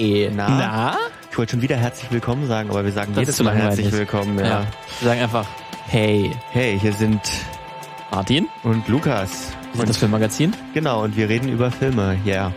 Hey, 0.00 0.30
Na? 0.34 0.48
na? 0.48 0.96
Ich 1.30 1.36
wollte 1.36 1.50
schon 1.52 1.60
wieder 1.60 1.76
herzlich 1.76 2.10
willkommen 2.10 2.46
sagen, 2.46 2.70
aber 2.70 2.86
wir 2.86 2.90
sagen 2.92 3.12
Das 3.12 3.20
jedes 3.20 3.42
Mal 3.42 3.54
herzlich 3.54 3.92
willkommen. 3.92 4.38
Ja. 4.38 4.46
Ja. 4.46 4.66
Wir 4.98 5.08
sagen 5.08 5.20
einfach, 5.20 5.44
hey, 5.88 6.30
Hey, 6.52 6.78
hier 6.80 6.94
sind 6.94 7.20
Martin, 8.10 8.48
und 8.62 8.88
Lukas. 8.88 9.52
wir 9.72 9.76
sind 9.76 9.90
das 9.90 9.98
Filmmagazin. 9.98 10.56
Genau, 10.72 11.02
und 11.04 11.18
wir 11.18 11.28
reden 11.28 11.50
über 11.50 11.70
Filme. 11.70 12.16
Ja. 12.24 12.50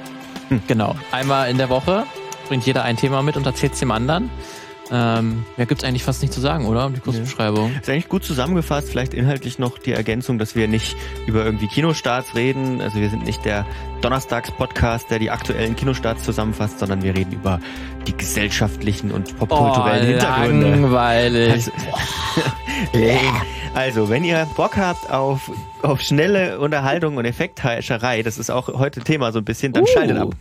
Genau. 0.70 0.96
Einmal 1.12 1.50
in 1.50 1.58
der 1.58 1.68
Woche 1.68 2.06
bringt 2.48 2.66
jeder 2.66 2.84
ein 2.84 2.96
Thema 2.96 3.22
mit 3.22 3.36
und 3.36 3.46
erzählt 3.46 3.74
es 3.74 3.80
dem 3.80 3.92
anderen. 3.92 4.30
Ähm, 4.92 5.46
mehr 5.58 5.66
gibt's 5.66 5.84
eigentlich 5.84 6.04
fast 6.04 6.22
nicht 6.22 6.34
zu 6.34 6.42
sagen, 6.42 6.66
oder? 6.66 6.86
Um 6.86 6.94
die 6.94 7.00
Kurzbeschreibung. 7.00 7.72
Ist 7.80 7.90
eigentlich 7.90 8.10
gut 8.10 8.24
zusammengefasst, 8.24 8.90
vielleicht 8.90 9.14
inhaltlich 9.14 9.58
noch 9.58 9.78
die 9.78 9.94
Ergänzung, 9.94 10.38
dass 10.40 10.56
wir 10.56 10.68
nicht 10.68 10.96
über 11.26 11.44
irgendwie 11.46 11.68
Kinostarts 11.68 12.36
reden. 12.36 12.82
Also 12.82 13.00
wir 13.00 13.10
sind 13.10 13.26
nicht 13.26 13.46
der 13.46 13.66
Donnerstags-Podcast, 14.02 15.10
der 15.10 15.20
die 15.20 15.32
aktuellen 15.32 15.76
Kinostarts 15.76 16.24
zusammenfasst, 16.24 16.80
sondern 16.80 17.02
wir 17.02 17.16
reden 17.16 17.32
über 17.32 17.60
die 18.08 18.16
gesellschaftlichen 18.16 19.12
und 19.12 19.38
popkulturellen 19.40 20.06
Hintergründe. 20.08 20.70
langweilig. 20.70 21.52
Also, 21.52 21.72
also, 23.74 24.10
wenn 24.10 24.24
ihr 24.24 24.46
Bock 24.58 24.76
habt 24.78 25.10
auf, 25.10 25.50
auf 25.82 26.02
schnelle 26.02 26.60
Unterhaltung 26.60 27.18
und 27.18 27.26
Effektheischerei, 27.26 28.22
das 28.24 28.38
ist 28.38 28.50
auch 28.50 28.68
heute 28.68 29.02
Thema 29.02 29.32
so 29.32 29.40
ein 29.40 29.46
bisschen, 29.46 29.72
dann 29.74 29.84
Uh. 29.84 29.88
schaltet 29.88 30.18
ab. 30.18 30.36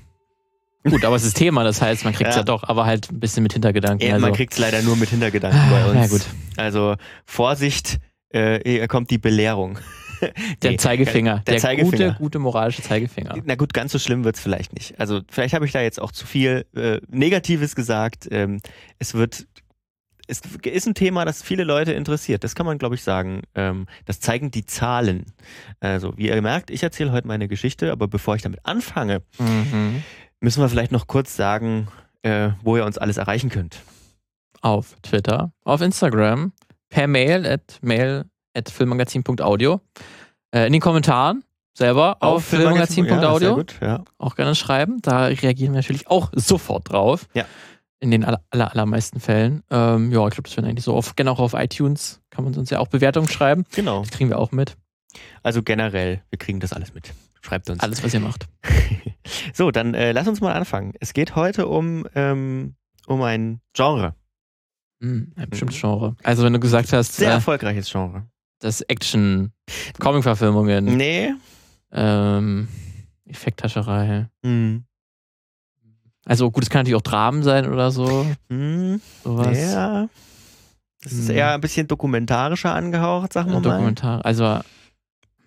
Gut, 0.89 1.05
aber 1.05 1.15
es 1.17 1.25
ist 1.25 1.35
Thema, 1.37 1.63
das 1.65 1.81
heißt, 1.81 2.05
man 2.05 2.13
kriegt 2.13 2.31
es 2.31 2.37
Ja. 2.37 2.41
ja. 2.41 2.45
doch, 2.45 2.65
aber 2.65 2.85
halt 2.87 3.11
ein 3.11 3.21
bisschen 3.21 3.43
mit 3.43 3.53
Hintergedanken. 3.53 4.07
Ja, 4.07 4.15
also. 4.15 4.27
Man 4.27 4.35
kriegt 4.35 4.53
es 4.53 4.59
leider 4.59 4.83
nur 4.83 4.97
mit 4.97 5.11
Hintergedanken 5.11 5.61
bei 5.71 5.85
uns. 5.87 5.95
Ja, 5.95 6.07
gut. 6.07 6.23
Also 6.57 6.97
Vorsicht, 7.25 7.99
äh, 8.31 8.61
hier 8.69 8.89
kommt 8.89 9.11
die 9.11 9.19
Belehrung. 9.19 9.79
Der 10.63 10.71
Nee, 10.73 10.77
Zeigefinger. 10.77 11.43
Der, 11.49 11.59
Zeigefinger. 11.59 11.91
gute, 12.11 12.15
gute 12.19 12.39
moralische 12.39 12.81
Zeigefinger. 12.83 13.35
Na 13.45 13.57
gut, 13.57 13.75
ganz 13.75 13.91
so 13.91 13.99
schlimm 13.99 14.23
wird's 14.25 14.39
vielleicht 14.41 14.73
nicht. 14.73 14.99
Also 15.01 15.21
vielleicht 15.29 15.53
habe 15.55 15.67
ich 15.67 15.73
da 15.73 15.81
jetzt 15.81 16.01
auch 16.01 16.13
zu 16.13 16.27
viel 16.27 16.65
äh, 16.77 17.01
Negatives 17.09 17.75
gesagt. 17.75 18.29
Ähm, 18.31 18.61
es 19.01 19.15
wird, 19.15 19.47
es 20.29 20.41
ist 20.65 20.87
ein 20.87 20.95
Thema, 20.95 21.25
das 21.25 21.43
viele 21.43 21.65
Leute 21.65 21.93
interessiert. 21.93 22.45
Das 22.45 22.55
kann 22.55 22.67
man, 22.67 22.79
glaube 22.79 22.95
ich, 22.95 23.03
sagen. 23.03 23.43
Ähm, 23.57 23.87
das 24.05 24.21
zeigen 24.21 24.53
die 24.53 24.65
Zahlen. 24.65 25.27
Also 25.81 26.17
wie 26.17 26.29
ihr 26.29 26.41
merkt, 26.41 26.71
ich 26.71 26.85
erzähle 26.85 27.11
heute 27.11 27.27
meine 27.27 27.49
Geschichte, 27.49 27.91
aber 27.91 28.07
bevor 28.07 28.37
ich 28.37 28.43
damit 28.43 28.61
anfange, 28.65 29.23
Mhm. 29.41 30.05
Müssen 30.43 30.61
wir 30.61 30.69
vielleicht 30.69 30.93
noch 30.93 31.07
kurz 31.07 31.37
sagen, 31.37 31.89
äh, 32.23 32.51
wo 32.63 32.77
ihr 32.77 32.85
uns 32.85 32.99
alles 32.99 33.17
erreichen 33.17 33.49
könnt. 33.49 33.81
Auf 34.61 34.97
Twitter, 35.03 35.53
auf 35.65 35.81
Instagram, 35.81 36.53
per 36.91 37.07
Mail 37.07 37.47
at 37.47 37.79
mail 37.81 38.25
at 38.55 38.69
filmmagazin.audio. 38.69 39.81
Äh, 40.55 40.67
in 40.67 40.73
den 40.73 40.83
Kommentaren 40.83 41.45
selber 41.75 42.17
auf, 42.21 42.53
Ja, 42.53 42.59
sehr 42.59 42.61
filmmagazin.audio 42.61 43.55
gut, 43.57 43.77
ja. 43.81 44.05
auch 44.19 44.37
gerne 44.37 44.55
schreiben. 44.55 45.01
Da 45.01 45.27
reagieren 45.27 45.73
wir 45.73 45.81
natürlich 45.81 46.09
auch 46.09 46.31
sofort 46.35 46.91
drauf. 46.91 47.27
Ja. 47.35 47.45
In 48.01 48.11
den 48.11 48.25
aller, 48.25 48.43
aller, 48.51 48.71
allermeisten 48.73 49.21
Fällen. 49.21 49.63
Ähm, 49.71 50.11
ja, 50.11 50.27
ich 50.27 50.35
glaube, 50.35 50.49
das 50.49 50.57
wäre 50.57 50.67
eigentlich 50.67 50.85
so. 50.85 50.95
Auf, 50.95 51.15
gerne 51.15 51.31
auch 51.31 51.39
auf 51.39 51.55
iTunes 51.55 52.21
kann 52.31 52.45
man 52.45 52.55
uns 52.57 52.69
ja 52.71 52.81
auch 52.81 52.89
Bewertungen 52.89 53.29
schreiben. 53.29 53.65
Genau. 53.75 54.01
Das 54.01 54.11
kriegen 54.11 54.29
wir 54.29 54.39
auch 54.39 54.51
mit. 54.51 54.77
Also 55.45 55.63
generell, 55.63 56.23
wir 56.31 56.39
kriegen 56.39 56.59
das 56.59 56.73
alles 56.73 56.95
mit. 56.95 57.15
Schreibt 57.43 57.69
uns. 57.69 57.81
Alles, 57.81 58.03
was 58.03 58.15
ihr 58.15 58.21
macht. 58.21 58.47
So, 59.55 59.71
dann 59.71 59.95
äh, 59.95 60.11
lass 60.13 60.27
uns 60.27 60.41
mal 60.41 60.53
anfangen. 60.53 60.95
Es 61.01 61.13
geht 61.15 61.37
heute 61.37 61.69
um, 61.69 62.07
ähm, 62.17 62.75
um 63.07 63.23
ein 63.23 63.61
Genre. 63.73 64.15
Hm, 65.01 65.33
ein 65.37 65.49
bestimmtes 65.49 65.81
Genre. 65.81 66.17
Also, 66.25 66.43
wenn 66.43 66.53
du 66.53 66.59
gesagt 66.61 66.93
hast, 66.93 67.17
Sehr 67.17 67.31
äh, 67.31 67.35
erfolgreiches 67.35 67.91
Genre. 67.91 68.27
das 68.59 68.81
Action, 68.83 69.53
Comic-Verfilmungen, 70.01 70.85
Nee. 70.97 71.35
ähm, 71.93 72.69
Effekthascherei. 73.27 74.29
Hm. 74.45 74.85
Also 76.25 76.51
gut, 76.51 76.65
es 76.65 76.71
kann 76.71 76.81
natürlich 76.81 76.97
auch 76.97 77.03
Dramen 77.03 77.43
sein 77.43 77.67
oder 77.73 77.91
so. 77.91 78.27
Hm. 78.49 79.01
Sowas. 79.25 79.59
Ja. 79.59 80.09
Das 81.03 81.13
ist 81.13 81.29
Hm. 81.29 81.37
eher 81.37 81.55
ein 81.55 81.61
bisschen 81.61 81.87
dokumentarischer 81.89 82.75
angehaucht, 82.75 83.33
sagen 83.33 83.51
wir 83.51 83.59
Äh, 83.59 83.61
mal. 83.61 83.71
Dokumentar. 83.77 84.25
Also 84.25 84.61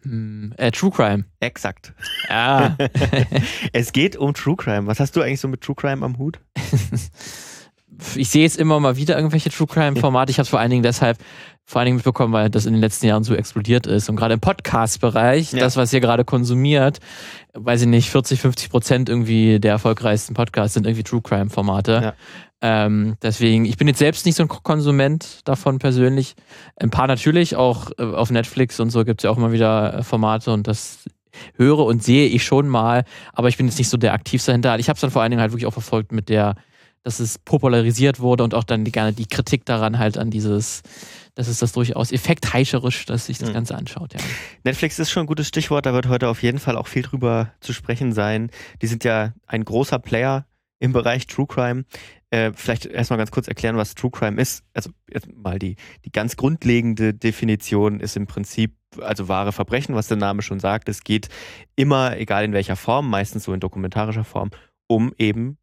hm, 0.06 0.54
äh, 0.58 0.72
True 0.72 0.92
Crime. 0.92 1.26
Exakt. 1.40 1.94
Ja. 2.30 2.78
es 3.74 3.92
geht 3.92 4.16
um 4.16 4.34
True 4.34 4.56
Crime. 4.56 4.88
Was 4.88 5.00
hast 5.00 5.16
du 5.16 5.22
eigentlich 5.22 5.40
so 5.40 5.48
mit 5.48 5.62
True 5.62 5.76
Crime 5.76 6.06
am 6.06 6.18
Hut? 6.18 6.40
ich 8.16 8.30
sehe 8.30 8.44
jetzt 8.44 8.58
immer 8.58 8.80
mal 8.80 8.98
wieder 8.98 9.16
irgendwelche 9.16 9.50
True 9.50 9.68
Crime 9.68 10.00
Formate. 10.00 10.32
Ich 10.32 10.40
habe 10.40 10.48
vor 10.48 10.60
allen 10.60 10.72
Dingen 10.72 10.84
deshalb 10.84 11.18
vor 11.68 11.80
allen 11.80 11.88
Dingen 11.88 11.96
mitbekommen, 11.98 12.32
weil 12.32 12.52
das 12.52 12.68
in 12.68 12.74
den 12.74 12.82
letzten 12.82 13.08
Jahren 13.08 13.24
so 13.24 13.34
explodiert 13.34 13.88
ist. 13.88 14.08
Und 14.08 14.18
gerade 14.18 14.36
im 14.36 14.40
Podcast-Bereich, 14.40 15.52
Ja. 15.52 15.60
das, 15.60 15.76
was 15.78 15.92
ihr 15.94 16.00
gerade 16.00 16.24
konsumiert, 16.24 17.00
weiß 17.56 17.82
ich 17.82 17.88
nicht, 17.88 18.12
40, 18.12 18.40
50 18.40 18.70
Prozent 18.70 19.10
irgendwie 19.10 19.60
der 19.60 19.72
erfolgreichsten 19.72 20.36
Podcasts 20.36 20.76
sind 20.76 20.86
irgendwie 20.86 21.04
True 21.04 21.22
Crime 21.24 21.50
Formate. 21.50 21.92
Ja. 22.04 22.14
Ähm, 22.62 23.16
deswegen, 23.22 23.66
ich 23.66 23.78
bin 23.78 23.88
jetzt 23.88 24.00
selbst 24.00 24.26
nicht 24.26 24.36
so 24.36 24.44
ein 24.44 24.48
Konsument 24.48 25.42
davon 25.46 25.78
persönlich. 25.80 26.36
Ein 26.78 26.90
paar 26.90 27.08
natürlich, 27.08 27.56
auch 27.56 27.92
äh, 27.98 28.04
auf 28.04 28.32
Netflix 28.32 28.80
und 28.80 28.90
so 28.90 29.04
gibt 29.04 29.22
es 29.22 29.24
ja 29.24 29.30
auch 29.30 29.38
immer 29.38 29.52
wieder 29.52 29.96
äh, 30.00 30.04
Formate 30.04 30.52
und 30.52 30.68
das 30.68 31.06
höre 31.58 31.80
und 31.80 32.02
sehe 32.02 32.28
ich 32.28 32.44
schon 32.46 32.68
mal, 32.68 33.04
aber 33.34 33.50
ich 33.50 33.58
bin 33.58 33.68
jetzt 33.68 33.78
nicht 33.78 33.90
so 33.90 33.98
der 33.98 34.14
aktivste 34.14 34.54
hinter. 34.54 34.80
Ich 34.80 34.88
habe 34.88 34.96
es 34.96 35.02
dann 35.02 35.12
vor 35.12 35.22
allen 35.22 35.32
Dingen 35.32 35.42
halt 35.42 35.52
wirklich 35.52 35.66
auch 35.66 35.74
verfolgt 35.74 36.14
mit 36.14 36.30
der, 36.30 36.56
dass 37.04 37.20
es 37.20 37.38
popularisiert 37.38 38.20
wurde 38.20 38.44
und 38.44 38.54
auch 38.54 38.64
dann 38.64 38.86
die, 38.86 38.92
gerne 38.92 39.12
die 39.12 39.28
Kritik 39.28 39.66
daran 39.66 40.00
halt 40.00 40.18
an 40.18 40.32
dieses, 40.32 40.82
dass 41.36 41.50
es 41.50 41.60
das 41.60 41.74
durchaus 41.74 42.14
effektheischerisch, 42.14 43.06
dass 43.06 43.26
sich 43.26 43.38
das 43.38 43.50
Mhm. 43.50 43.54
Ganze 43.54 43.76
anschaut, 43.76 44.14
ja. 44.14 44.20
Netflix 44.64 44.98
ist 44.98 45.12
schon 45.12 45.24
ein 45.24 45.28
gutes 45.28 45.48
Stichwort, 45.48 45.86
da 45.86 45.94
wird 45.94 46.08
heute 46.08 46.30
auf 46.30 46.42
jeden 46.42 46.60
Fall 46.60 46.78
auch 46.78 46.88
viel 46.88 47.02
drüber 47.04 47.52
zu 47.60 47.74
sprechen 47.74 48.14
sein. 48.14 48.50
Die 48.82 48.88
sind 48.88 49.04
ja 49.04 49.34
ein 49.46 49.66
großer 49.66 50.00
Player 50.00 50.46
im 50.80 50.94
Bereich 50.94 51.28
True 51.28 51.48
Crime. 51.48 51.84
Äh, 52.36 52.52
vielleicht 52.54 52.86
erstmal 52.86 53.18
ganz 53.18 53.32
kurz 53.32 53.48
erklären, 53.48 53.78
was 53.78 53.96
True 53.96 54.12
Crime 54.12 54.42
ist. 54.42 54.66
Also 54.74 54.90
mal 55.34 55.58
die, 55.58 55.78
die 56.04 56.12
ganz 56.12 56.36
grundlegende 56.36 57.14
Definition 57.14 58.02
ist 58.02 58.18
im 58.18 58.28
Prinzip, 58.28 58.76
also 59.00 59.30
wahre 59.30 59.54
Verbrechen, 59.54 59.96
was 59.96 60.10
der 60.10 60.18
Name 60.18 60.42
schon 60.42 60.60
sagt. 60.60 60.90
Es 60.90 61.06
geht 61.06 61.30
immer, 61.78 62.18
egal 62.18 62.44
in 62.44 62.52
welcher 62.52 62.76
Form, 62.76 63.10
meistens 63.10 63.46
so 63.46 63.54
in 63.54 63.62
dokumentarischer 63.62 64.26
Form, 64.26 64.50
um 64.88 65.14
eben 65.18 65.58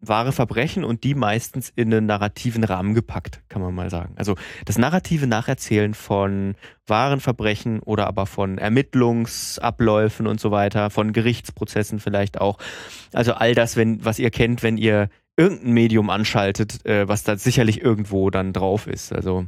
wahre 0.00 0.32
Verbrechen 0.32 0.82
und 0.82 1.04
die 1.04 1.14
meistens 1.14 1.70
in 1.76 1.92
einen 1.92 2.06
narrativen 2.06 2.64
Rahmen 2.64 2.94
gepackt, 2.94 3.42
kann 3.50 3.60
man 3.60 3.74
mal 3.74 3.90
sagen. 3.90 4.14
Also 4.16 4.34
das 4.64 4.78
narrative 4.78 5.26
Nacherzählen 5.26 5.92
von 5.92 6.54
wahren 6.86 7.20
Verbrechen 7.20 7.80
oder 7.80 8.06
aber 8.06 8.24
von 8.24 8.56
Ermittlungsabläufen 8.56 10.26
und 10.26 10.40
so 10.40 10.50
weiter, 10.50 10.88
von 10.88 11.12
Gerichtsprozessen 11.12 12.00
vielleicht 12.00 12.40
auch. 12.40 12.58
Also 13.12 13.34
all 13.34 13.54
das, 13.54 13.76
wenn, 13.76 14.02
was 14.06 14.18
ihr 14.18 14.30
kennt, 14.30 14.62
wenn 14.62 14.78
ihr 14.78 15.10
irgendein 15.36 15.72
Medium 15.72 16.10
anschaltet, 16.10 16.84
äh, 16.86 17.08
was 17.08 17.24
da 17.24 17.36
sicherlich 17.36 17.80
irgendwo 17.80 18.30
dann 18.30 18.52
drauf 18.52 18.86
ist. 18.86 19.12
Also 19.12 19.46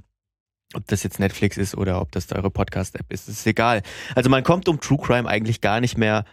ob 0.74 0.86
das 0.86 1.02
jetzt 1.02 1.20
Netflix 1.20 1.56
ist 1.56 1.76
oder 1.76 2.00
ob 2.00 2.12
das 2.12 2.30
eure 2.32 2.50
Podcast-App 2.50 3.12
ist, 3.12 3.28
ist 3.28 3.46
egal. 3.46 3.82
Also 4.14 4.30
man 4.30 4.42
kommt 4.42 4.68
um 4.68 4.80
True 4.80 4.98
Crime 5.00 5.28
eigentlich 5.28 5.60
gar 5.60 5.80
nicht 5.80 5.96
mehr 5.96 6.24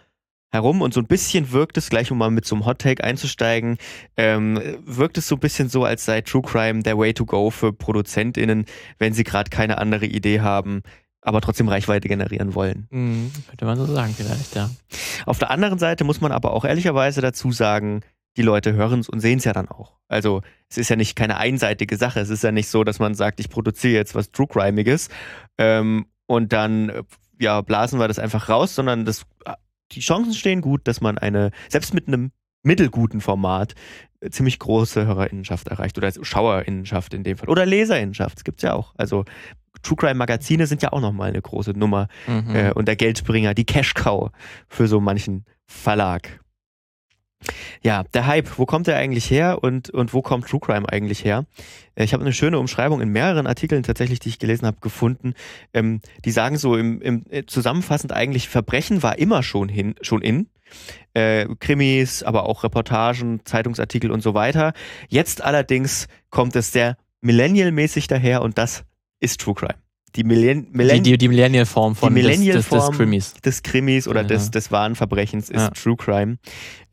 herum 0.50 0.82
und 0.82 0.94
so 0.94 1.00
ein 1.00 1.06
bisschen 1.06 1.52
wirkt 1.52 1.76
es, 1.76 1.90
gleich 1.90 2.10
um 2.10 2.18
mal 2.18 2.30
mit 2.30 2.46
so 2.46 2.54
einem 2.54 2.64
Hot 2.64 2.78
Take 2.78 3.02
einzusteigen, 3.02 3.76
ähm, 4.16 4.60
wirkt 4.84 5.18
es 5.18 5.26
so 5.26 5.36
ein 5.36 5.40
bisschen 5.40 5.68
so, 5.68 5.84
als 5.84 6.04
sei 6.04 6.20
True 6.20 6.42
Crime 6.42 6.82
der 6.82 6.96
Way 6.96 7.14
to 7.14 7.26
go 7.26 7.50
für 7.50 7.72
ProduzentInnen, 7.72 8.64
wenn 8.98 9.12
sie 9.12 9.24
gerade 9.24 9.50
keine 9.50 9.78
andere 9.78 10.06
Idee 10.06 10.40
haben, 10.40 10.82
aber 11.22 11.40
trotzdem 11.40 11.68
Reichweite 11.68 12.06
generieren 12.06 12.54
wollen. 12.54 12.86
Könnte 13.48 13.64
man 13.64 13.76
so 13.78 13.86
sagen, 13.86 14.14
vielleicht, 14.16 14.54
ja. 14.54 14.70
Auf 15.26 15.38
der 15.38 15.50
anderen 15.50 15.78
Seite 15.78 16.04
muss 16.04 16.20
man 16.20 16.30
aber 16.30 16.52
auch 16.52 16.64
ehrlicherweise 16.64 17.20
dazu 17.20 17.50
sagen, 17.50 18.02
die 18.36 18.42
Leute 18.42 18.72
hören 18.72 19.00
es 19.00 19.08
und 19.08 19.20
sehen 19.20 19.38
es 19.38 19.44
ja 19.44 19.52
dann 19.52 19.68
auch. 19.68 19.96
Also 20.08 20.42
es 20.68 20.78
ist 20.78 20.88
ja 20.90 20.96
nicht 20.96 21.16
keine 21.16 21.36
einseitige 21.36 21.96
Sache. 21.96 22.20
Es 22.20 22.30
ist 22.30 22.42
ja 22.42 22.52
nicht 22.52 22.68
so, 22.68 22.84
dass 22.84 22.98
man 22.98 23.14
sagt, 23.14 23.40
ich 23.40 23.48
produziere 23.48 23.94
jetzt 23.94 24.14
was 24.14 24.30
True 24.32 24.48
Crimeiges 24.48 25.08
ähm, 25.58 26.06
und 26.26 26.52
dann 26.52 26.92
ja 27.38 27.60
blasen 27.60 27.98
wir 27.98 28.08
das 28.08 28.18
einfach 28.18 28.48
raus, 28.48 28.74
sondern 28.74 29.04
das, 29.04 29.24
die 29.92 30.00
Chancen 30.00 30.34
stehen 30.34 30.60
gut, 30.60 30.86
dass 30.88 31.00
man 31.00 31.18
eine, 31.18 31.50
selbst 31.68 31.94
mit 31.94 32.08
einem 32.08 32.32
mittelguten 32.62 33.20
Format, 33.20 33.74
äh, 34.20 34.30
ziemlich 34.30 34.58
große 34.58 35.06
Hörerinnenschaft 35.06 35.68
erreicht 35.68 35.98
oder 35.98 36.10
Schauerinnenschaft 36.22 37.14
in 37.14 37.22
dem 37.24 37.36
Fall. 37.36 37.48
Oder 37.48 37.66
Leserinnenschaft, 37.66 38.36
das 38.36 38.44
gibt's 38.44 38.62
ja 38.62 38.72
auch. 38.72 38.94
Also 38.96 39.24
True 39.82 39.96
Crime 39.96 40.14
Magazine 40.14 40.66
sind 40.66 40.82
ja 40.82 40.92
auch 40.92 41.00
nochmal 41.00 41.28
eine 41.28 41.42
große 41.42 41.72
Nummer 41.72 42.08
Mhm. 42.26 42.54
äh, 42.54 42.72
und 42.72 42.88
der 42.88 42.96
Geldbringer, 42.96 43.54
die 43.54 43.66
Cash 43.66 43.94
Cow 43.94 44.30
für 44.68 44.88
so 44.88 45.00
manchen 45.00 45.44
Verlag. 45.66 46.40
Ja, 47.82 48.04
der 48.14 48.26
Hype, 48.26 48.58
wo 48.58 48.66
kommt 48.66 48.86
der 48.86 48.96
eigentlich 48.96 49.30
her 49.30 49.62
und, 49.62 49.90
und 49.90 50.12
wo 50.12 50.22
kommt 50.22 50.48
True 50.48 50.60
Crime 50.60 50.88
eigentlich 50.88 51.24
her? 51.24 51.46
Äh, 51.94 52.04
Ich 52.04 52.12
habe 52.12 52.22
eine 52.22 52.32
schöne 52.32 52.58
Umschreibung 52.58 53.00
in 53.00 53.10
mehreren 53.10 53.46
Artikeln 53.46 53.82
tatsächlich, 53.82 54.18
die 54.20 54.30
ich 54.30 54.38
gelesen 54.38 54.66
habe, 54.66 54.78
gefunden. 54.80 55.34
Ähm, 55.72 56.00
die 56.24 56.30
sagen 56.30 56.56
so 56.56 56.76
im, 56.76 57.00
im 57.00 57.24
äh, 57.30 57.44
zusammenfassend 57.46 58.12
eigentlich, 58.12 58.48
Verbrechen 58.48 59.02
war 59.02 59.18
immer 59.18 59.42
schon 59.42 59.68
hin, 59.68 59.94
schon 60.00 60.22
in. 60.22 60.48
Äh, 61.12 61.46
Krimis, 61.60 62.22
aber 62.22 62.48
auch 62.48 62.64
Reportagen, 62.64 63.40
Zeitungsartikel 63.44 64.10
und 64.10 64.22
so 64.22 64.34
weiter. 64.34 64.72
Jetzt 65.08 65.42
allerdings 65.42 66.08
kommt 66.30 66.56
es 66.56 66.72
sehr 66.72 66.96
millennial-mäßig 67.20 68.08
daher 68.08 68.42
und 68.42 68.58
das 68.58 68.84
ist 69.20 69.40
True 69.40 69.54
Crime. 69.54 69.83
Die, 70.16 70.24
Millen 70.24 70.68
Millenn 70.72 71.02
die, 71.02 71.12
die, 71.12 71.18
die 71.18 71.28
Millennial-Form 71.28 71.96
von 71.96 72.14
die 72.14 72.22
Millennial 72.22 72.56
des, 72.56 72.68
des, 72.68 72.86
des, 72.86 72.96
Krimis. 72.96 73.34
Des 73.34 73.62
Krimis 73.62 74.08
oder 74.08 74.22
ja. 74.22 74.28
des, 74.28 74.50
des 74.50 74.70
wahren 74.70 74.94
Verbrechens 74.94 75.50
ist 75.50 75.60
ja. 75.60 75.70
True 75.70 75.96
Crime. 75.96 76.38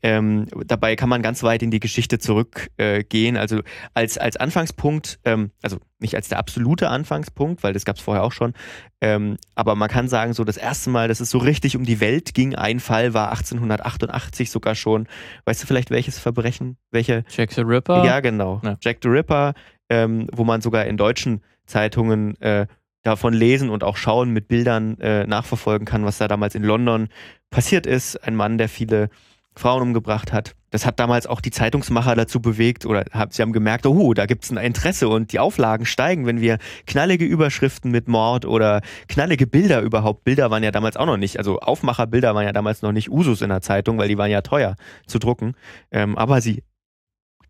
Ähm, 0.02 0.46
dabei 0.66 0.96
kann 0.96 1.08
man 1.08 1.22
ganz 1.22 1.44
weit 1.44 1.62
in 1.62 1.70
die 1.70 1.78
Geschichte 1.78 2.18
zurückgehen. 2.18 3.36
Äh, 3.36 3.38
also 3.38 3.60
als, 3.94 4.18
als 4.18 4.36
Anfangspunkt, 4.36 5.20
ähm, 5.24 5.52
also 5.62 5.78
nicht 6.00 6.16
als 6.16 6.28
der 6.28 6.38
absolute 6.38 6.88
Anfangspunkt, 6.88 7.62
weil 7.62 7.72
das 7.72 7.84
gab 7.84 7.96
es 7.96 8.02
vorher 8.02 8.24
auch 8.24 8.32
schon, 8.32 8.54
ähm, 9.00 9.36
aber 9.54 9.76
man 9.76 9.88
kann 9.88 10.08
sagen, 10.08 10.32
so 10.32 10.42
das 10.42 10.56
erste 10.56 10.90
Mal, 10.90 11.06
dass 11.06 11.20
es 11.20 11.30
so 11.30 11.38
richtig 11.38 11.76
um 11.76 11.84
die 11.84 12.00
Welt 12.00 12.34
ging, 12.34 12.56
ein 12.56 12.80
Fall 12.80 13.14
war 13.14 13.30
1888 13.30 14.50
sogar 14.50 14.74
schon. 14.74 15.06
Weißt 15.44 15.62
du 15.62 15.66
vielleicht 15.68 15.90
welches 15.90 16.18
Verbrechen? 16.18 16.76
Welche? 16.90 17.24
Jack 17.28 17.52
the 17.52 17.62
Ripper? 17.62 18.04
Ja, 18.04 18.18
genau. 18.18 18.60
Ja. 18.64 18.76
Jack 18.80 18.98
the 19.02 19.08
Ripper, 19.08 19.54
ähm, 19.88 20.28
wo 20.32 20.42
man 20.42 20.60
sogar 20.60 20.86
in 20.86 20.96
deutschen 20.96 21.42
Zeitungen 21.66 22.40
äh, 22.40 22.66
davon 23.02 23.34
lesen 23.34 23.70
und 23.70 23.84
auch 23.84 23.96
schauen, 23.96 24.30
mit 24.30 24.48
Bildern 24.48 24.98
äh, 25.00 25.26
nachverfolgen 25.26 25.86
kann, 25.86 26.04
was 26.04 26.18
da 26.18 26.28
damals 26.28 26.54
in 26.54 26.62
London 26.62 27.08
passiert 27.50 27.86
ist. 27.86 28.16
Ein 28.16 28.36
Mann, 28.36 28.58
der 28.58 28.68
viele 28.68 29.10
Frauen 29.54 29.82
umgebracht 29.82 30.32
hat. 30.32 30.54
Das 30.70 30.86
hat 30.86 30.98
damals 30.98 31.26
auch 31.26 31.42
die 31.42 31.50
Zeitungsmacher 31.50 32.14
dazu 32.14 32.40
bewegt 32.40 32.86
oder 32.86 33.04
sie 33.28 33.42
haben 33.42 33.52
gemerkt, 33.52 33.84
oh, 33.84 34.14
da 34.14 34.24
gibt 34.24 34.44
es 34.44 34.50
ein 34.50 34.56
Interesse 34.56 35.08
und 35.08 35.32
die 35.32 35.38
Auflagen 35.38 35.84
steigen, 35.84 36.24
wenn 36.24 36.40
wir 36.40 36.56
knallige 36.86 37.26
Überschriften 37.26 37.90
mit 37.90 38.08
Mord 38.08 38.46
oder 38.46 38.80
knallige 39.08 39.46
Bilder 39.46 39.82
überhaupt. 39.82 40.24
Bilder 40.24 40.50
waren 40.50 40.62
ja 40.62 40.70
damals 40.70 40.96
auch 40.96 41.04
noch 41.04 41.18
nicht, 41.18 41.36
also 41.36 41.58
Aufmacherbilder 41.60 42.34
waren 42.34 42.46
ja 42.46 42.52
damals 42.52 42.80
noch 42.80 42.92
nicht 42.92 43.10
Usus 43.10 43.42
in 43.42 43.50
der 43.50 43.60
Zeitung, 43.60 43.98
weil 43.98 44.08
die 44.08 44.16
waren 44.16 44.30
ja 44.30 44.40
teuer 44.40 44.76
zu 45.06 45.18
drucken. 45.18 45.54
Ähm, 45.90 46.16
aber 46.16 46.40
sie 46.40 46.62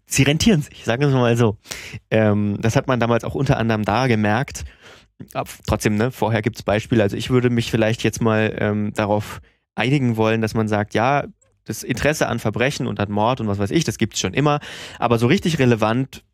sie 0.06 0.24
rentieren 0.24 0.62
sich, 0.62 0.84
sagen 0.84 1.02
wir 1.02 1.08
mal 1.10 1.36
so. 1.36 1.56
Ähm, 2.10 2.58
das 2.60 2.74
hat 2.74 2.88
man 2.88 2.98
damals 2.98 3.22
auch 3.22 3.36
unter 3.36 3.56
anderem 3.56 3.84
da 3.84 4.08
gemerkt. 4.08 4.64
Trotzdem, 5.66 5.96
ne, 5.96 6.10
vorher 6.10 6.42
gibt 6.42 6.56
es 6.56 6.62
Beispiele. 6.62 7.02
Also 7.02 7.16
ich 7.16 7.30
würde 7.30 7.50
mich 7.50 7.70
vielleicht 7.70 8.02
jetzt 8.02 8.20
mal 8.20 8.56
ähm, 8.58 8.92
darauf 8.94 9.40
einigen 9.74 10.16
wollen, 10.16 10.40
dass 10.40 10.54
man 10.54 10.68
sagt, 10.68 10.94
ja, 10.94 11.24
das 11.64 11.82
Interesse 11.82 12.28
an 12.28 12.38
Verbrechen 12.38 12.86
und 12.86 12.98
an 12.98 13.10
Mord 13.10 13.40
und 13.40 13.46
was 13.46 13.58
weiß 13.58 13.70
ich, 13.70 13.84
das 13.84 13.98
gibt 13.98 14.14
es 14.14 14.20
schon 14.20 14.34
immer. 14.34 14.60
Aber 14.98 15.18
so 15.18 15.26
richtig 15.26 15.58
relevant 15.58 16.24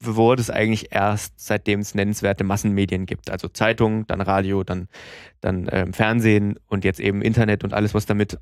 wurde 0.00 0.40
es 0.40 0.50
eigentlich 0.50 0.92
erst, 0.92 1.34
seitdem 1.36 1.80
es 1.80 1.94
nennenswerte 1.94 2.44
Massenmedien 2.44 3.04
gibt. 3.04 3.30
Also 3.30 3.48
Zeitungen, 3.48 4.06
dann 4.06 4.20
Radio, 4.20 4.62
dann, 4.62 4.88
dann 5.40 5.68
ähm, 5.72 5.92
Fernsehen 5.92 6.58
und 6.66 6.84
jetzt 6.84 7.00
eben 7.00 7.20
Internet 7.20 7.64
und 7.64 7.74
alles, 7.74 7.94
was 7.94 8.06
damit 8.06 8.38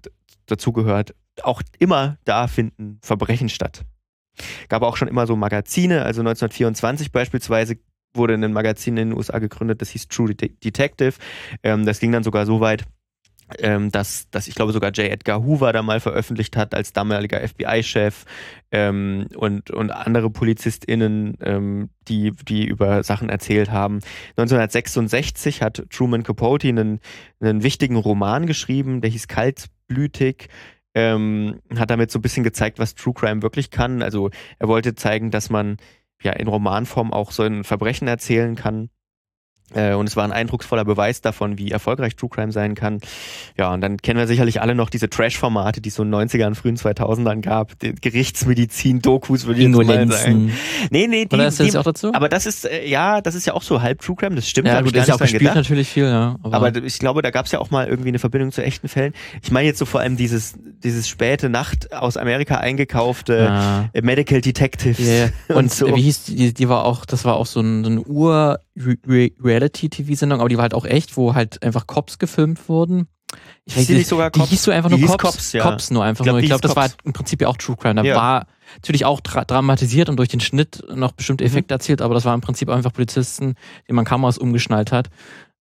dazugehört. 0.47 1.15
Auch 1.43 1.63
immer 1.79 2.19
da 2.25 2.47
finden 2.47 2.99
Verbrechen 3.03 3.49
statt. 3.49 3.85
Gab 4.69 4.83
auch 4.83 4.99
schon 4.99 5.09
immer 5.09 5.27
so 5.27 5.35
Magazine, 5.35 6.03
also 6.03 6.21
1924 6.21 7.11
beispielsweise 7.11 7.79
wurde 8.17 8.35
ein 8.35 8.53
Magazin 8.53 8.97
in 8.97 9.11
den 9.11 9.19
USA 9.19 9.39
gegründet, 9.39 9.81
das 9.83 9.91
hieß 9.91 10.09
True 10.09 10.35
Detective. 10.35 11.15
Ähm, 11.63 11.87
das 11.87 12.01
ging 12.01 12.13
dann 12.13 12.23
sogar 12.23 12.47
so 12.47 12.61
weit, 12.61 12.85
ähm, 13.59 13.93
dass, 13.93 14.29
dass 14.31 14.49
ich 14.49 14.55
glaube 14.55 14.73
sogar 14.73 14.91
J. 14.91 15.11
Edgar 15.11 15.45
Hoover 15.45 15.73
da 15.73 15.83
mal 15.83 16.01
veröffentlicht 16.01 16.57
hat 16.57 16.75
als 16.75 16.93
damaliger 16.93 17.47
FBI-Chef 17.47 18.25
ähm, 18.73 19.27
und, 19.37 19.71
und 19.71 19.91
andere 19.91 20.31
PolizistInnen, 20.31 21.37
ähm, 21.41 21.91
die, 22.09 22.33
die 22.33 22.67
über 22.67 23.03
Sachen 23.05 23.29
erzählt 23.29 23.71
haben. 23.71 24.01
1966 24.37 25.63
hat 25.63 25.85
Truman 25.91 26.25
Capote 26.25 26.69
einen, 26.69 27.01
einen 27.41 27.63
wichtigen 27.63 27.97
Roman 27.97 28.47
geschrieben, 28.47 29.01
der 29.01 29.11
hieß 29.11 29.29
Kaltblütig 29.29 30.49
ähm, 30.97 31.61
hat 31.77 31.91
damit 31.91 32.11
so 32.11 32.19
ein 32.19 32.23
bisschen 32.23 32.43
gezeigt, 32.43 32.79
was 32.79 32.95
True 32.95 33.13
Crime 33.13 33.43
wirklich 33.43 33.71
kann. 33.71 34.01
Also 34.01 34.31
er 34.59 34.67
wollte 34.67 34.95
zeigen, 34.95 35.31
dass 35.31 35.51
man 35.51 35.77
ja 36.23 36.33
in 36.33 36.49
Romanform 36.49 37.13
auch 37.13 37.33
so 37.33 37.43
ein 37.43 37.65
Verbrechen 37.65 38.09
erzählen 38.09 38.55
kann. 38.55 38.91
Äh, 39.75 39.95
und 39.95 40.09
es 40.09 40.15
war 40.17 40.23
ein 40.23 40.31
eindrucksvoller 40.33 40.85
Beweis 40.85 41.21
davon, 41.21 41.59
wie 41.59 41.73
erfolgreich 41.73 42.15
True 42.15 42.31
Crime 42.31 42.53
sein 42.53 42.77
kann. 42.77 43.01
Ja, 43.59 43.75
und 43.75 43.81
dann 43.81 43.97
kennen 43.97 44.19
wir 44.19 44.29
sicherlich 44.29 44.61
alle 44.61 44.77
noch 44.77 44.91
diese 44.91 45.11
Trash-Formate, 45.11 45.81
die 45.81 45.89
es 45.89 45.97
so 45.97 46.05
in 46.05 46.13
den 46.13 46.29
90ern, 46.29 46.55
frühen 46.55 46.77
2000ern 46.77 47.41
gab. 47.41 47.73
Gerichtsmedizin, 47.81 49.03
Dokus, 49.03 49.47
würde 49.47 49.61
ich 49.61 49.67
jetzt 49.67 49.77
mal 49.77 50.09
sagen. 50.09 50.53
Nee, 50.91 51.09
nee, 51.09 51.25
die, 51.25 51.35
Oder 51.35 51.49
ist 51.49 51.59
das 51.59 51.69
die, 51.69 51.77
auch 51.77 51.83
dazu? 51.83 52.15
Aber 52.15 52.29
das 52.29 52.47
ist, 52.47 52.65
äh, 52.65 52.87
ja, 52.87 53.21
das 53.21 53.35
ist 53.35 53.45
ja 53.47 53.55
auch 53.55 53.63
so 53.63 53.83
halb 53.83 54.03
True 54.03 54.15
Crime, 54.15 54.37
das 54.37 54.49
stimmt. 54.49 54.69
Ja, 54.69 54.81
gut, 54.81 54.95
das 54.95 55.03
ist 55.03 55.09
ja 55.09 55.15
auch 55.17 55.19
gespielt 55.19 55.55
natürlich 55.55 55.89
viel, 55.89 56.05
ja. 56.05 56.37
Aber, 56.43 56.57
aber 56.57 56.85
ich 56.85 56.99
glaube, 57.01 57.23
da 57.23 57.31
gab 57.31 57.47
es 57.47 57.53
ja 57.53 57.59
auch 57.59 57.71
mal 57.71 57.89
irgendwie 57.89 58.11
eine 58.11 58.21
Verbindung 58.21 58.53
zu 58.53 58.63
echten 58.63 58.87
Fällen. 58.87 59.15
Ich 59.43 59.51
meine 59.51 59.67
jetzt 59.67 59.81
so 59.81 59.85
vor 59.85 60.01
allem 60.01 60.17
dieses, 60.17 60.55
dieses 60.85 61.09
späte 61.09 61.49
Nacht 61.49 61.93
aus 61.93 62.17
Amerika 62.17 62.59
eingekaufte 62.59 63.51
ah. 63.51 63.91
Medical 64.01 64.41
Detectives. 64.41 65.01
Yeah. 65.01 65.31
Und, 65.49 65.57
und 65.57 65.73
so. 65.73 65.97
wie 65.97 66.03
hieß 66.03 66.25
die, 66.25 66.55
die 66.55 66.69
war 66.69 66.85
auch, 66.85 67.05
das 67.05 67.25
war 67.25 67.37
auch 67.37 67.47
so 67.47 67.61
ein, 67.61 67.83
so 67.83 67.91
ein 67.91 67.99
Ur- 68.07 68.59
Reality-TV-Sendung, 69.57 70.41
aber 70.41 70.49
die 70.49 70.57
war 70.57 70.63
halt 70.63 70.75
auch 70.75 70.85
echt, 70.85 71.17
wo 71.17 71.35
halt 71.35 71.63
einfach 71.63 71.87
Cops 71.87 72.19
gefilmt 72.19 72.69
wurden. 72.69 73.09
Ich 73.65 73.77
weiß 73.77 73.89
nicht 73.89 74.07
sogar 74.07 74.31
Cops. 74.31 74.45
Die 74.45 74.51
hieß 74.51 74.63
so 74.63 74.71
einfach 74.71 74.91
nur 74.91 75.01
Cops, 75.01 75.19
Cops, 75.19 75.53
ja. 75.53 75.63
Cops 75.63 75.91
nur 75.91 76.05
einfach 76.05 76.25
ich 76.25 76.27
glaub, 76.27 76.35
nur. 76.35 76.41
Ich 76.41 76.47
glaube, 76.47 76.63
das 76.63 76.75
Cops. 76.75 76.93
war 76.93 76.99
im 77.05 77.13
Prinzip 77.13 77.41
ja 77.41 77.49
auch 77.49 77.57
True 77.57 77.77
Crime. 77.77 77.97
Da 77.97 78.03
ja. 78.03 78.15
war 78.15 78.47
natürlich 78.77 79.05
auch 79.05 79.21
dra 79.21 79.45
dramatisiert 79.45 80.09
und 80.09 80.17
durch 80.17 80.29
den 80.29 80.41
Schnitt 80.41 80.85
noch 80.95 81.13
bestimmte 81.13 81.45
mhm. 81.45 81.51
Effekte 81.51 81.75
mhm. 81.75 81.77
erzielt, 81.77 82.03
aber 82.03 82.15
das 82.15 82.25
war 82.25 82.35
im 82.35 82.41
Prinzip 82.41 82.69
einfach 82.69 82.93
Polizisten, 82.93 83.55
die 83.89 83.93
man 83.93 84.05
Kameras 84.05 84.39
umgeschnallt 84.39 84.93
hat. 84.93 85.09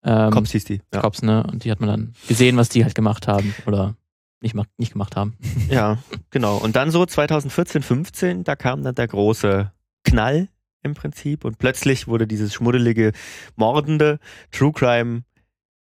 Ähm, 0.04 0.30
Cops 0.30 0.52
hieß 0.52 0.66
die. 0.66 0.82
Ja. 0.94 1.02
Cops, 1.02 1.24
ne? 1.24 1.44
Und 1.52 1.64
die 1.64 1.72
hat 1.72 1.80
man 1.80 1.90
dann 1.90 2.14
gesehen, 2.28 2.58
was 2.58 2.70
die 2.70 2.84
halt 2.84 2.94
gemacht 2.94 3.28
haben 3.28 3.56
oder 3.66 3.96
nicht, 4.42 4.56
nicht 4.78 4.94
gemacht 4.94 5.16
haben. 5.16 5.36
Ja, 5.70 5.98
genau. 6.30 6.58
Und 6.58 6.76
dann 6.76 6.92
so 6.92 7.06
2014, 7.06 7.82
15, 7.82 8.44
da 8.44 8.56
kam 8.56 8.84
dann 8.84 8.94
der 8.94 9.08
große 9.08 9.72
Knall 10.04 10.50
im 10.86 10.94
Prinzip. 10.94 11.44
Und 11.44 11.58
plötzlich 11.58 12.08
wurde 12.08 12.28
dieses 12.28 12.54
schmuddelige, 12.54 13.12
mordende 13.56 14.20
True 14.52 14.72
Crime, 14.72 15.24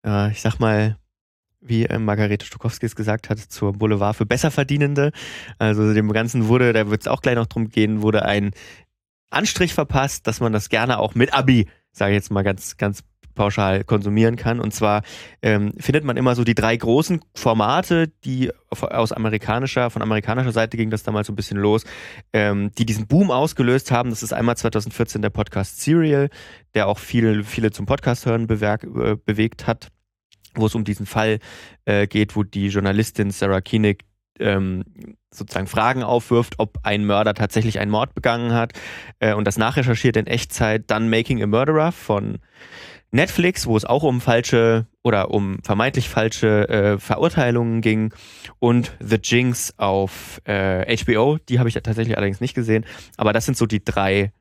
äh, 0.05 0.31
ich 0.31 0.41
sag 0.41 0.59
mal, 0.59 0.97
wie 1.61 1.85
äh, 1.85 1.99
Margarete 1.99 2.45
Stukowski 2.45 2.85
es 2.85 2.95
gesagt 2.95 3.29
hat, 3.29 3.39
zur 3.39 3.73
Boulevard 3.73 4.15
für 4.15 4.25
Besserverdienende. 4.25 5.11
Also 5.59 5.93
dem 5.93 6.11
Ganzen 6.11 6.47
wurde, 6.47 6.73
da 6.73 6.89
wird 6.89 7.01
es 7.01 7.07
auch 7.07 7.21
gleich 7.21 7.35
noch 7.35 7.47
drum 7.47 7.69
gehen, 7.69 8.01
wurde 8.01 8.25
ein 8.25 8.51
Anstrich 9.29 9.73
verpasst, 9.73 10.27
dass 10.27 10.39
man 10.39 10.53
das 10.53 10.69
gerne 10.69 10.99
auch 10.99 11.15
mit 11.15 11.33
Abi, 11.33 11.67
sage 11.91 12.11
ich 12.11 12.15
jetzt 12.17 12.31
mal 12.31 12.43
ganz, 12.43 12.77
ganz 12.77 13.03
pauschal 13.37 13.85
konsumieren 13.85 14.35
kann. 14.35 14.59
Und 14.59 14.73
zwar 14.73 15.03
ähm, 15.41 15.71
findet 15.77 16.03
man 16.03 16.17
immer 16.17 16.35
so 16.35 16.43
die 16.43 16.55
drei 16.55 16.75
großen 16.75 17.21
Formate, 17.33 18.09
die 18.25 18.51
aus 18.69 19.13
amerikanischer, 19.13 19.89
von 19.89 20.01
amerikanischer 20.01 20.51
Seite 20.51 20.75
ging 20.75 20.89
das 20.89 21.03
damals 21.03 21.27
so 21.27 21.33
ein 21.33 21.37
bisschen 21.37 21.57
los, 21.57 21.85
ähm, 22.33 22.71
die 22.77 22.85
diesen 22.85 23.07
Boom 23.07 23.31
ausgelöst 23.31 23.91
haben. 23.91 24.09
Das 24.09 24.23
ist 24.23 24.33
einmal 24.33 24.57
2014 24.57 25.21
der 25.21 25.29
Podcast 25.29 25.79
Serial, 25.79 26.29
der 26.73 26.87
auch 26.87 26.99
viele, 26.99 27.45
viele 27.45 27.71
zum 27.71 27.85
Podcast 27.85 28.25
hören 28.25 28.47
bewerk, 28.47 28.83
äh, 28.83 29.15
bewegt 29.15 29.67
hat, 29.67 29.87
wo 30.55 30.65
es 30.65 30.75
um 30.75 30.83
diesen 30.83 31.05
Fall 31.05 31.39
äh, 31.85 32.07
geht, 32.07 32.35
wo 32.35 32.43
die 32.43 32.67
Journalistin 32.67 33.31
Sarah 33.31 33.61
Koenig 33.61 34.03
ähm, 34.39 34.83
sozusagen 35.31 35.67
Fragen 35.67 36.03
aufwirft, 36.03 36.55
ob 36.57 36.79
ein 36.83 37.05
Mörder 37.05 37.33
tatsächlich 37.33 37.79
einen 37.79 37.91
Mord 37.91 38.13
begangen 38.13 38.53
hat 38.53 38.73
äh, 39.19 39.33
und 39.33 39.45
das 39.45 39.57
nachrecherchiert 39.57 40.17
in 40.17 40.27
Echtzeit. 40.27 40.85
Dann 40.87 41.09
Making 41.09 41.41
a 41.43 41.47
Murderer 41.47 41.91
von 41.91 42.39
Netflix, 43.11 43.65
wo 43.65 43.77
es 43.77 43.85
auch 43.85 44.03
um 44.03 44.19
falsche 44.19 44.87
oder 45.03 45.31
um 45.31 45.59
vermeintlich 45.63 46.09
falsche 46.09 46.67
äh, 46.67 46.97
Verurteilungen 46.99 47.81
ging 47.81 48.13
und 48.59 48.91
The 48.99 49.17
Jinx 49.21 49.73
auf 49.77 50.41
äh, 50.45 50.95
HBO, 50.97 51.37
die 51.37 51.59
habe 51.59 51.69
ich 51.69 51.75
tatsächlich 51.75 52.17
allerdings 52.17 52.41
nicht 52.41 52.53
gesehen, 52.53 52.85
aber 53.15 53.31
das 53.31 53.45
sind 53.45 53.57
so 53.57 53.65
die 53.65 53.83
drei, 53.83 54.33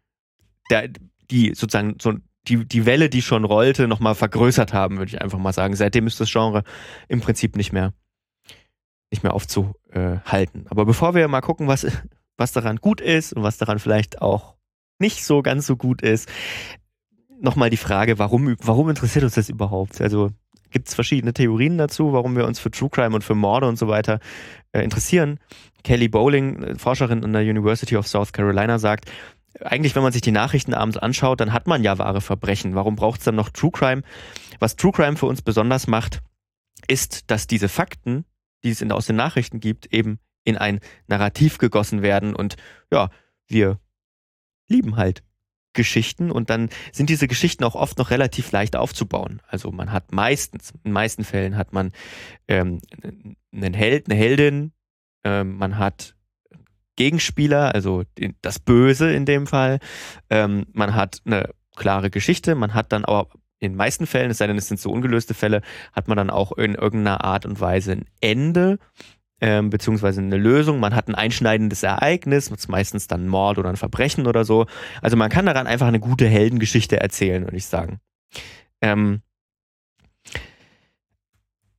der, 0.70 0.88
die 1.30 1.54
sozusagen 1.54 1.96
so 2.00 2.14
die, 2.48 2.64
die 2.64 2.86
Welle, 2.86 3.08
die 3.08 3.22
schon 3.22 3.44
rollte, 3.44 3.88
nochmal 3.88 4.14
vergrößert 4.14 4.72
haben, 4.72 4.98
würde 4.98 5.10
ich 5.10 5.20
einfach 5.20 5.38
mal 5.38 5.52
sagen. 5.52 5.74
Seitdem 5.74 6.06
ist 6.06 6.20
das 6.20 6.30
Genre 6.30 6.62
im 7.08 7.20
Prinzip 7.20 7.56
nicht 7.56 7.72
mehr, 7.72 7.92
nicht 9.10 9.22
mehr 9.22 9.34
aufzuhalten. 9.34 10.66
Aber 10.68 10.84
bevor 10.84 11.14
wir 11.14 11.26
mal 11.28 11.40
gucken, 11.40 11.66
was, 11.66 11.86
was 12.36 12.52
daran 12.52 12.76
gut 12.76 13.00
ist 13.00 13.32
und 13.32 13.42
was 13.42 13.58
daran 13.58 13.78
vielleicht 13.78 14.22
auch 14.22 14.54
nicht 14.98 15.24
so 15.24 15.42
ganz 15.42 15.66
so 15.66 15.76
gut 15.76 16.02
ist, 16.02 16.28
nochmal 17.40 17.70
die 17.70 17.76
Frage, 17.76 18.18
warum, 18.18 18.56
warum 18.62 18.88
interessiert 18.88 19.24
uns 19.24 19.34
das 19.34 19.48
überhaupt? 19.48 20.00
Also 20.00 20.30
gibt 20.70 20.88
es 20.88 20.94
verschiedene 20.94 21.32
Theorien 21.32 21.78
dazu, 21.78 22.12
warum 22.12 22.36
wir 22.36 22.46
uns 22.46 22.58
für 22.58 22.70
True 22.70 22.90
Crime 22.90 23.14
und 23.14 23.24
für 23.24 23.34
Morde 23.34 23.68
und 23.68 23.78
so 23.78 23.88
weiter 23.88 24.20
äh, 24.72 24.82
interessieren. 24.82 25.38
Kelly 25.84 26.08
Bowling, 26.08 26.62
äh, 26.62 26.74
Forscherin 26.76 27.24
an 27.24 27.32
der 27.32 27.42
University 27.42 27.96
of 27.96 28.06
South 28.06 28.32
Carolina, 28.32 28.78
sagt, 28.78 29.10
eigentlich, 29.60 29.94
wenn 29.94 30.02
man 30.02 30.12
sich 30.12 30.22
die 30.22 30.32
Nachrichten 30.32 30.74
abends 30.74 30.98
anschaut, 30.98 31.40
dann 31.40 31.52
hat 31.52 31.66
man 31.66 31.82
ja 31.82 31.98
wahre 31.98 32.20
Verbrechen. 32.20 32.74
Warum 32.74 32.96
braucht 32.96 33.20
es 33.20 33.24
dann 33.24 33.36
noch 33.36 33.48
True 33.48 33.70
Crime? 33.70 34.02
Was 34.58 34.76
True 34.76 34.92
Crime 34.92 35.16
für 35.16 35.26
uns 35.26 35.42
besonders 35.42 35.86
macht, 35.86 36.20
ist, 36.88 37.30
dass 37.30 37.46
diese 37.46 37.68
Fakten, 37.68 38.24
die 38.64 38.70
es 38.70 38.82
in, 38.82 38.92
aus 38.92 39.06
den 39.06 39.16
Nachrichten 39.16 39.60
gibt, 39.60 39.92
eben 39.94 40.18
in 40.44 40.56
ein 40.56 40.80
Narrativ 41.06 41.58
gegossen 41.58 42.02
werden 42.02 42.34
und 42.34 42.56
ja, 42.92 43.08
wir 43.48 43.80
lieben 44.68 44.96
halt 44.96 45.22
Geschichten 45.76 46.32
und 46.32 46.50
dann 46.50 46.70
sind 46.90 47.08
diese 47.08 47.28
Geschichten 47.28 47.62
auch 47.62 47.76
oft 47.76 47.98
noch 47.98 48.10
relativ 48.10 48.50
leicht 48.50 48.74
aufzubauen. 48.74 49.40
Also 49.46 49.70
man 49.70 49.92
hat 49.92 50.10
meistens, 50.10 50.72
in 50.82 50.90
meisten 50.90 51.22
Fällen 51.22 51.56
hat 51.56 51.72
man 51.72 51.92
ähm, 52.48 52.80
einen 53.52 53.74
Held, 53.74 54.10
eine 54.10 54.18
Heldin, 54.18 54.72
ähm, 55.24 55.56
man 55.56 55.78
hat 55.78 56.16
Gegenspieler, 56.96 57.74
also 57.74 58.02
das 58.42 58.58
Böse 58.58 59.12
in 59.12 59.26
dem 59.26 59.46
Fall, 59.46 59.78
ähm, 60.30 60.66
man 60.72 60.94
hat 60.94 61.20
eine 61.24 61.50
klare 61.76 62.10
Geschichte, 62.10 62.54
man 62.54 62.74
hat 62.74 62.90
dann 62.90 63.04
aber 63.04 63.28
in 63.58 63.74
meisten 63.74 64.06
Fällen, 64.06 64.30
es 64.30 64.38
sei 64.38 64.46
denn, 64.46 64.58
es 64.58 64.68
sind 64.68 64.80
so 64.80 64.90
ungelöste 64.90 65.34
Fälle, 65.34 65.62
hat 65.92 66.08
man 66.08 66.16
dann 66.16 66.30
auch 66.30 66.52
in 66.52 66.74
irgendeiner 66.74 67.24
Art 67.24 67.46
und 67.46 67.60
Weise 67.60 67.92
ein 67.92 68.04
Ende 68.20 68.78
ähm, 69.40 69.70
beziehungsweise 69.70 70.20
eine 70.20 70.36
Lösung. 70.36 70.80
Man 70.80 70.94
hat 70.94 71.08
ein 71.08 71.14
einschneidendes 71.14 71.82
Ereignis, 71.82 72.50
meistens 72.68 73.06
dann 73.06 73.28
Mord 73.28 73.58
oder 73.58 73.68
ein 73.68 73.76
Verbrechen 73.76 74.26
oder 74.26 74.44
so. 74.44 74.66
Also 75.02 75.16
man 75.16 75.30
kann 75.30 75.46
daran 75.46 75.66
einfach 75.66 75.86
eine 75.86 76.00
gute 76.00 76.26
Heldengeschichte 76.26 77.00
erzählen, 77.00 77.44
würde 77.44 77.56
ich 77.56 77.66
sagen. 77.66 78.00
Ähm, 78.80 79.22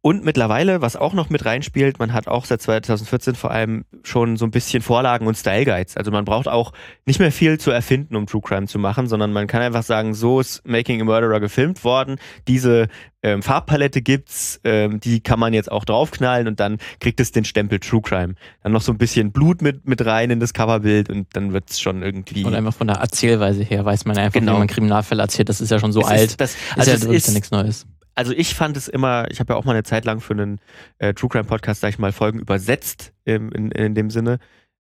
und 0.01 0.23
mittlerweile, 0.23 0.81
was 0.81 0.95
auch 0.95 1.13
noch 1.13 1.29
mit 1.29 1.43
reinspielt, 1.43 1.99
man 1.99 2.13
hat 2.13 2.27
auch 2.27 2.45
seit 2.45 2.61
2014 2.61 3.35
vor 3.35 3.51
allem 3.51 3.83
schon 4.03 4.37
so 4.37 4.45
ein 4.45 4.51
bisschen 4.51 4.81
Vorlagen 4.81 5.25
und 5.27 5.35
Style 5.35 5.65
Guides. 5.65 5.97
Also 5.97 6.11
man 6.11 6.23
braucht 6.23 6.47
auch 6.47 6.71
nicht 7.05 7.19
mehr 7.19 7.31
viel 7.31 7.59
zu 7.59 7.71
erfinden, 7.71 8.15
um 8.15 8.27
True 8.27 8.41
Crime 8.41 8.67
zu 8.67 8.79
machen, 8.79 9.07
sondern 9.07 9.33
man 9.33 9.47
kann 9.47 9.61
einfach 9.61 9.83
sagen, 9.83 10.13
so 10.13 10.39
ist 10.39 10.65
Making 10.67 11.01
a 11.01 11.03
Murderer 11.03 11.39
gefilmt 11.39 11.83
worden. 11.83 12.17
Diese 12.47 12.87
ähm, 13.23 13.41
Farbpalette 13.41 14.03
gibt's, 14.03 14.61
ähm, 14.63 14.99
die 14.99 15.19
kann 15.19 15.39
man 15.39 15.53
jetzt 15.53 15.71
auch 15.71 15.83
draufknallen 15.83 16.47
und 16.47 16.59
dann 16.59 16.77
kriegt 16.99 17.19
es 17.19 17.31
den 17.31 17.43
Stempel 17.43 17.79
True 17.79 18.01
Crime. 18.01 18.35
Dann 18.61 18.71
noch 18.71 18.81
so 18.81 18.91
ein 18.91 18.99
bisschen 18.99 19.31
Blut 19.31 19.63
mit, 19.63 19.87
mit 19.87 20.05
rein 20.05 20.29
in 20.29 20.39
das 20.39 20.53
Coverbild 20.53 21.09
und 21.09 21.27
dann 21.33 21.53
wird's 21.53 21.81
schon 21.81 22.03
irgendwie. 22.03 22.45
Und 22.45 22.53
einfach 22.53 22.75
von 22.75 22.87
der 22.87 22.97
Erzählweise 22.97 23.63
her 23.63 23.83
weiß 23.83 24.05
man 24.05 24.17
einfach, 24.17 24.39
genau. 24.39 24.53
wie 24.53 24.59
man 24.59 24.67
Kriminalfälle 24.67 25.23
erzählt. 25.23 25.49
Das 25.49 25.59
ist 25.59 25.71
ja 25.71 25.79
schon 25.79 25.91
so 25.91 26.01
es 26.01 26.07
alt. 26.07 26.29
Ist, 26.29 26.41
das, 26.41 26.55
also 26.75 26.91
ist 26.91 27.03
ja, 27.03 27.09
ja, 27.09 27.17
ist 27.17 27.27
ja 27.27 27.33
nichts 27.33 27.51
Neues 27.51 27.87
also 28.17 28.33
ich 28.33 28.55
fand 28.55 28.75
es 28.77 28.87
immer, 28.87 29.29
ich 29.29 29.39
habe 29.39 29.53
ja 29.53 29.59
auch 29.59 29.63
mal 29.63 29.73
eine 29.73 29.83
Zeit 29.83 30.03
lang 30.03 30.19
für 30.21 30.33
einen 30.33 30.59
äh, 30.97 31.13
True 31.13 31.29
Crime 31.29 31.43
Podcast, 31.43 31.81
sag 31.81 31.89
ich 31.89 31.99
mal, 31.99 32.11
Folgen 32.11 32.39
übersetzt 32.39 33.13
im, 33.25 33.51
in, 33.51 33.71
in 33.71 33.93
dem 33.93 34.09
Sinne, 34.09 34.39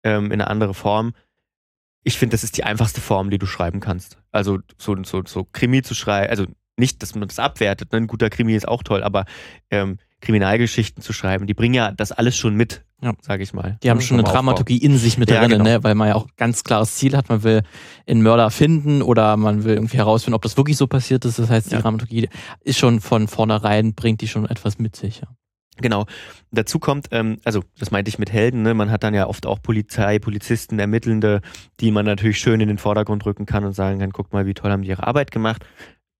ähm, 0.02 0.26
in 0.26 0.32
eine 0.32 0.48
andere 0.48 0.74
Form. 0.74 1.14
Ich 2.02 2.18
finde, 2.18 2.34
das 2.34 2.42
ist 2.42 2.56
die 2.56 2.64
einfachste 2.64 3.00
Form, 3.00 3.30
die 3.30 3.38
du 3.38 3.46
schreiben 3.46 3.78
kannst. 3.78 4.18
Also 4.32 4.58
so, 4.78 4.96
so, 5.04 5.22
so 5.24 5.44
Krimi 5.44 5.82
zu 5.82 5.94
schreiben, 5.94 6.28
also 6.30 6.46
nicht, 6.76 7.02
dass 7.02 7.14
man 7.14 7.28
das 7.28 7.38
abwertet, 7.38 7.92
ne? 7.92 7.98
ein 7.98 8.06
guter 8.08 8.30
Krimi 8.30 8.54
ist 8.54 8.66
auch 8.66 8.82
toll, 8.82 9.04
aber 9.04 9.26
ähm, 9.70 9.98
Kriminalgeschichten 10.20 11.02
zu 11.02 11.12
schreiben, 11.12 11.46
die 11.46 11.54
bringen 11.54 11.74
ja 11.74 11.92
das 11.92 12.12
alles 12.12 12.36
schon 12.36 12.54
mit, 12.54 12.84
ja. 13.02 13.12
sage 13.20 13.42
ich 13.42 13.52
mal. 13.52 13.78
Die 13.82 13.90
haben 13.90 14.00
schon 14.00 14.18
eine 14.18 14.28
Dramaturgie 14.28 14.78
in 14.78 14.98
sich 14.98 15.18
mit 15.18 15.30
ja, 15.30 15.40
drin, 15.40 15.50
genau. 15.50 15.64
ne? 15.64 15.82
weil 15.82 15.94
man 15.94 16.08
ja 16.08 16.14
auch 16.14 16.26
ganz 16.36 16.64
klares 16.64 16.94
Ziel 16.96 17.16
hat, 17.16 17.28
man 17.28 17.42
will 17.42 17.62
einen 18.06 18.22
Mörder 18.22 18.50
finden 18.50 19.02
oder 19.02 19.36
man 19.36 19.64
will 19.64 19.74
irgendwie 19.74 19.96
herausfinden, 19.96 20.34
ob 20.34 20.42
das 20.42 20.56
wirklich 20.56 20.76
so 20.76 20.86
passiert 20.86 21.24
ist. 21.24 21.38
Das 21.38 21.48
heißt, 21.48 21.70
die 21.70 21.74
ja. 21.74 21.80
Dramaturgie 21.80 22.28
ist 22.60 22.78
schon 22.78 23.00
von 23.00 23.28
vornherein, 23.28 23.94
bringt 23.94 24.20
die 24.20 24.28
schon 24.28 24.46
etwas 24.46 24.78
mit 24.78 24.96
sich. 24.96 25.20
Ja. 25.20 25.28
Genau. 25.80 26.06
Dazu 26.50 26.78
kommt, 26.78 27.08
ähm, 27.12 27.38
also 27.44 27.62
das 27.78 27.90
meinte 27.90 28.08
ich 28.08 28.18
mit 28.18 28.32
Helden, 28.32 28.62
ne? 28.62 28.74
man 28.74 28.90
hat 28.90 29.02
dann 29.02 29.14
ja 29.14 29.26
oft 29.26 29.46
auch 29.46 29.62
Polizei, 29.62 30.18
Polizisten, 30.18 30.78
Ermittelnde, 30.78 31.40
die 31.80 31.90
man 31.90 32.04
natürlich 32.04 32.38
schön 32.38 32.60
in 32.60 32.68
den 32.68 32.78
Vordergrund 32.78 33.24
rücken 33.24 33.46
kann 33.46 33.64
und 33.64 33.72
sagen 33.72 33.98
kann, 33.98 34.12
guck 34.12 34.32
mal, 34.32 34.46
wie 34.46 34.54
toll 34.54 34.70
haben 34.70 34.82
die 34.82 34.88
ihre 34.88 35.06
Arbeit 35.06 35.30
gemacht. 35.30 35.64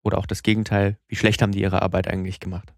Oder 0.02 0.16
auch 0.16 0.26
das 0.26 0.42
Gegenteil, 0.42 0.96
wie 1.08 1.16
schlecht 1.16 1.42
haben 1.42 1.52
die 1.52 1.60
ihre 1.60 1.82
Arbeit 1.82 2.08
eigentlich 2.08 2.40
gemacht. 2.40 2.72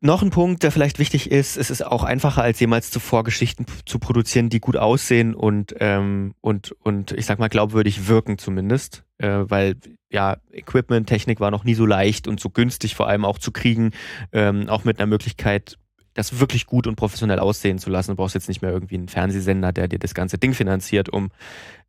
Noch 0.00 0.22
ein 0.22 0.30
Punkt, 0.30 0.62
der 0.62 0.70
vielleicht 0.70 0.98
wichtig 0.98 1.30
ist, 1.30 1.56
es 1.56 1.70
ist 1.70 1.84
auch 1.84 2.04
einfacher 2.04 2.42
als 2.42 2.60
jemals 2.60 2.90
zuvor 2.90 3.24
Geschichten 3.24 3.64
zu 3.86 3.98
produzieren, 3.98 4.50
die 4.50 4.60
gut 4.60 4.76
aussehen 4.76 5.34
und, 5.34 5.74
ähm, 5.80 6.34
und, 6.40 6.72
und 6.82 7.12
ich 7.12 7.26
sag 7.26 7.38
mal 7.38 7.48
glaubwürdig 7.48 8.06
wirken 8.06 8.36
zumindest, 8.38 9.04
äh, 9.18 9.40
weil 9.44 9.76
ja, 10.10 10.36
Equipment, 10.52 11.08
Technik 11.08 11.40
war 11.40 11.50
noch 11.50 11.64
nie 11.64 11.74
so 11.74 11.86
leicht 11.86 12.28
und 12.28 12.40
so 12.40 12.50
günstig 12.50 12.94
vor 12.94 13.08
allem 13.08 13.24
auch 13.24 13.38
zu 13.38 13.52
kriegen, 13.52 13.92
ähm, 14.32 14.68
auch 14.68 14.84
mit 14.84 14.98
einer 14.98 15.06
Möglichkeit, 15.06 15.78
das 16.14 16.40
wirklich 16.40 16.66
gut 16.66 16.86
und 16.86 16.96
professionell 16.96 17.38
aussehen 17.38 17.78
zu 17.78 17.90
lassen. 17.90 18.12
Du 18.12 18.16
brauchst 18.16 18.34
jetzt 18.34 18.48
nicht 18.48 18.62
mehr 18.62 18.72
irgendwie 18.72 18.96
einen 18.96 19.08
Fernsehsender, 19.08 19.72
der 19.72 19.88
dir 19.88 19.98
das 19.98 20.14
ganze 20.14 20.38
Ding 20.38 20.54
finanziert, 20.54 21.08
um, 21.08 21.30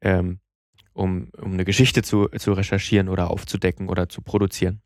ähm, 0.01 0.39
um, 0.93 1.29
um 1.37 1.53
eine 1.53 1.65
Geschichte 1.65 2.03
zu, 2.03 2.27
zu 2.37 2.53
recherchieren 2.53 3.09
oder 3.09 3.31
aufzudecken 3.31 3.89
oder 3.89 4.09
zu 4.09 4.21
produzieren. 4.21 4.81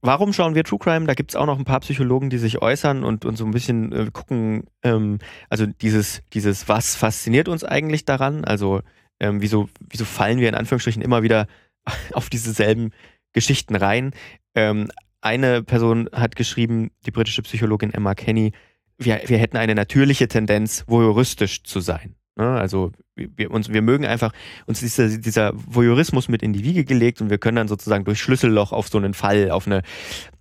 Warum 0.00 0.32
schauen 0.32 0.54
wir 0.54 0.64
True 0.64 0.78
Crime? 0.78 1.06
Da 1.06 1.14
gibt 1.14 1.32
es 1.32 1.36
auch 1.36 1.46
noch 1.46 1.58
ein 1.58 1.64
paar 1.64 1.80
Psychologen, 1.80 2.30
die 2.30 2.38
sich 2.38 2.62
äußern 2.62 3.04
und, 3.04 3.24
und 3.24 3.36
so 3.36 3.44
ein 3.44 3.50
bisschen 3.50 3.92
äh, 3.92 4.10
gucken, 4.12 4.64
ähm, 4.82 5.18
also 5.48 5.66
dieses, 5.66 6.22
dieses, 6.32 6.68
was 6.68 6.94
fasziniert 6.94 7.48
uns 7.48 7.64
eigentlich 7.64 8.04
daran? 8.04 8.44
Also 8.44 8.82
ähm, 9.20 9.40
wieso, 9.40 9.68
wieso 9.80 10.04
fallen 10.04 10.38
wir 10.38 10.48
in 10.48 10.54
Anführungsstrichen 10.54 11.02
immer 11.02 11.22
wieder 11.22 11.46
auf 12.12 12.30
diese 12.30 12.52
selben 12.52 12.92
Geschichten 13.32 13.74
rein? 13.74 14.12
Ähm, 14.54 14.88
eine 15.20 15.62
Person 15.62 16.08
hat 16.12 16.36
geschrieben, 16.36 16.90
die 17.04 17.10
britische 17.10 17.42
Psychologin 17.42 17.92
Emma 17.92 18.14
Kenny, 18.14 18.52
wir, 18.98 19.20
wir 19.26 19.38
hätten 19.38 19.56
eine 19.56 19.74
natürliche 19.74 20.28
Tendenz, 20.28 20.84
voyeuristisch 20.86 21.62
zu 21.62 21.80
sein. 21.80 22.17
Ne? 22.38 22.48
Also 22.48 22.92
wir, 23.14 23.50
uns, 23.50 23.70
wir 23.70 23.82
mögen 23.82 24.06
einfach, 24.06 24.32
uns 24.66 24.82
ist 24.82 24.96
dieser, 24.96 25.18
dieser 25.18 25.52
Voyeurismus 25.54 26.28
mit 26.28 26.42
in 26.42 26.52
die 26.52 26.64
Wiege 26.64 26.84
gelegt 26.84 27.20
und 27.20 27.30
wir 27.30 27.38
können 27.38 27.56
dann 27.56 27.68
sozusagen 27.68 28.04
durch 28.04 28.20
Schlüsselloch 28.20 28.72
auf 28.72 28.88
so 28.88 28.96
einen 28.96 29.12
Fall, 29.12 29.50
auf 29.50 29.66
eine 29.66 29.82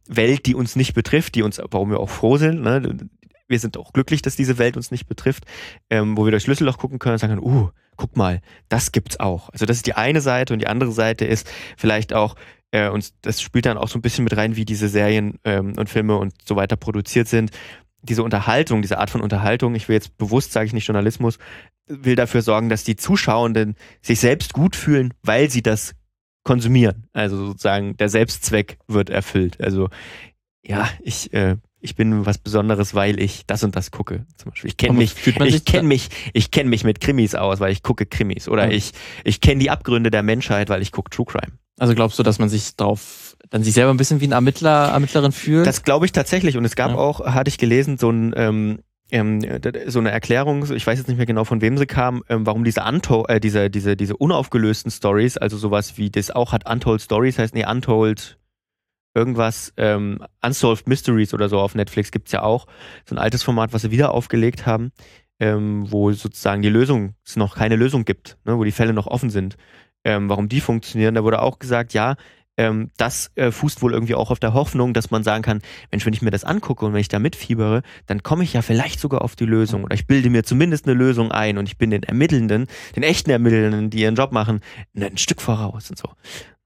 Welt, 0.08 0.46
die 0.46 0.56
uns 0.56 0.76
nicht 0.76 0.94
betrifft, 0.94 1.36
die 1.36 1.42
uns, 1.42 1.60
warum 1.72 1.90
wir 1.90 2.00
auch 2.00 2.10
froh 2.10 2.38
sind, 2.38 2.62
ne? 2.62 3.10
wir 3.48 3.60
sind 3.60 3.78
auch 3.78 3.94
glücklich, 3.94 4.22
dass 4.22 4.36
diese 4.36 4.58
Welt 4.58 4.78
uns 4.78 4.92
nicht 4.92 5.08
betrifft, 5.08 5.46
ähm, 5.90 6.18
wo 6.18 6.26
wir 6.26 6.32
durch 6.32 6.44
Schlüsselloch 6.44 6.78
gucken 6.78 7.00
können 7.00 7.14
und 7.14 7.20
sagen, 7.20 7.40
uh, 7.40 7.70
guck 7.96 8.16
mal, 8.16 8.42
das 8.70 8.92
gibt's 8.92 9.20
auch. 9.20 9.50
Also 9.50 9.66
das 9.66 9.78
ist 9.78 9.88
die 9.88 9.96
eine 9.96 10.22
Seite 10.22 10.54
und 10.54 10.60
die 10.60 10.68
andere 10.68 10.92
Seite 10.92 11.26
ist 11.26 11.50
vielleicht 11.78 12.14
auch, 12.14 12.36
äh, 12.72 12.90
und 12.90 13.14
das 13.22 13.42
spielt 13.42 13.66
dann 13.66 13.78
auch 13.78 13.88
so 13.88 13.98
ein 13.98 14.02
bisschen 14.02 14.24
mit 14.24 14.36
rein, 14.36 14.56
wie 14.56 14.66
diese 14.66 14.90
Serien 14.90 15.40
ähm, 15.44 15.74
und 15.78 15.90
Filme 15.90 16.18
und 16.18 16.34
so 16.46 16.56
weiter 16.56 16.76
produziert 16.76 17.28
sind. 17.28 17.52
Diese 18.08 18.24
Unterhaltung, 18.24 18.82
diese 18.82 18.98
Art 18.98 19.10
von 19.10 19.22
Unterhaltung, 19.22 19.76
ich 19.76 19.88
will 19.88 19.96
jetzt 19.96 20.18
bewusst, 20.18 20.52
sage 20.52 20.66
ich 20.66 20.74
nicht 20.74 20.88
Journalismus, 20.88 21.38
will 21.88 22.16
dafür 22.16 22.42
sorgen, 22.42 22.70
dass 22.70 22.84
die 22.84 22.96
Zuschauenden 22.96 23.76
sich 24.02 24.20
selbst 24.20 24.54
gut 24.54 24.76
fühlen, 24.76 25.14
weil 25.24 25.50
sie 25.50 25.62
das 25.62 25.96
konsumieren. 26.44 27.08
Also 27.14 27.38
sozusagen 27.38 27.98
der 27.98 28.10
Selbstzweck 28.10 28.78
wird 28.88 29.10
erfüllt. 29.10 29.62
Also 29.62 29.90
ja, 30.66 30.90
ich 31.02 31.34
äh, 31.34 31.58
ich 31.80 31.96
bin 31.96 32.26
was 32.26 32.38
Besonderes, 32.38 32.96
weil 32.96 33.20
ich 33.20 33.46
das 33.46 33.64
und 33.64 33.76
das 33.76 33.92
gucke. 33.92 34.26
Zum 34.38 34.52
Beispiel. 34.52 34.70
Ich 34.70 34.78
kenne 34.78 34.98
mich, 34.98 35.14
ich 35.26 35.66
kenne 35.66 35.88
mich, 35.88 36.10
ich 36.34 36.52
kenne 36.52 36.70
mich 36.70 36.84
mit 36.84 37.00
Krimis 37.00 37.36
aus, 37.36 37.60
weil 37.60 37.72
ich 37.72 37.84
gucke 37.84 38.06
Krimis. 38.06 38.50
Oder 38.50 38.68
mhm. 38.68 38.72
ich, 38.72 38.92
ich 39.24 39.42
kenne 39.42 39.60
die 39.60 39.70
Abgründe 39.70 40.10
der 40.10 40.24
Menschheit, 40.24 40.70
weil 40.70 40.82
ich 40.82 40.92
gucke 40.92 41.10
True 41.12 41.26
Crime. 41.26 41.54
Also 41.80 41.94
glaubst 41.94 42.18
du, 42.18 42.24
dass 42.24 42.40
man 42.40 42.50
sich 42.50 42.76
darauf, 42.76 43.27
dann 43.50 43.64
sich 43.64 43.74
selber 43.74 43.92
ein 43.92 43.98
bisschen 43.98 44.22
wie 44.22 44.28
ein 44.28 44.32
Ermittler, 44.32 44.90
Ermittlerin 44.90 45.32
fühlt? 45.32 45.66
Das 45.66 45.84
glaube 45.84 46.06
ich 46.06 46.12
tatsächlich. 46.12 46.58
Und 46.58 46.66
es 46.66 46.76
gab 46.76 46.92
ja. 46.92 46.98
auch, 46.98 47.26
hatte 47.26 47.50
ich 47.50 47.58
gelesen, 47.58 47.98
so 47.98 48.10
ein 48.10 48.34
ähm, 48.36 48.80
ähm, 49.10 49.42
so 49.88 50.00
eine 50.00 50.12
Erklärung, 50.12 50.70
ich 50.74 50.86
weiß 50.86 51.00
jetzt 51.00 51.08
nicht 51.08 51.18
mehr 51.18 51.26
genau 51.26 51.46
von 51.46 51.62
wem 51.62 51.78
sie 51.78 51.86
kam, 51.86 52.24
ähm, 52.28 52.46
warum 52.46 52.64
diese, 52.64 52.82
Unto 52.84 53.26
äh, 53.28 53.40
diese, 53.40 53.70
diese, 53.70 53.96
diese 53.96 54.18
unaufgelösten 54.18 54.92
Stories, 54.92 55.38
also 55.38 55.58
sowas 55.58 55.98
wie 55.98 56.10
das 56.10 56.30
auch 56.30 56.52
hat 56.52 56.70
Untold 56.70 57.02
Stories, 57.02 57.40
heißt 57.40 57.56
nee, 57.56 57.66
Untold 57.66 58.38
irgendwas, 59.16 59.74
ähm, 59.78 60.20
Unsolved 60.44 60.88
Mysteries 60.88 61.34
oder 61.34 61.50
so 61.50 61.60
auf 61.60 61.74
Netflix 61.74 62.12
gibt's 62.12 62.32
ja 62.32 62.44
auch. 62.44 62.68
So 63.06 63.16
ein 63.16 63.20
altes 63.20 63.44
Format, 63.44 63.74
was 63.74 63.82
sie 63.82 63.92
wieder 63.92 64.12
aufgelegt 64.12 64.66
haben, 64.66 64.92
ähm, 65.40 65.92
wo 65.92 66.12
sozusagen 66.12 66.62
die 66.62 66.70
Lösung, 66.70 67.16
es 67.26 67.36
noch 67.36 67.56
keine 67.56 67.78
Lösung 67.78 68.06
gibt, 68.06 68.38
ne, 68.46 68.58
wo 68.58 68.64
die 68.64 68.72
Fälle 68.72 68.94
noch 68.94 69.08
offen 69.08 69.32
sind. 69.32 69.58
Ähm, 70.04 70.30
warum 70.30 70.50
die 70.50 70.62
funktionieren, 70.62 71.16
da 71.16 71.24
wurde 71.24 71.42
auch 71.42 71.58
gesagt, 71.58 71.94
ja, 71.94 72.16
ähm, 72.58 72.92
das 72.98 73.32
äh, 73.36 73.52
fußt 73.52 73.82
wohl 73.82 73.94
irgendwie 73.94 74.16
auch 74.16 74.32
auf 74.32 74.40
der 74.40 74.54
Hoffnung, 74.54 74.94
dass 74.94 75.12
man 75.12 75.24
sagen 75.24 75.44
kann, 75.44 75.62
Mensch, 75.92 76.06
wenn 76.06 76.14
ich 76.14 76.22
mir 76.22 76.32
das 76.32 76.44
angucke 76.44 76.86
und 76.86 76.94
wenn 76.94 77.00
ich 77.00 77.08
da 77.08 77.20
mitfiebere, 77.20 77.84
dann 78.08 78.24
komme 78.24 78.44
ich 78.44 78.54
ja 78.54 78.62
vielleicht 78.62 79.00
sogar 79.00 79.22
auf 79.22 79.36
die 79.36 79.46
Lösung 79.46 79.84
oder 79.84 79.96
ich 79.96 80.08
bilde 80.08 80.30
mir 80.30 80.44
zumindest 80.44 80.86
eine 80.86 80.96
Lösung 80.96 81.32
ein 81.32 81.58
und 81.58 81.68
ich 81.68 81.78
bin 81.78 81.92
den 81.92 82.04
Ermittelnden, 82.04 82.68
den 82.96 83.04
echten 83.04 83.30
Ermittelnden, 83.30 83.90
die 83.90 84.00
ihren 84.00 84.16
Job 84.16 84.32
machen, 84.32 84.62
ein 84.96 85.18
Stück 85.18 85.42
voraus 85.42 85.90
und 85.90 85.98
so. 85.98 86.10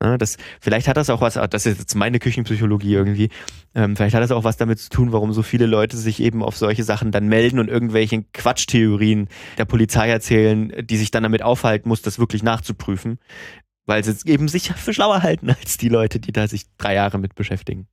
Ja, 0.01 0.17
das, 0.17 0.38
vielleicht 0.60 0.88
hat 0.88 0.98
das 0.98 1.12
auch 1.12 1.21
was, 1.21 1.36
das 1.36 1.65
ist 1.67 1.77
jetzt 1.77 1.93
meine 1.93 2.17
Küchenpsychologie 2.17 2.93
irgendwie, 2.93 3.29
ähm, 3.75 3.95
vielleicht 3.95 4.15
hat 4.15 4.24
das 4.24 4.31
auch 4.31 4.43
was 4.43 4.57
damit 4.57 4.79
zu 4.79 4.89
tun, 4.89 5.12
warum 5.12 5.31
so 5.31 5.43
viele 5.43 5.67
Leute 5.67 5.95
sich 5.95 6.19
eben 6.21 6.41
auf 6.41 6.57
solche 6.57 6.83
Sachen 6.83 7.12
dann 7.12 7.27
melden 7.27 7.60
und 7.60 7.69
irgendwelchen 7.69 8.31
Quatschtheorien 8.31 9.27
der 9.60 9.65
Polizei 9.65 10.10
erzählen, 10.10 10.74
die 10.81 10.98
sich 10.98 11.12
dann 11.12 11.21
damit 11.21 11.43
aufhalten 11.43 11.88
muss, 11.88 12.01
das 12.01 12.17
wirklich 12.17 12.41
nachzuprüfen 12.41 13.19
weil 13.91 14.05
sie 14.05 14.12
es 14.12 14.25
eben 14.25 14.48
sich 14.48 14.71
für 14.71 14.93
schlauer 14.93 15.21
halten 15.21 15.50
als 15.50 15.75
die 15.75 15.89
Leute, 15.89 16.21
die 16.21 16.31
da 16.31 16.48
sich 16.48 16.63
drei 16.77 16.93
Jahre 16.93 17.19
mit 17.19 17.36
beschäftigen. 17.36 17.88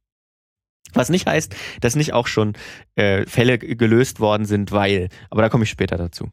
Was 0.94 1.08
nicht 1.08 1.26
heißt, 1.26 1.56
dass 1.80 1.96
nicht 1.96 2.12
auch 2.12 2.28
schon 2.28 2.52
äh, 2.94 3.26
Fälle 3.26 3.58
gelöst 3.58 4.20
worden 4.20 4.46
sind, 4.46 4.70
weil, 4.70 5.08
aber 5.28 5.42
da 5.42 5.48
komme 5.48 5.64
ich 5.64 5.70
später 5.70 5.96
dazu. 5.96 6.30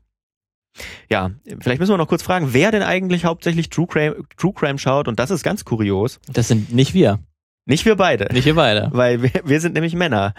Ja, 1.10 1.32
vielleicht 1.62 1.80
müssen 1.80 1.94
wir 1.94 1.98
noch 1.98 2.08
kurz 2.08 2.22
fragen, 2.22 2.50
wer 2.54 2.70
denn 2.70 2.84
eigentlich 2.84 3.26
hauptsächlich 3.26 3.70
True 3.70 3.88
Crime, 3.88 4.16
True 4.38 4.54
Crime 4.54 4.78
schaut 4.78 5.08
und 5.08 5.20
das 5.20 5.32
ist 5.32 5.42
ganz 5.42 5.66
kurios. 5.66 6.20
Das 6.28 6.48
sind 6.48 6.72
nicht 6.72 6.94
wir. 6.94 7.18
Nicht 7.66 7.86
wir 7.86 7.96
beide. 7.96 8.32
Nicht 8.32 8.46
wir 8.46 8.54
beide. 8.54 8.90
Weil 8.92 9.24
wir, 9.24 9.32
wir 9.46 9.60
sind 9.60 9.74
nämlich 9.74 9.96
Männer. 9.96 10.36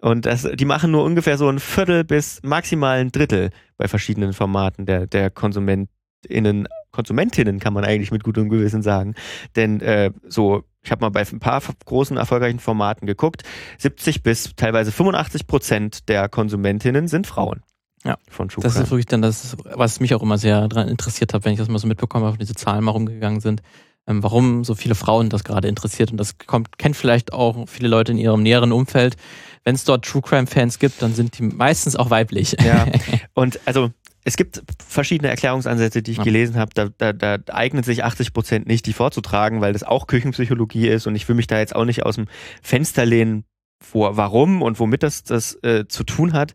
Und 0.00 0.26
das, 0.26 0.48
die 0.54 0.64
machen 0.64 0.92
nur 0.92 1.02
ungefähr 1.02 1.38
so 1.38 1.48
ein 1.48 1.58
Viertel 1.58 2.04
bis 2.04 2.40
maximal 2.44 3.00
ein 3.00 3.10
Drittel 3.10 3.50
bei 3.76 3.88
verschiedenen 3.88 4.32
Formaten 4.32 4.86
der, 4.86 5.08
der 5.08 5.28
KonsumentInnen 5.28 6.68
Konsumentinnen, 6.92 7.58
kann 7.58 7.72
man 7.72 7.84
eigentlich 7.84 8.10
mit 8.10 8.24
gutem 8.24 8.48
Gewissen 8.48 8.82
sagen. 8.82 9.14
Denn 9.56 9.80
äh, 9.80 10.10
so, 10.28 10.64
ich 10.82 10.90
habe 10.90 11.02
mal 11.02 11.10
bei 11.10 11.20
ein 11.20 11.40
paar 11.40 11.62
großen 11.84 12.16
erfolgreichen 12.16 12.58
Formaten 12.58 13.06
geguckt, 13.06 13.42
70 13.78 14.22
bis 14.22 14.54
teilweise 14.56 14.92
85 14.92 15.46
Prozent 15.46 16.08
der 16.08 16.28
Konsumentinnen 16.28 17.08
sind 17.08 17.26
Frauen. 17.26 17.62
Ja, 18.04 18.16
von 18.30 18.48
True 18.48 18.62
Das 18.62 18.76
ist 18.76 18.90
wirklich 18.90 19.06
dann 19.06 19.20
das, 19.20 19.56
was 19.64 20.00
mich 20.00 20.14
auch 20.14 20.22
immer 20.22 20.38
sehr 20.38 20.68
daran 20.68 20.88
interessiert 20.88 21.34
hat, 21.34 21.44
wenn 21.44 21.52
ich 21.52 21.58
das 21.58 21.68
mal 21.68 21.78
so 21.78 21.86
mitbekommen 21.86 22.24
habe, 22.24 22.38
diese 22.38 22.54
Zahlen 22.54 22.82
mal 22.84 22.92
rumgegangen 22.92 23.40
sind. 23.40 23.62
ähm, 24.06 24.22
warum 24.22 24.64
so 24.64 24.74
viele 24.74 24.94
Frauen 24.94 25.28
das 25.28 25.44
gerade 25.44 25.68
interessiert. 25.68 26.10
Und 26.10 26.16
das 26.16 26.38
kommt, 26.38 26.78
kennt 26.78 26.96
vielleicht 26.96 27.34
auch 27.34 27.68
viele 27.68 27.88
Leute 27.88 28.12
in 28.12 28.18
ihrem 28.18 28.42
näheren 28.42 28.72
Umfeld. 28.72 29.16
Wenn 29.64 29.74
es 29.74 29.84
dort 29.84 30.06
True 30.06 30.22
Crime-Fans 30.22 30.78
gibt, 30.78 31.02
dann 31.02 31.12
sind 31.12 31.38
die 31.38 31.42
meistens 31.42 31.94
auch 31.94 32.08
weiblich. 32.08 32.56
Ja. 32.64 32.86
Und 33.34 33.60
also 33.66 33.90
es 34.24 34.36
gibt 34.36 34.62
verschiedene 34.86 35.30
Erklärungsansätze, 35.30 36.02
die 36.02 36.12
ich 36.12 36.18
ja. 36.18 36.24
gelesen 36.24 36.56
habe. 36.56 36.72
Da, 36.74 36.88
da, 36.96 37.12
da 37.12 37.38
eignet 37.52 37.84
sich 37.84 38.04
80 38.04 38.32
Prozent 38.32 38.66
nicht, 38.66 38.86
die 38.86 38.92
vorzutragen, 38.92 39.60
weil 39.60 39.72
das 39.72 39.82
auch 39.82 40.06
Küchenpsychologie 40.06 40.88
ist 40.88 41.06
und 41.06 41.14
ich 41.14 41.28
will 41.28 41.36
mich 41.36 41.46
da 41.46 41.58
jetzt 41.58 41.74
auch 41.74 41.84
nicht 41.84 42.04
aus 42.04 42.16
dem 42.16 42.26
Fenster 42.62 43.06
lehnen, 43.06 43.44
vor, 43.82 44.16
warum 44.16 44.60
und 44.62 44.78
womit 44.78 45.02
das, 45.02 45.24
das 45.24 45.54
äh, 45.62 45.86
zu 45.88 46.04
tun 46.04 46.34
hat. 46.34 46.52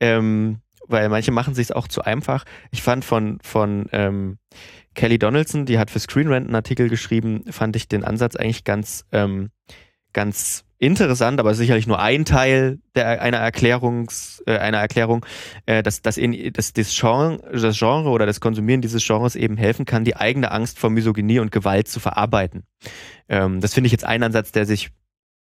Ähm, 0.00 0.60
weil 0.86 1.08
manche 1.10 1.32
machen 1.32 1.54
sich 1.54 1.74
auch 1.74 1.88
zu 1.88 2.02
einfach. 2.02 2.44
Ich 2.70 2.82
fand 2.82 3.04
von, 3.04 3.38
von 3.42 3.86
ähm, 3.92 4.38
Kelly 4.94 5.18
Donaldson, 5.18 5.66
die 5.66 5.78
hat 5.78 5.90
für 5.90 5.98
Screen 5.98 6.28
Rant 6.28 6.46
einen 6.46 6.54
Artikel 6.54 6.88
geschrieben, 6.88 7.44
fand 7.50 7.76
ich 7.76 7.88
den 7.88 8.04
Ansatz 8.04 8.36
eigentlich 8.36 8.64
ganz, 8.64 9.04
ähm, 9.12 9.50
ganz 10.12 10.64
interessant, 10.78 11.40
aber 11.40 11.54
sicherlich 11.54 11.86
nur 11.86 11.98
ein 11.98 12.24
Teil 12.24 12.78
der, 12.94 13.20
einer, 13.20 13.38
Erklärungs, 13.38 14.42
äh, 14.46 14.56
einer 14.58 14.78
Erklärung, 14.78 15.26
äh, 15.66 15.82
dass, 15.82 16.02
dass, 16.02 16.16
in, 16.16 16.52
dass 16.52 16.72
das, 16.72 16.94
Genre, 16.94 17.40
das 17.52 17.78
Genre 17.78 18.08
oder 18.10 18.26
das 18.26 18.40
Konsumieren 18.40 18.80
dieses 18.80 19.04
Genres 19.04 19.36
eben 19.36 19.56
helfen 19.56 19.84
kann, 19.84 20.04
die 20.04 20.16
eigene 20.16 20.50
Angst 20.50 20.78
vor 20.78 20.90
Misogynie 20.90 21.40
und 21.40 21.52
Gewalt 21.52 21.88
zu 21.88 22.00
verarbeiten. 22.00 22.64
Ähm, 23.28 23.60
das 23.60 23.74
finde 23.74 23.86
ich 23.86 23.92
jetzt 23.92 24.04
ein 24.04 24.22
Ansatz, 24.22 24.52
der 24.52 24.66
sich 24.66 24.90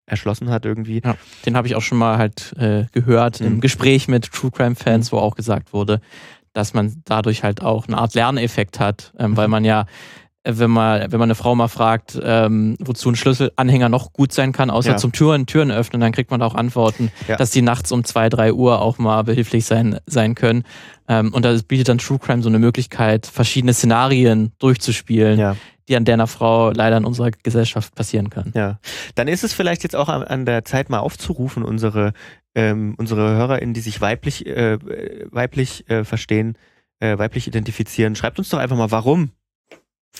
erschlossen 0.06 0.50
hat 0.50 0.66
irgendwie. 0.66 1.00
Ja, 1.02 1.16
den 1.46 1.56
habe 1.56 1.66
ich 1.66 1.74
auch 1.74 1.82
schon 1.82 1.98
mal 1.98 2.18
halt 2.18 2.54
äh, 2.58 2.84
gehört 2.92 3.40
mhm. 3.40 3.46
im 3.46 3.60
Gespräch 3.60 4.08
mit 4.08 4.30
True 4.30 4.50
Crime 4.50 4.74
Fans, 4.74 5.10
mhm. 5.10 5.16
wo 5.16 5.20
auch 5.20 5.34
gesagt 5.34 5.72
wurde, 5.72 6.00
dass 6.52 6.74
man 6.74 7.02
dadurch 7.04 7.42
halt 7.42 7.62
auch 7.62 7.88
eine 7.88 7.98
Art 7.98 8.14
Lerneffekt 8.14 8.78
hat, 8.78 9.12
ähm, 9.18 9.32
mhm. 9.32 9.36
weil 9.36 9.48
man 9.48 9.64
ja 9.64 9.86
wenn 10.44 10.70
man, 10.70 11.10
wenn 11.10 11.18
man 11.18 11.28
eine 11.28 11.34
Frau 11.34 11.54
mal 11.54 11.68
fragt, 11.68 12.18
ähm, 12.22 12.76
wozu 12.78 13.08
ein 13.08 13.16
Schlüsselanhänger 13.16 13.88
noch 13.88 14.12
gut 14.12 14.32
sein 14.32 14.52
kann, 14.52 14.68
außer 14.70 14.92
ja. 14.92 14.96
zum 14.96 15.12
Türen, 15.12 15.46
Türen 15.46 15.70
öffnen, 15.70 16.00
dann 16.00 16.12
kriegt 16.12 16.30
man 16.30 16.40
da 16.40 16.46
auch 16.46 16.54
Antworten, 16.54 17.10
ja. 17.26 17.36
dass 17.36 17.50
die 17.50 17.62
nachts 17.62 17.92
um 17.92 18.04
zwei, 18.04 18.28
drei 18.28 18.52
Uhr 18.52 18.82
auch 18.82 18.98
mal 18.98 19.22
behilflich 19.22 19.64
sein, 19.64 19.98
sein 20.06 20.34
können. 20.34 20.64
Ähm, 21.08 21.32
und 21.32 21.44
da 21.44 21.56
bietet 21.66 21.88
dann 21.88 21.98
True 21.98 22.18
Crime 22.18 22.42
so 22.42 22.50
eine 22.50 22.58
Möglichkeit, 22.58 23.26
verschiedene 23.26 23.72
Szenarien 23.72 24.52
durchzuspielen, 24.58 25.38
ja. 25.38 25.56
die 25.88 25.96
an 25.96 26.04
der 26.04 26.14
einer 26.14 26.26
Frau 26.26 26.72
leider 26.72 26.98
in 26.98 27.06
unserer 27.06 27.30
Gesellschaft 27.30 27.94
passieren 27.94 28.28
können. 28.28 28.52
Ja. 28.54 28.78
Dann 29.14 29.28
ist 29.28 29.44
es 29.44 29.54
vielleicht 29.54 29.82
jetzt 29.82 29.96
auch 29.96 30.10
an, 30.10 30.22
an 30.24 30.44
der 30.44 30.66
Zeit 30.66 30.90
mal 30.90 30.98
aufzurufen, 30.98 31.62
unsere, 31.62 32.12
ähm, 32.54 32.94
unsere 32.98 33.34
HörerInnen, 33.34 33.72
die 33.72 33.80
sich 33.80 34.02
weiblich, 34.02 34.46
äh, 34.46 34.78
weiblich 35.30 35.88
äh, 35.88 36.04
verstehen, 36.04 36.58
äh, 37.00 37.16
weiblich 37.16 37.46
identifizieren. 37.46 38.14
Schreibt 38.14 38.38
uns 38.38 38.50
doch 38.50 38.58
einfach 38.58 38.76
mal, 38.76 38.90
warum 38.90 39.30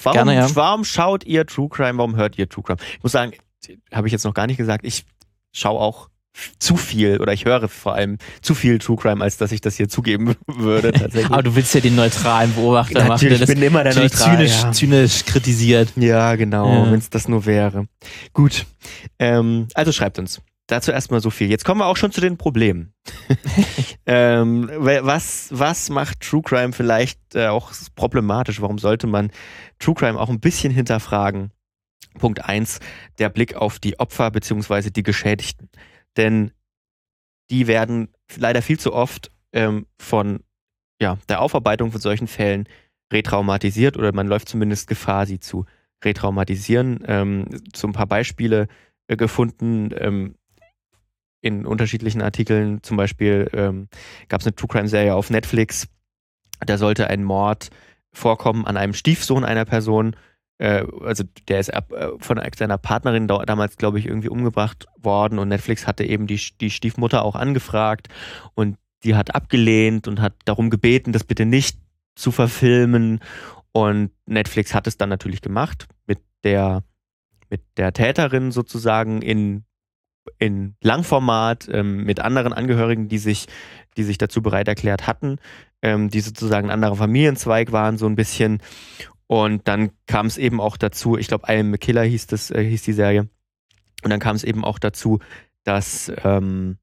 Warum, 0.03 0.15
Gerne, 0.15 0.35
ja. 0.35 0.57
warum 0.57 0.85
schaut 0.85 1.25
ihr 1.25 1.47
True 1.47 1.69
Crime? 1.69 1.99
Warum 1.99 2.17
hört 2.17 2.39
ihr 2.39 2.49
True 2.49 2.65
Crime? 2.65 2.79
Ich 2.97 3.03
muss 3.03 3.13
sagen, 3.13 3.33
habe 3.93 4.07
ich 4.07 4.13
jetzt 4.13 4.25
noch 4.25 4.35
gar 4.35 4.47
nicht 4.47 4.57
gesagt, 4.57 4.85
ich 4.85 5.05
schaue 5.53 5.81
auch 5.81 6.09
zu 6.59 6.77
viel 6.77 7.21
oder 7.21 7.33
ich 7.33 7.45
höre 7.45 7.69
vor 7.69 7.95
allem 7.95 8.19
zu 8.43 8.55
viel 8.55 8.79
True 8.79 8.97
Crime, 8.97 9.23
als 9.23 9.37
dass 9.37 9.53
ich 9.53 9.61
das 9.61 9.77
hier 9.77 9.89
zugeben 9.89 10.35
würde. 10.47 10.93
Tatsächlich. 10.93 11.33
Aber 11.33 11.43
du 11.43 11.55
willst 11.55 11.75
ja 11.75 11.81
den 11.81 11.95
neutralen 11.95 12.53
Beobachter 12.55 13.05
machen, 13.05 13.29
der 13.29 13.39
das 13.39 13.49
bin 13.49 13.63
immer 13.63 13.85
der 13.85 13.95
neutral, 13.95 14.37
zynisch, 14.37 14.63
ja. 14.63 14.73
zynisch 14.73 15.25
kritisiert. 15.25 15.93
Ja, 15.97 16.35
genau, 16.35 16.69
ja. 16.69 16.91
wenn 16.91 16.99
es 16.99 17.11
das 17.11 17.29
nur 17.29 17.47
wäre. 17.47 17.87
Gut, 18.33 18.67
ähm, 19.19 19.69
also 19.75 19.93
schreibt 19.93 20.19
uns. 20.19 20.41
Dazu 20.67 20.93
erstmal 20.93 21.21
so 21.21 21.29
viel. 21.29 21.51
Jetzt 21.51 21.65
kommen 21.65 21.81
wir 21.81 21.87
auch 21.87 21.97
schon 21.97 22.13
zu 22.13 22.23
den 22.23 22.39
Problemen. 22.39 22.95
ähm, 24.07 24.71
was, 24.71 25.49
was 25.51 25.91
macht 25.91 26.21
True 26.21 26.41
Crime 26.43 26.73
vielleicht 26.73 27.19
äh, 27.35 27.49
auch 27.49 27.73
problematisch? 27.95 28.63
Warum 28.63 28.79
sollte 28.79 29.07
man 29.07 29.31
True 29.79 29.95
Crime 29.95 30.19
auch 30.19 30.31
ein 30.31 30.41
bisschen 30.41 30.73
hinterfragen? 30.73 31.51
Punkt 32.19 32.45
eins: 32.45 32.81
der 33.19 33.29
Blick 33.29 33.57
auf 33.57 33.79
die 33.79 33.99
Opfer 33.99 34.31
beziehungsweise 34.31 34.91
die 34.91 35.03
Geschädigten. 35.03 35.69
Denn 36.17 36.53
die 37.51 37.67
werden 37.67 38.09
leider 38.37 38.63
viel 38.63 38.79
zu 38.79 38.95
oft 38.95 39.31
ähm, 39.53 39.87
von 39.99 40.41
ja, 41.01 41.19
der 41.29 41.43
Aufarbeitung 41.43 41.93
von 41.93 42.01
solchen 42.01 42.27
Fällen 42.27 42.69
retraumatisiert 43.13 43.97
oder 43.97 44.15
man 44.15 44.29
läuft 44.29 44.49
zumindest 44.49 44.87
Gefahr, 44.89 45.27
sie 45.27 45.41
zu 45.41 45.67
retraumatisieren. 46.03 47.05
Ähm, 47.07 47.47
so 47.75 47.87
ein 47.87 47.93
paar 47.93 48.07
Beispiele 48.07 48.69
äh, 49.09 49.17
gefunden. 49.17 49.91
Ähm, 49.97 50.37
in 51.45 51.67
unterschiedlichen 51.67 52.23
Artikeln. 52.23 52.83
Zum 52.83 52.97
Beispiel 52.97 53.51
ähm, 53.53 53.89
gab 54.29 54.41
es 54.41 54.47
eine 54.47 54.55
True 54.55 54.69
Crime 54.69 54.89
Serie 54.89 55.15
auf 55.15 55.29
Netflix. 55.29 55.87
Da 56.61 56.79
sollte 56.79 57.09
ein 57.09 57.23
Mord 57.23 57.69
vorkommen 58.13 58.65
an 58.65 58.79
einem 58.79 58.95
Stiefsohn 58.95 59.45
einer 59.45 59.67
Person. 59.67 60.17
Äh, 60.57 60.85
also 61.03 61.25
der 61.49 61.61
ist 61.61 61.69
äh, 61.69 61.83
von 62.19 62.41
seiner 62.57 62.79
Partnerin 62.79 63.29
da, 63.29 63.45
damals, 63.45 63.77
glaube 63.77 63.99
ich, 63.99 64.07
irgendwie 64.07 64.31
umgebracht 64.31 64.87
worden 64.97 65.39
und 65.39 65.49
Netflix 65.49 65.87
hatte 65.87 66.05
eben 66.05 66.27
die, 66.27 66.41
die 66.61 66.71
Stiefmutter 66.71 67.23
auch 67.23 67.35
angefragt 67.35 68.09
und 68.55 68.79
die 69.03 69.15
hat 69.15 69.35
abgelehnt 69.35 70.09
und 70.09 70.23
hat 70.23 70.33
darum 70.47 70.71
gebeten, 70.71 71.13
das 71.13 71.25
bitte 71.25 71.45
nicht 71.45 71.79
zu 72.15 72.33
verfilmen. 72.33 73.21
Und 73.73 74.13
Netflix 74.25 74.73
hat 74.73 74.87
es 74.87 74.97
dann 74.97 75.11
natürlich 75.11 75.43
gemacht 75.43 75.89
mit 76.07 76.21
der, 76.43 76.85
mit 77.51 77.61
der 77.77 77.93
Täterin 77.93 78.51
sozusagen 78.51 79.21
in 79.21 79.65
in 80.39 80.75
Langformat 80.83 81.69
ähm, 81.71 82.05
mit 82.05 82.21
anderen 82.21 82.53
Angehörigen, 82.53 83.09
die 83.09 83.19
sich, 83.19 83.47
die 83.97 84.05
sich 84.05 84.19
dazu 84.19 84.43
bereit 84.43 84.69
erklärt 84.69 85.07
hatten, 85.07 85.39
ähm, 85.83 86.09
die 86.09 86.21
sozusagen 86.21 86.69
ein 86.69 86.75
anderer 86.75 86.97
Familienzweig 86.97 87.73
waren, 87.73 87.99
so 87.99 88.07
ein 88.07 88.17
bisschen. 88.17 88.61
Und 89.27 89.67
dann 89.69 89.91
kam 90.07 90.27
es 90.27 90.39
eben 90.39 90.61
auch 90.61 90.77
dazu, 90.77 91.17
ich 91.17 91.29
glaube, 91.29 91.47
I 91.49 91.59
Am 91.59 91.75
a 91.75 91.77
Killer 91.77 92.05
hieß, 92.05 92.27
das, 92.27 92.51
äh, 92.51 92.63
hieß 92.63 92.83
die 92.83 92.93
Serie. 92.93 93.29
Und 94.03 94.11
dann 94.11 94.21
kam 94.21 94.37
es 94.37 94.45
eben 94.45 94.65
auch 94.65 94.79
dazu, 94.79 95.21
dass, 95.65 96.13
ähm, 96.25 96.79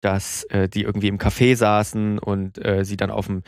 dass 0.00 0.44
äh, 0.44 0.68
die 0.68 0.82
irgendwie 0.82 1.08
im 1.08 1.18
Café 1.18 1.54
saßen 1.54 2.18
und 2.18 2.64
äh, 2.64 2.84
sie 2.84 2.96
dann 2.96 3.10
auf 3.10 3.26
dem 3.26 3.42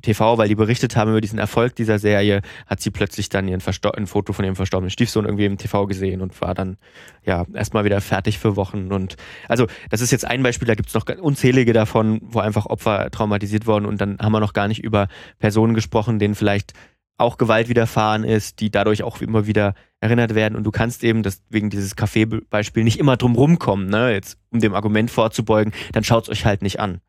TV, 0.00 0.38
weil 0.38 0.48
die 0.48 0.54
berichtet 0.54 0.96
haben 0.96 1.10
über 1.10 1.20
diesen 1.20 1.38
Erfolg 1.38 1.74
dieser 1.74 1.98
Serie, 1.98 2.42
hat 2.66 2.80
sie 2.80 2.90
plötzlich 2.90 3.28
dann 3.28 3.48
ihren 3.48 3.60
ein 3.96 4.06
Foto 4.06 4.32
von 4.32 4.44
ihrem 4.44 4.54
verstorbenen 4.54 4.90
Stiefsohn 4.90 5.24
irgendwie 5.24 5.46
im 5.46 5.58
TV 5.58 5.86
gesehen 5.86 6.20
und 6.20 6.40
war 6.40 6.54
dann 6.54 6.76
ja 7.24 7.46
erstmal 7.52 7.84
wieder 7.84 8.00
fertig 8.00 8.38
für 8.38 8.54
Wochen. 8.56 8.92
Und 8.92 9.16
also 9.48 9.66
das 9.90 10.00
ist 10.00 10.12
jetzt 10.12 10.24
ein 10.24 10.42
Beispiel, 10.42 10.68
da 10.68 10.74
gibt 10.74 10.88
es 10.88 10.94
noch 10.94 11.06
unzählige 11.20 11.72
davon, 11.72 12.20
wo 12.22 12.38
einfach 12.38 12.66
Opfer 12.66 13.10
traumatisiert 13.10 13.66
wurden 13.66 13.86
und 13.86 14.00
dann 14.00 14.18
haben 14.20 14.32
wir 14.32 14.40
noch 14.40 14.52
gar 14.52 14.68
nicht 14.68 14.84
über 14.84 15.08
Personen 15.38 15.74
gesprochen, 15.74 16.18
denen 16.18 16.34
vielleicht 16.34 16.74
auch 17.18 17.38
Gewalt 17.38 17.68
widerfahren 17.68 18.24
ist, 18.24 18.60
die 18.60 18.70
dadurch 18.70 19.02
auch 19.02 19.20
immer 19.20 19.46
wieder 19.46 19.74
erinnert 20.00 20.34
werden. 20.34 20.56
Und 20.56 20.64
du 20.64 20.70
kannst 20.70 21.04
eben, 21.04 21.22
das, 21.22 21.42
wegen 21.48 21.70
dieses 21.70 21.94
Kaffeebeispiel, 21.94 22.84
nicht 22.84 22.98
immer 22.98 23.16
drum 23.16 23.34
rumkommen, 23.36 23.88
ne? 23.88 24.12
Jetzt, 24.12 24.38
um 24.50 24.60
dem 24.60 24.74
Argument 24.74 25.10
vorzubeugen, 25.10 25.72
dann 25.92 26.04
schaut 26.04 26.24
es 26.24 26.30
euch 26.30 26.44
halt 26.44 26.62
nicht 26.62 26.80
an. 26.80 27.00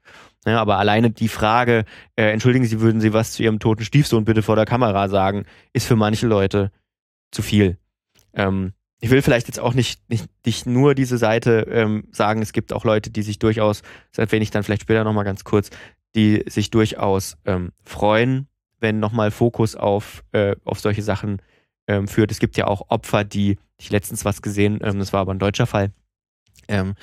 Ja, 0.46 0.60
aber 0.60 0.78
alleine 0.78 1.10
die 1.10 1.30
Frage, 1.30 1.86
äh, 2.16 2.32
entschuldigen 2.32 2.66
Sie, 2.66 2.82
würden 2.82 3.00
Sie 3.00 3.14
was 3.14 3.32
zu 3.32 3.44
Ihrem 3.44 3.60
toten 3.60 3.86
Stiefsohn 3.86 4.26
bitte 4.26 4.42
vor 4.42 4.56
der 4.56 4.66
Kamera 4.66 5.08
sagen, 5.08 5.46
ist 5.72 5.88
für 5.88 5.96
manche 5.96 6.28
Leute 6.28 6.72
zu 7.32 7.42
viel. 7.42 7.78
Ähm, 8.34 8.74
ich 9.00 9.10
will 9.10 9.22
vielleicht 9.22 9.48
jetzt 9.48 9.60
auch 9.60 9.74
nicht, 9.74 10.10
nicht, 10.10 10.28
nicht 10.46 10.66
nur 10.66 10.96
diese 10.96 11.18
Seite 11.18 11.68
ähm, 11.70 12.08
sagen, 12.12 12.42
es 12.42 12.54
gibt 12.54 12.72
auch 12.72 12.86
Leute, 12.86 13.10
die 13.10 13.22
sich 13.22 13.40
durchaus, 13.40 13.82
das 14.12 14.18
erwähne 14.18 14.46
dann 14.46 14.64
vielleicht 14.64 14.84
später 14.84 15.04
nochmal 15.04 15.26
ganz 15.26 15.44
kurz, 15.44 15.70
die 16.16 16.44
sich 16.48 16.72
durchaus 16.72 17.38
ähm, 17.46 17.72
freuen, 17.84 18.48
wenn 18.80 19.00
nochmal 19.00 19.32
Fokus 19.32 19.76
auf, 19.76 20.24
äh, 20.32 20.56
auf 20.64 20.80
solche 20.80 21.02
Sachen 21.02 21.42
ähm, 21.88 22.08
führt. 22.08 22.32
Es 22.32 22.40
gibt 22.40 22.56
ja 22.56 22.68
auch 22.68 22.90
Opfer, 22.90 23.24
die, 23.24 23.58
ich 23.78 23.90
letztens 23.90 24.24
was 24.24 24.42
gesehen, 24.42 24.80
ähm, 24.82 25.00
das 25.00 25.12
war 25.12 25.22
aber 25.22 25.34
ein 25.34 25.40
deutscher 25.40 25.68
Fall, 25.68 25.92
ähm, 26.68 26.96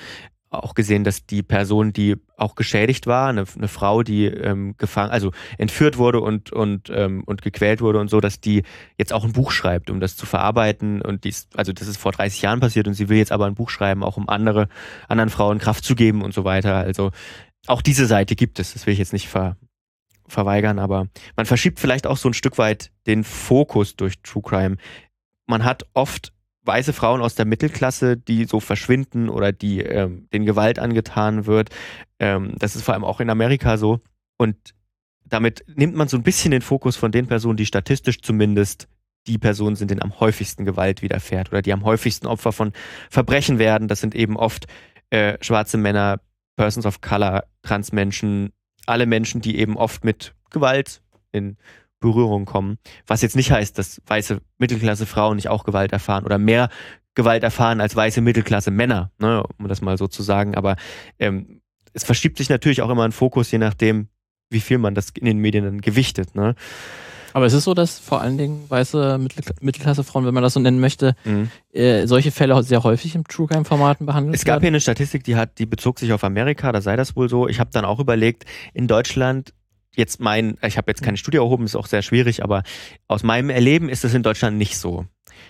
auch 0.51 0.75
gesehen, 0.75 1.03
dass 1.05 1.25
die 1.25 1.43
Person, 1.43 1.93
die 1.93 2.17
auch 2.35 2.55
geschädigt 2.55 3.07
war, 3.07 3.29
eine, 3.29 3.45
eine 3.55 3.67
Frau, 3.69 4.03
die 4.03 4.25
ähm, 4.25 4.75
gefangen, 4.77 5.09
also 5.09 5.31
entführt 5.57 5.97
wurde 5.97 6.19
und 6.19 6.51
und 6.51 6.91
ähm, 6.93 7.23
und 7.25 7.41
gequält 7.41 7.79
wurde 7.81 7.99
und 7.99 8.09
so, 8.09 8.19
dass 8.19 8.41
die 8.41 8.63
jetzt 8.97 9.13
auch 9.13 9.23
ein 9.23 9.31
Buch 9.31 9.51
schreibt, 9.51 9.89
um 9.89 10.01
das 10.01 10.17
zu 10.17 10.25
verarbeiten 10.25 11.01
und 11.01 11.23
dies, 11.23 11.47
also 11.55 11.71
das 11.71 11.87
ist 11.87 11.97
vor 11.97 12.11
30 12.11 12.41
Jahren 12.41 12.59
passiert 12.59 12.87
und 12.87 12.93
sie 12.93 13.07
will 13.07 13.17
jetzt 13.17 13.31
aber 13.31 13.45
ein 13.45 13.55
Buch 13.55 13.69
schreiben, 13.69 14.03
auch 14.03 14.17
um 14.17 14.27
andere 14.27 14.67
anderen 15.07 15.29
Frauen 15.29 15.57
Kraft 15.57 15.85
zu 15.85 15.95
geben 15.95 16.21
und 16.21 16.33
so 16.33 16.43
weiter. 16.43 16.75
Also 16.75 17.11
auch 17.67 17.81
diese 17.81 18.05
Seite 18.05 18.35
gibt 18.35 18.59
es. 18.59 18.73
Das 18.73 18.85
will 18.85 18.93
ich 18.93 18.99
jetzt 18.99 19.13
nicht 19.13 19.29
ver, 19.29 19.55
verweigern, 20.27 20.79
aber 20.79 21.07
man 21.37 21.45
verschiebt 21.45 21.79
vielleicht 21.79 22.05
auch 22.05 22.17
so 22.17 22.29
ein 22.29 22.33
Stück 22.33 22.57
weit 22.57 22.91
den 23.07 23.23
Fokus 23.23 23.95
durch 23.95 24.21
True 24.21 24.43
Crime. 24.43 24.75
Man 25.45 25.63
hat 25.63 25.85
oft 25.93 26.33
weiße 26.63 26.93
Frauen 26.93 27.21
aus 27.21 27.35
der 27.35 27.45
Mittelklasse, 27.45 28.17
die 28.17 28.45
so 28.45 28.59
verschwinden 28.59 29.29
oder 29.29 29.51
die 29.51 29.81
ähm, 29.81 30.27
den 30.31 30.45
Gewalt 30.45 30.79
angetan 30.79 31.45
wird. 31.45 31.69
Ähm, 32.19 32.55
das 32.57 32.75
ist 32.75 32.83
vor 32.83 32.93
allem 32.93 33.03
auch 33.03 33.19
in 33.19 33.29
Amerika 33.29 33.77
so. 33.77 33.99
Und 34.37 34.55
damit 35.25 35.63
nimmt 35.75 35.95
man 35.95 36.07
so 36.07 36.17
ein 36.17 36.23
bisschen 36.23 36.51
den 36.51 36.61
Fokus 36.61 36.97
von 36.97 37.11
den 37.11 37.27
Personen, 37.27 37.57
die 37.57 37.65
statistisch 37.65 38.21
zumindest 38.21 38.87
die 39.27 39.37
Personen 39.37 39.75
sind, 39.75 39.91
denen 39.91 40.01
am 40.01 40.19
häufigsten 40.19 40.65
Gewalt 40.65 41.01
widerfährt 41.01 41.51
oder 41.51 41.61
die 41.61 41.73
am 41.73 41.85
häufigsten 41.85 42.27
Opfer 42.27 42.51
von 42.51 42.73
Verbrechen 43.09 43.59
werden. 43.59 43.87
Das 43.87 44.01
sind 44.01 44.15
eben 44.15 44.35
oft 44.35 44.65
äh, 45.09 45.37
schwarze 45.41 45.77
Männer, 45.77 46.19
Persons 46.55 46.85
of 46.85 47.01
Color, 47.01 47.45
Transmenschen, 47.61 48.51
alle 48.85 49.05
Menschen, 49.05 49.41
die 49.41 49.57
eben 49.59 49.77
oft 49.77 50.03
mit 50.03 50.33
Gewalt 50.49 51.01
in 51.31 51.57
Berührung 52.01 52.43
kommen. 52.43 52.77
Was 53.07 53.21
jetzt 53.21 53.37
nicht 53.37 53.51
heißt, 53.51 53.77
dass 53.77 54.01
weiße 54.05 54.41
Mittelklasse 54.57 55.05
Frauen 55.05 55.37
nicht 55.37 55.47
auch 55.47 55.63
Gewalt 55.63 55.93
erfahren 55.93 56.25
oder 56.25 56.37
mehr 56.37 56.69
Gewalt 57.13 57.43
erfahren 57.43 57.79
als 57.79 57.95
weiße 57.95 58.19
Mittelklasse 58.19 58.71
Männer, 58.71 59.11
ne, 59.19 59.43
um 59.57 59.67
das 59.69 59.81
mal 59.81 59.97
so 59.97 60.07
zu 60.07 60.23
sagen. 60.23 60.55
Aber 60.55 60.75
ähm, 61.19 61.61
es 61.93 62.03
verschiebt 62.03 62.37
sich 62.37 62.49
natürlich 62.49 62.81
auch 62.81 62.89
immer 62.89 63.05
ein 63.05 63.11
Fokus, 63.13 63.51
je 63.51 63.57
nachdem, 63.57 64.09
wie 64.49 64.59
viel 64.59 64.77
man 64.77 64.95
das 64.95 65.09
in 65.17 65.25
den 65.25 65.37
Medien 65.37 65.63
dann 65.63 65.81
gewichtet. 65.81 66.35
Ne? 66.35 66.55
Aber 67.33 67.45
es 67.45 67.53
ist 67.53 67.63
so, 67.63 67.73
dass 67.73 67.99
vor 67.99 68.21
allen 68.21 68.37
Dingen 68.37 68.65
weiße 68.67 69.19
Mittelklasse-Frauen, 69.61 70.25
wenn 70.25 70.33
man 70.33 70.43
das 70.43 70.53
so 70.53 70.59
nennen 70.59 70.79
möchte, 70.79 71.15
mhm. 71.23 71.49
äh, 71.71 72.05
solche 72.07 72.31
Fälle 72.31 72.61
sehr 72.63 72.83
häufig 72.83 73.15
im 73.15 73.25
True 73.25 73.47
Crime-Formaten 73.47 74.05
behandelt 74.05 74.35
Es 74.35 74.43
gab 74.43 74.55
werden. 74.55 74.63
hier 74.63 74.69
eine 74.69 74.81
Statistik, 74.81 75.23
die 75.23 75.35
hat, 75.35 75.59
die 75.59 75.65
bezog 75.65 75.99
sich 75.99 76.11
auf 76.13 76.23
Amerika, 76.23 76.71
da 76.71 76.81
sei 76.81 76.95
das 76.95 77.15
wohl 77.15 77.29
so. 77.29 77.47
Ich 77.47 77.59
habe 77.59 77.69
dann 77.71 77.85
auch 77.85 77.99
überlegt, 77.99 78.45
in 78.73 78.87
Deutschland 78.87 79.53
jetzt 79.95 80.19
mein, 80.19 80.57
ich 80.65 80.77
habe 80.77 80.89
jetzt 80.89 81.03
keine 81.03 81.17
Studie 81.17 81.37
erhoben, 81.37 81.65
ist 81.65 81.75
auch 81.75 81.87
sehr 81.87 82.01
schwierig, 82.01 82.43
aber 82.43 82.63
aus 83.07 83.23
meinem 83.23 83.49
Erleben 83.49 83.89
ist 83.89 84.05
es 84.05 84.13
in 84.13 84.23
Deutschland 84.23 84.57
nicht 84.57 84.77
so. 84.77 85.05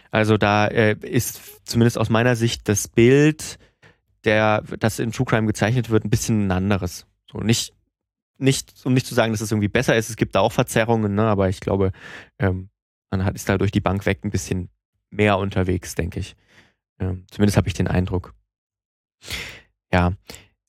Also 0.09 0.37
da 0.37 0.67
äh, 0.67 0.95
ist 1.01 1.67
zumindest 1.67 1.97
aus 1.97 2.09
meiner 2.09 2.35
Sicht 2.35 2.67
das 2.67 2.87
Bild, 2.87 3.59
der, 4.23 4.63
das 4.79 4.99
in 4.99 5.11
True 5.11 5.25
Crime 5.25 5.47
gezeichnet 5.47 5.89
wird, 5.89 6.05
ein 6.05 6.09
bisschen 6.09 6.47
ein 6.47 6.51
anderes. 6.51 7.05
So 7.31 7.39
nicht 7.39 7.73
nicht, 8.41 8.73
um 8.85 8.93
nicht 8.93 9.05
zu 9.05 9.13
sagen, 9.13 9.31
dass 9.31 9.41
es 9.41 9.51
irgendwie 9.51 9.67
besser 9.67 9.95
ist, 9.95 10.09
es 10.09 10.15
gibt 10.15 10.35
da 10.35 10.39
auch 10.39 10.51
Verzerrungen, 10.51 11.15
ne? 11.15 11.23
aber 11.23 11.47
ich 11.47 11.59
glaube, 11.59 11.91
ähm, 12.39 12.69
man 13.11 13.23
hat, 13.23 13.35
ist 13.35 13.47
da 13.47 13.57
durch 13.57 13.71
die 13.71 13.81
Bank 13.81 14.05
weg 14.05 14.21
ein 14.23 14.31
bisschen 14.31 14.69
mehr 15.11 15.37
unterwegs, 15.37 15.95
denke 15.95 16.19
ich. 16.19 16.35
Ähm, 16.99 17.25
zumindest 17.29 17.57
habe 17.57 17.67
ich 17.67 17.73
den 17.73 17.87
Eindruck. 17.87 18.33
Ja. 19.93 20.13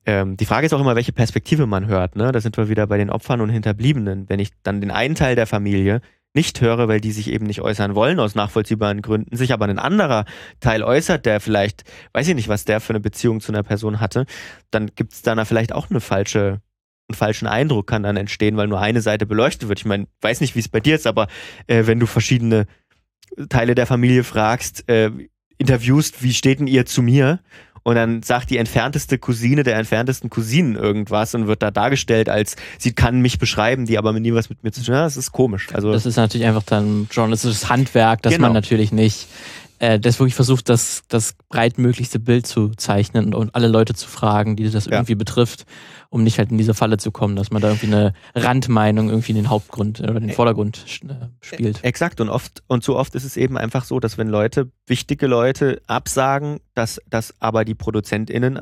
Ähm, 0.04 0.36
die 0.36 0.46
Frage 0.46 0.66
ist 0.66 0.72
auch 0.72 0.80
immer, 0.80 0.96
welche 0.96 1.12
Perspektive 1.12 1.66
man 1.66 1.86
hört. 1.86 2.16
Ne? 2.16 2.32
Da 2.32 2.40
sind 2.40 2.56
wir 2.56 2.68
wieder 2.68 2.86
bei 2.86 2.98
den 2.98 3.10
Opfern 3.10 3.40
und 3.40 3.50
Hinterbliebenen. 3.50 4.28
Wenn 4.28 4.40
ich 4.40 4.50
dann 4.62 4.80
den 4.80 4.90
einen 4.90 5.14
Teil 5.14 5.36
der 5.36 5.46
Familie 5.46 6.00
nicht 6.34 6.60
höre, 6.60 6.88
weil 6.88 7.00
die 7.00 7.12
sich 7.12 7.30
eben 7.30 7.46
nicht 7.46 7.60
äußern 7.60 7.94
wollen 7.94 8.18
aus 8.18 8.34
nachvollziehbaren 8.34 9.02
Gründen, 9.02 9.36
sich 9.36 9.52
aber 9.52 9.66
ein 9.66 9.78
anderer 9.78 10.24
Teil 10.60 10.82
äußert, 10.82 11.26
der 11.26 11.40
vielleicht, 11.40 11.84
weiß 12.14 12.28
ich 12.28 12.34
nicht, 12.34 12.48
was 12.48 12.64
der 12.64 12.80
für 12.80 12.94
eine 12.94 13.00
Beziehung 13.00 13.40
zu 13.40 13.52
einer 13.52 13.62
Person 13.62 14.00
hatte, 14.00 14.24
dann 14.70 14.90
gibt 14.94 15.12
es 15.12 15.22
da 15.22 15.44
vielleicht 15.44 15.72
auch 15.72 15.90
eine 15.90 16.00
falsche 16.00 16.60
einen 17.08 17.16
falschen 17.16 17.48
Eindruck 17.48 17.88
kann 17.88 18.04
dann 18.04 18.16
entstehen, 18.16 18.56
weil 18.56 18.68
nur 18.68 18.80
eine 18.80 19.00
Seite 19.00 19.26
beleuchtet 19.26 19.68
wird. 19.68 19.80
Ich 19.80 19.84
meine, 19.84 20.06
weiß 20.20 20.40
nicht, 20.40 20.54
wie 20.54 20.60
es 20.60 20.68
bei 20.68 20.80
dir 20.80 20.94
ist, 20.94 21.06
aber 21.06 21.26
äh, 21.66 21.86
wenn 21.86 22.00
du 22.00 22.06
verschiedene 22.06 22.66
Teile 23.48 23.74
der 23.74 23.86
Familie 23.86 24.24
fragst, 24.24 24.88
äh, 24.88 25.10
interviewst, 25.58 26.22
wie 26.22 26.32
steht 26.32 26.60
denn 26.60 26.66
ihr 26.66 26.86
zu 26.86 27.02
mir? 27.02 27.40
Und 27.82 27.96
dann 27.96 28.22
sagt 28.22 28.50
die 28.50 28.58
entfernteste 28.58 29.18
Cousine 29.18 29.64
der 29.64 29.76
entferntesten 29.76 30.30
Cousinen 30.30 30.76
irgendwas 30.76 31.34
und 31.34 31.46
wird 31.46 31.62
da 31.62 31.70
dargestellt, 31.70 32.28
als 32.28 32.56
sie 32.78 32.92
kann 32.92 33.20
mich 33.20 33.38
beschreiben, 33.38 33.86
die 33.86 33.98
aber 33.98 34.12
nie 34.12 34.32
was 34.32 34.48
mit 34.50 34.62
mir 34.62 34.70
zu 34.70 34.84
tun 34.84 34.94
hat. 34.94 35.06
Das 35.06 35.16
ist 35.16 35.32
komisch. 35.32 35.68
Also 35.72 35.92
das 35.92 36.06
ist 36.06 36.16
natürlich 36.16 36.46
einfach 36.46 36.62
dann 36.62 37.08
journalistisches 37.10 37.68
Handwerk, 37.68 38.22
das 38.22 38.34
genau. 38.34 38.46
man 38.46 38.52
natürlich 38.52 38.92
nicht 38.92 39.26
äh, 39.82 39.98
das 39.98 40.20
wirklich 40.20 40.36
versucht, 40.36 40.68
das, 40.68 41.02
das 41.08 41.34
breitmöglichste 41.48 42.20
Bild 42.20 42.46
zu 42.46 42.68
zeichnen 42.76 43.34
und 43.34 43.52
alle 43.56 43.66
Leute 43.66 43.94
zu 43.94 44.08
fragen, 44.08 44.54
die 44.54 44.70
das 44.70 44.84
ja. 44.84 44.92
irgendwie 44.92 45.16
betrifft, 45.16 45.66
um 46.08 46.22
nicht 46.22 46.38
halt 46.38 46.52
in 46.52 46.58
diese 46.58 46.72
Falle 46.72 46.98
zu 46.98 47.10
kommen, 47.10 47.34
dass 47.34 47.50
man 47.50 47.60
da 47.60 47.68
irgendwie 47.68 47.88
eine 47.88 48.12
Randmeinung 48.36 49.08
irgendwie 49.08 49.32
in 49.32 49.36
den 49.36 49.50
Hauptgrund 49.50 49.98
oder 49.98 50.20
den 50.20 50.30
Vordergrund 50.30 50.84
äh, 51.02 51.14
spielt. 51.40 51.82
Exakt 51.82 52.20
und 52.20 52.28
oft 52.28 52.62
und 52.68 52.84
so 52.84 52.96
oft 52.96 53.16
ist 53.16 53.24
es 53.24 53.36
eben 53.36 53.58
einfach 53.58 53.84
so, 53.84 53.98
dass 53.98 54.18
wenn 54.18 54.28
Leute, 54.28 54.70
wichtige 54.86 55.26
Leute 55.26 55.82
absagen, 55.88 56.60
dass, 56.74 57.00
dass 57.10 57.34
aber 57.40 57.64
die 57.64 57.74
ProduzentInnen 57.74 58.60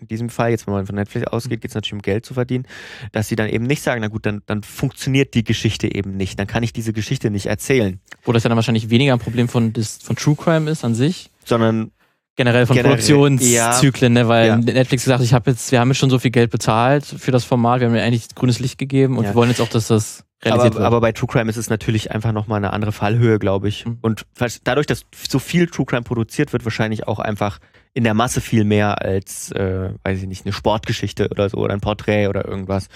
in 0.00 0.08
diesem 0.08 0.28
Fall, 0.28 0.50
jetzt 0.50 0.66
wenn 0.66 0.74
man 0.74 0.86
von 0.86 0.94
Netflix 0.94 1.26
ausgeht, 1.26 1.58
mhm. 1.58 1.60
geht 1.60 1.70
es 1.70 1.74
natürlich 1.74 1.92
um 1.92 2.02
Geld 2.02 2.26
zu 2.26 2.34
verdienen, 2.34 2.66
dass 3.12 3.28
sie 3.28 3.36
dann 3.36 3.48
eben 3.48 3.64
nicht 3.64 3.82
sagen, 3.82 4.00
na 4.00 4.08
gut, 4.08 4.26
dann, 4.26 4.42
dann 4.46 4.62
funktioniert 4.62 5.34
die 5.34 5.44
Geschichte 5.44 5.94
eben 5.94 6.16
nicht, 6.16 6.38
dann 6.38 6.46
kann 6.46 6.62
ich 6.62 6.72
diese 6.72 6.92
Geschichte 6.92 7.30
nicht 7.30 7.46
erzählen. 7.46 8.00
Wo 8.24 8.32
das 8.32 8.44
ja 8.44 8.48
dann 8.48 8.56
wahrscheinlich 8.56 8.90
weniger 8.90 9.12
ein 9.12 9.18
Problem 9.18 9.48
von, 9.48 9.72
des, 9.72 9.98
von 9.98 10.16
True 10.16 10.36
Crime 10.36 10.70
ist 10.70 10.84
an 10.84 10.94
sich. 10.94 11.30
Sondern 11.44 11.90
generell 12.36 12.66
von 12.66 12.76
generell, 12.76 12.96
Produktionszyklen, 12.96 14.16
ja, 14.16 14.22
ne? 14.22 14.28
weil 14.28 14.46
ja. 14.46 14.56
Netflix 14.56 15.04
gesagt, 15.04 15.22
ich 15.22 15.34
habe 15.34 15.50
jetzt, 15.50 15.72
wir 15.72 15.80
haben 15.80 15.88
jetzt 15.90 15.98
schon 15.98 16.10
so 16.10 16.18
viel 16.18 16.30
Geld 16.30 16.50
bezahlt 16.50 17.04
für 17.04 17.32
das 17.32 17.44
Format, 17.44 17.80
wir 17.80 17.86
haben 17.86 17.92
mir 17.92 18.02
eigentlich 18.02 18.34
grünes 18.34 18.60
Licht 18.60 18.78
gegeben 18.78 19.18
und 19.18 19.24
ja. 19.24 19.30
wir 19.30 19.34
wollen 19.34 19.50
jetzt 19.50 19.60
auch, 19.60 19.68
dass 19.68 19.88
das 19.88 20.24
realisiert 20.42 20.72
aber, 20.72 20.80
wird. 20.80 20.86
Aber 20.86 21.00
bei 21.00 21.12
True 21.12 21.28
Crime 21.28 21.50
ist 21.50 21.56
es 21.56 21.68
natürlich 21.70 22.12
einfach 22.12 22.32
nochmal 22.32 22.56
eine 22.58 22.72
andere 22.72 22.92
Fallhöhe, 22.92 23.38
glaube 23.38 23.68
ich. 23.68 23.84
Mhm. 23.84 23.98
Und 24.00 24.26
dadurch, 24.64 24.86
dass 24.86 25.04
so 25.28 25.38
viel 25.38 25.66
True 25.66 25.86
Crime 25.86 26.02
produziert 26.02 26.52
wird, 26.52 26.64
wahrscheinlich 26.64 27.06
auch 27.06 27.18
einfach 27.18 27.58
in 27.92 28.04
der 28.04 28.14
Masse 28.14 28.40
viel 28.40 28.64
mehr 28.64 29.02
als, 29.02 29.50
äh, 29.52 29.92
weiß 30.04 30.20
ich 30.20 30.28
nicht, 30.28 30.46
eine 30.46 30.52
Sportgeschichte 30.52 31.28
oder 31.28 31.48
so 31.48 31.58
oder 31.58 31.74
ein 31.74 31.80
Porträt 31.80 32.28
oder 32.28 32.46
irgendwas. 32.46 32.88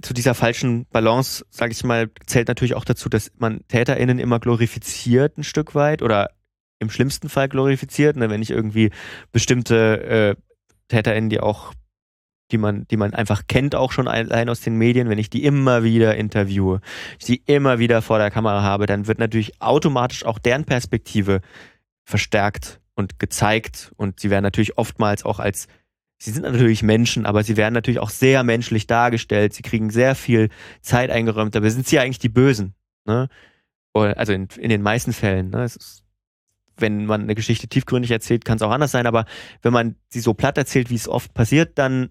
Zu 0.00 0.14
dieser 0.14 0.34
falschen 0.34 0.86
Balance, 0.86 1.44
sage 1.50 1.72
ich 1.72 1.84
mal, 1.84 2.10
zählt 2.26 2.48
natürlich 2.48 2.74
auch 2.74 2.86
dazu, 2.86 3.08
dass 3.10 3.32
man 3.36 3.60
TäterInnen 3.68 4.18
immer 4.18 4.40
glorifiziert 4.40 5.36
ein 5.36 5.44
Stück 5.44 5.74
weit 5.74 6.00
oder 6.00 6.30
im 6.78 6.88
schlimmsten 6.88 7.28
Fall 7.28 7.48
glorifiziert. 7.48 8.16
Ne? 8.16 8.30
Wenn 8.30 8.40
ich 8.40 8.50
irgendwie 8.50 8.90
bestimmte 9.30 10.36
äh, 10.36 10.36
TäterInnen, 10.88 11.28
die 11.28 11.40
auch 11.40 11.74
die 12.50 12.58
man, 12.58 12.86
die 12.88 12.96
man 12.96 13.14
einfach 13.14 13.42
kennt, 13.48 13.74
auch 13.74 13.90
schon 13.90 14.06
allein 14.06 14.48
aus 14.48 14.60
den 14.60 14.76
Medien, 14.76 15.08
wenn 15.08 15.18
ich 15.18 15.30
die 15.30 15.44
immer 15.44 15.82
wieder 15.82 16.14
interviewe, 16.14 16.80
ich 17.18 17.24
die 17.24 17.42
immer 17.46 17.78
wieder 17.78 18.02
vor 18.02 18.18
der 18.18 18.30
Kamera 18.30 18.62
habe, 18.62 18.86
dann 18.86 19.06
wird 19.06 19.18
natürlich 19.18 19.60
automatisch 19.62 20.24
auch 20.24 20.38
deren 20.38 20.64
Perspektive 20.64 21.40
verstärkt 22.04 22.80
und 22.94 23.18
gezeigt 23.18 23.92
und 23.96 24.20
sie 24.20 24.30
werden 24.30 24.44
natürlich 24.44 24.78
oftmals 24.78 25.24
auch 25.24 25.38
als 25.38 25.68
Sie 26.16 26.30
sind 26.30 26.44
natürlich 26.44 26.82
Menschen, 26.82 27.26
aber 27.26 27.42
sie 27.42 27.56
werden 27.56 27.74
natürlich 27.74 27.98
auch 27.98 28.08
sehr 28.08 28.44
menschlich 28.44 28.86
dargestellt. 28.86 29.52
Sie 29.52 29.62
kriegen 29.62 29.90
sehr 29.90 30.14
viel 30.14 30.48
Zeit 30.80 31.10
eingeräumt. 31.10 31.54
Dabei 31.54 31.68
sind 31.68 31.86
sie 31.86 31.96
ja 31.96 32.02
eigentlich 32.02 32.20
die 32.20 32.28
Bösen. 32.28 32.74
Ne? 33.04 33.28
Also 33.92 34.32
in, 34.32 34.48
in 34.56 34.70
den 34.70 34.80
meisten 34.80 35.12
Fällen. 35.12 35.50
Ne? 35.50 35.64
Ist, 35.64 36.04
wenn 36.76 37.04
man 37.04 37.22
eine 37.22 37.34
Geschichte 37.34 37.68
tiefgründig 37.68 38.10
erzählt, 38.10 38.44
kann 38.44 38.56
es 38.56 38.62
auch 38.62 38.70
anders 38.70 38.92
sein. 38.92 39.06
Aber 39.06 39.26
wenn 39.60 39.72
man 39.72 39.96
sie 40.08 40.20
so 40.20 40.34
platt 40.34 40.56
erzählt, 40.56 40.88
wie 40.88 40.94
es 40.94 41.08
oft 41.08 41.34
passiert, 41.34 41.78
dann 41.78 42.10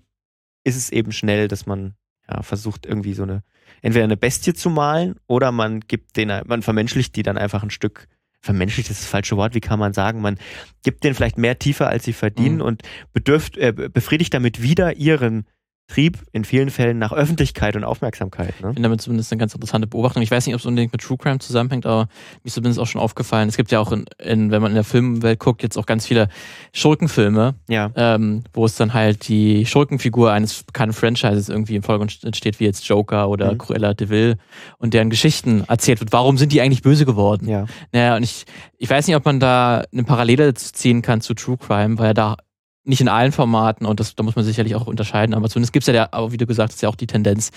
ist 0.63 0.75
es 0.75 0.91
eben 0.91 1.11
schnell, 1.11 1.47
dass 1.47 1.65
man 1.65 1.95
ja, 2.29 2.43
versucht 2.43 2.85
irgendwie 2.85 3.13
so 3.13 3.23
eine 3.23 3.41
entweder 3.81 4.05
eine 4.05 4.17
Bestie 4.17 4.53
zu 4.53 4.69
malen 4.69 5.15
oder 5.27 5.51
man 5.51 5.81
gibt 5.81 6.15
den, 6.17 6.31
man 6.45 6.61
vermenschlicht 6.61 7.15
die 7.15 7.23
dann 7.23 7.37
einfach 7.37 7.63
ein 7.63 7.69
Stück 7.69 8.07
vermenschlicht 8.43 8.91
ist 8.91 9.01
das 9.01 9.09
falsche 9.09 9.37
Wort, 9.37 9.55
wie 9.55 9.61
kann 9.61 9.79
man 9.79 9.93
sagen, 9.93 10.21
man 10.21 10.37
gibt 10.83 11.03
denen 11.03 11.15
vielleicht 11.15 11.37
mehr 11.37 11.57
Tiefe, 11.57 11.87
als 11.87 12.03
sie 12.03 12.13
verdienen 12.13 12.57
mhm. 12.57 12.61
und 12.63 12.81
bedürft, 13.13 13.57
äh, 13.57 13.71
befriedigt 13.71 14.33
damit 14.33 14.61
wieder 14.61 14.97
ihren 14.97 15.45
Trieb 15.87 16.17
in 16.31 16.45
vielen 16.45 16.69
Fällen 16.69 16.97
nach 16.97 17.11
Öffentlichkeit 17.11 17.75
und 17.75 17.83
Aufmerksamkeit. 17.83 18.59
Ne? 18.61 18.69
Ich 18.69 18.73
finde 18.75 18.83
damit 18.83 19.01
zumindest 19.01 19.31
eine 19.31 19.39
ganz 19.39 19.53
interessante 19.53 19.85
Beobachtung. 19.85 20.23
Ich 20.23 20.31
weiß 20.31 20.45
nicht, 20.45 20.55
ob 20.55 20.59
es 20.59 20.65
unbedingt 20.65 20.93
mit 20.93 21.01
True 21.01 21.17
Crime 21.17 21.39
zusammenhängt, 21.39 21.85
aber 21.85 22.03
mir 22.03 22.45
ist 22.45 22.53
zumindest 22.53 22.79
auch 22.79 22.87
schon 22.87 23.01
aufgefallen. 23.01 23.49
Es 23.49 23.57
gibt 23.57 23.71
ja 23.71 23.79
auch, 23.79 23.91
in, 23.91 24.05
in, 24.17 24.49
wenn 24.49 24.61
man 24.61 24.71
in 24.71 24.75
der 24.75 24.85
Filmwelt 24.85 25.39
guckt, 25.39 25.61
jetzt 25.61 25.77
auch 25.77 25.85
ganz 25.85 26.07
viele 26.07 26.29
Schurkenfilme, 26.71 27.55
ja. 27.67 27.91
ähm, 27.95 28.43
wo 28.53 28.65
es 28.65 28.75
dann 28.75 28.93
halt 28.93 29.27
die 29.27 29.65
Schurkenfigur 29.65 30.31
eines 30.31 30.63
bekannten 30.63 30.93
Franchises 30.93 31.49
irgendwie 31.49 31.75
im 31.75 31.83
Vordergrund 31.83 32.17
steht, 32.35 32.59
wie 32.59 32.65
jetzt 32.65 32.87
Joker 32.87 33.29
oder 33.29 33.53
mhm. 33.53 33.57
Cruella 33.57 33.93
de 33.93 34.09
Vil 34.09 34.37
und 34.77 34.93
deren 34.93 35.09
Geschichten 35.09 35.65
erzählt 35.67 35.99
wird. 35.99 36.13
Warum 36.13 36.37
sind 36.37 36.53
die 36.53 36.61
eigentlich 36.61 36.81
böse 36.81 37.05
geworden? 37.05 37.47
Ja. 37.47 37.65
Naja, 37.91 38.15
und 38.15 38.23
ich, 38.23 38.45
ich 38.77 38.89
weiß 38.89 39.05
nicht, 39.05 39.17
ob 39.17 39.25
man 39.25 39.39
da 39.39 39.83
eine 39.91 40.05
Parallele 40.05 40.53
ziehen 40.53 41.01
kann 41.01 41.21
zu 41.21 41.33
True 41.33 41.57
Crime, 41.57 41.99
weil 41.99 42.13
da 42.13 42.37
nicht 42.83 43.01
in 43.01 43.07
allen 43.07 43.31
Formaten 43.31 43.85
und 43.85 43.99
das, 43.99 44.15
da 44.15 44.23
muss 44.23 44.35
man 44.35 44.45
sicherlich 44.45 44.75
auch 44.75 44.87
unterscheiden, 44.87 45.33
aber 45.33 45.49
zumindest 45.49 45.73
gibt 45.73 45.83
es 45.83 45.87
ja, 45.87 45.93
der, 45.93 46.13
aber 46.13 46.31
wie 46.31 46.37
du 46.37 46.45
gesagt 46.45 46.73
hast, 46.73 46.81
ja 46.81 46.89
auch 46.89 46.95
die 46.95 47.07
Tendenz, 47.07 47.51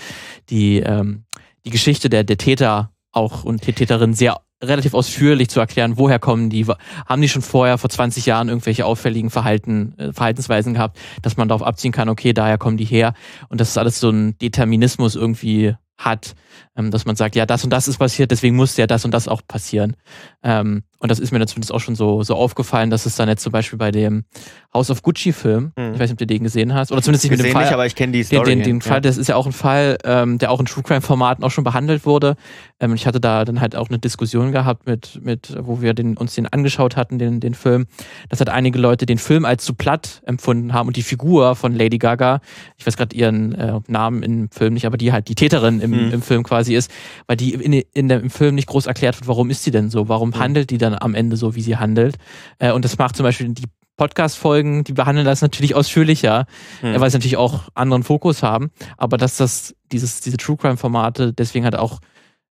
die, 0.49 0.79
ähm, 0.79 1.25
die 1.65 1.69
Geschichte 1.69 2.09
der, 2.09 2.23
der 2.23 2.37
Täter 2.37 2.91
auch 3.11 3.43
und 3.43 3.65
die 3.67 3.73
Täterin 3.73 4.13
sehr 4.13 4.37
relativ 4.63 4.93
ausführlich 4.93 5.49
zu 5.49 5.59
erklären, 5.59 5.97
woher 5.97 6.17
kommen 6.17 6.49
die, 6.49 6.65
haben 7.05 7.21
die 7.21 7.29
schon 7.29 7.41
vorher 7.41 7.77
vor 7.77 7.89
20 7.89 8.25
Jahren 8.25 8.49
irgendwelche 8.49 8.85
auffälligen 8.85 9.29
Verhalten, 9.29 9.93
äh, 9.97 10.13
Verhaltensweisen 10.13 10.73
gehabt, 10.73 10.97
dass 11.21 11.37
man 11.37 11.47
darauf 11.47 11.63
abziehen 11.63 11.91
kann, 11.91 12.09
okay, 12.09 12.33
daher 12.33 12.57
kommen 12.57 12.77
die 12.77 12.85
her 12.85 13.13
und 13.49 13.61
das 13.61 13.69
ist 13.69 13.77
alles 13.77 13.99
so 13.99 14.09
ein 14.09 14.37
Determinismus 14.39 15.15
irgendwie 15.15 15.75
hat, 15.97 16.35
ähm, 16.77 16.91
dass 16.91 17.05
man 17.05 17.15
sagt, 17.15 17.35
ja, 17.35 17.45
das 17.45 17.63
und 17.63 17.71
das 17.71 17.87
ist 17.87 17.97
passiert, 17.97 18.31
deswegen 18.31 18.55
muss 18.55 18.77
ja 18.77 18.87
das 18.87 19.03
und 19.03 19.11
das 19.11 19.27
auch 19.27 19.41
passieren. 19.47 19.95
Ähm, 20.43 20.83
und 20.99 21.11
das 21.11 21.19
ist 21.19 21.31
mir 21.31 21.39
dann 21.39 21.47
zumindest 21.47 21.71
auch 21.71 21.79
schon 21.79 21.95
so, 21.95 22.23
so 22.23 22.35
aufgefallen, 22.35 22.89
dass 22.89 23.05
es 23.05 23.15
dann 23.15 23.29
jetzt 23.29 23.43
zum 23.43 23.51
Beispiel 23.51 23.77
bei 23.77 23.91
dem 23.91 24.25
House 24.73 24.89
of 24.89 25.03
Gucci-Film, 25.03 25.71
mhm. 25.77 25.93
ich 25.93 25.99
weiß 25.99 26.09
nicht, 26.09 26.13
ob 26.13 26.17
du 26.17 26.27
den 26.27 26.43
gesehen 26.43 26.73
hast, 26.73 26.91
oder 26.91 27.01
zumindest 27.01 27.25
nicht 27.25 27.31
mit 27.31 27.45
dem 27.45 27.51
Fall. 27.51 27.63
Nicht, 27.63 27.73
aber 27.73 27.85
ich 27.85 27.95
kenne 27.95 28.13
die 28.13 28.23
Story. 28.23 28.49
Den, 28.49 28.59
den, 28.59 28.65
den 28.65 28.81
Fall, 28.81 29.01
das 29.01 29.17
ist 29.17 29.27
ja 29.27 29.35
auch 29.35 29.45
ein 29.45 29.51
Fall, 29.51 29.97
ähm, 30.03 30.39
der 30.39 30.51
auch 30.51 30.59
in 30.59 30.65
True 30.65 30.83
Crime-Formaten 30.83 31.43
auch 31.43 31.51
schon 31.51 31.63
behandelt 31.63 32.05
wurde. 32.05 32.35
Ähm, 32.79 32.93
ich 32.95 33.05
hatte 33.05 33.19
da 33.19 33.45
dann 33.45 33.61
halt 33.61 33.75
auch 33.75 33.89
eine 33.89 33.99
Diskussion 33.99 34.51
gehabt 34.51 34.87
mit, 34.87 35.19
mit 35.23 35.55
wo 35.59 35.81
wir 35.81 35.93
den, 35.93 36.17
uns 36.17 36.33
den 36.33 36.47
angeschaut 36.47 36.95
hatten, 36.95 37.19
den, 37.19 37.39
den 37.39 37.53
Film, 37.53 37.85
dass 38.29 38.39
halt 38.39 38.49
einige 38.49 38.79
Leute 38.79 39.05
den 39.05 39.19
Film 39.19 39.45
als 39.45 39.63
zu 39.63 39.75
platt 39.75 40.21
empfunden 40.25 40.73
haben 40.73 40.87
und 40.87 40.97
die 40.97 41.03
Figur 41.03 41.55
von 41.55 41.73
Lady 41.73 41.99
Gaga, 41.99 42.41
ich 42.77 42.87
weiß 42.87 42.97
gerade 42.97 43.15
ihren 43.15 43.53
äh, 43.53 43.79
Namen 43.87 44.23
im 44.23 44.49
Film 44.49 44.73
nicht, 44.73 44.85
aber 44.85 44.97
die 44.97 45.11
halt 45.11 45.27
die 45.27 45.35
Täterin 45.35 45.79
im, 45.79 45.91
mhm. 45.91 46.13
im 46.13 46.21
Film 46.23 46.43
quasi 46.43 46.66
ist, 46.73 46.91
weil 47.27 47.37
die 47.37 47.53
in, 47.53 47.73
in 47.73 48.07
der, 48.07 48.21
im 48.21 48.29
Film 48.29 48.55
nicht 48.55 48.67
groß 48.67 48.85
erklärt 48.85 49.19
wird, 49.19 49.27
warum 49.27 49.49
ist 49.49 49.63
sie 49.63 49.71
denn 49.71 49.89
so, 49.89 50.09
warum 50.09 50.37
handelt 50.39 50.69
die 50.69 50.77
dann 50.77 50.95
am 50.99 51.15
Ende 51.15 51.37
so, 51.37 51.55
wie 51.55 51.61
sie 51.61 51.77
handelt. 51.77 52.17
Äh, 52.59 52.71
und 52.71 52.85
das 52.85 52.97
macht 52.97 53.15
zum 53.15 53.23
Beispiel 53.23 53.49
die 53.49 53.65
Podcast-Folgen, 53.97 54.83
die 54.83 54.93
behandeln 54.93 55.25
das 55.25 55.41
natürlich 55.41 55.75
ausführlicher, 55.75 56.45
mhm. 56.81 56.99
weil 56.99 57.09
sie 57.09 57.17
natürlich 57.17 57.37
auch 57.37 57.67
anderen 57.73 58.03
Fokus 58.03 58.43
haben. 58.43 58.69
Aber 58.95 59.17
dass 59.17 59.37
das, 59.37 59.75
dieses, 59.91 60.21
diese 60.21 60.37
True 60.37 60.57
Crime-Formate 60.57 61.33
deswegen 61.33 61.65
halt 61.65 61.75
auch 61.75 61.99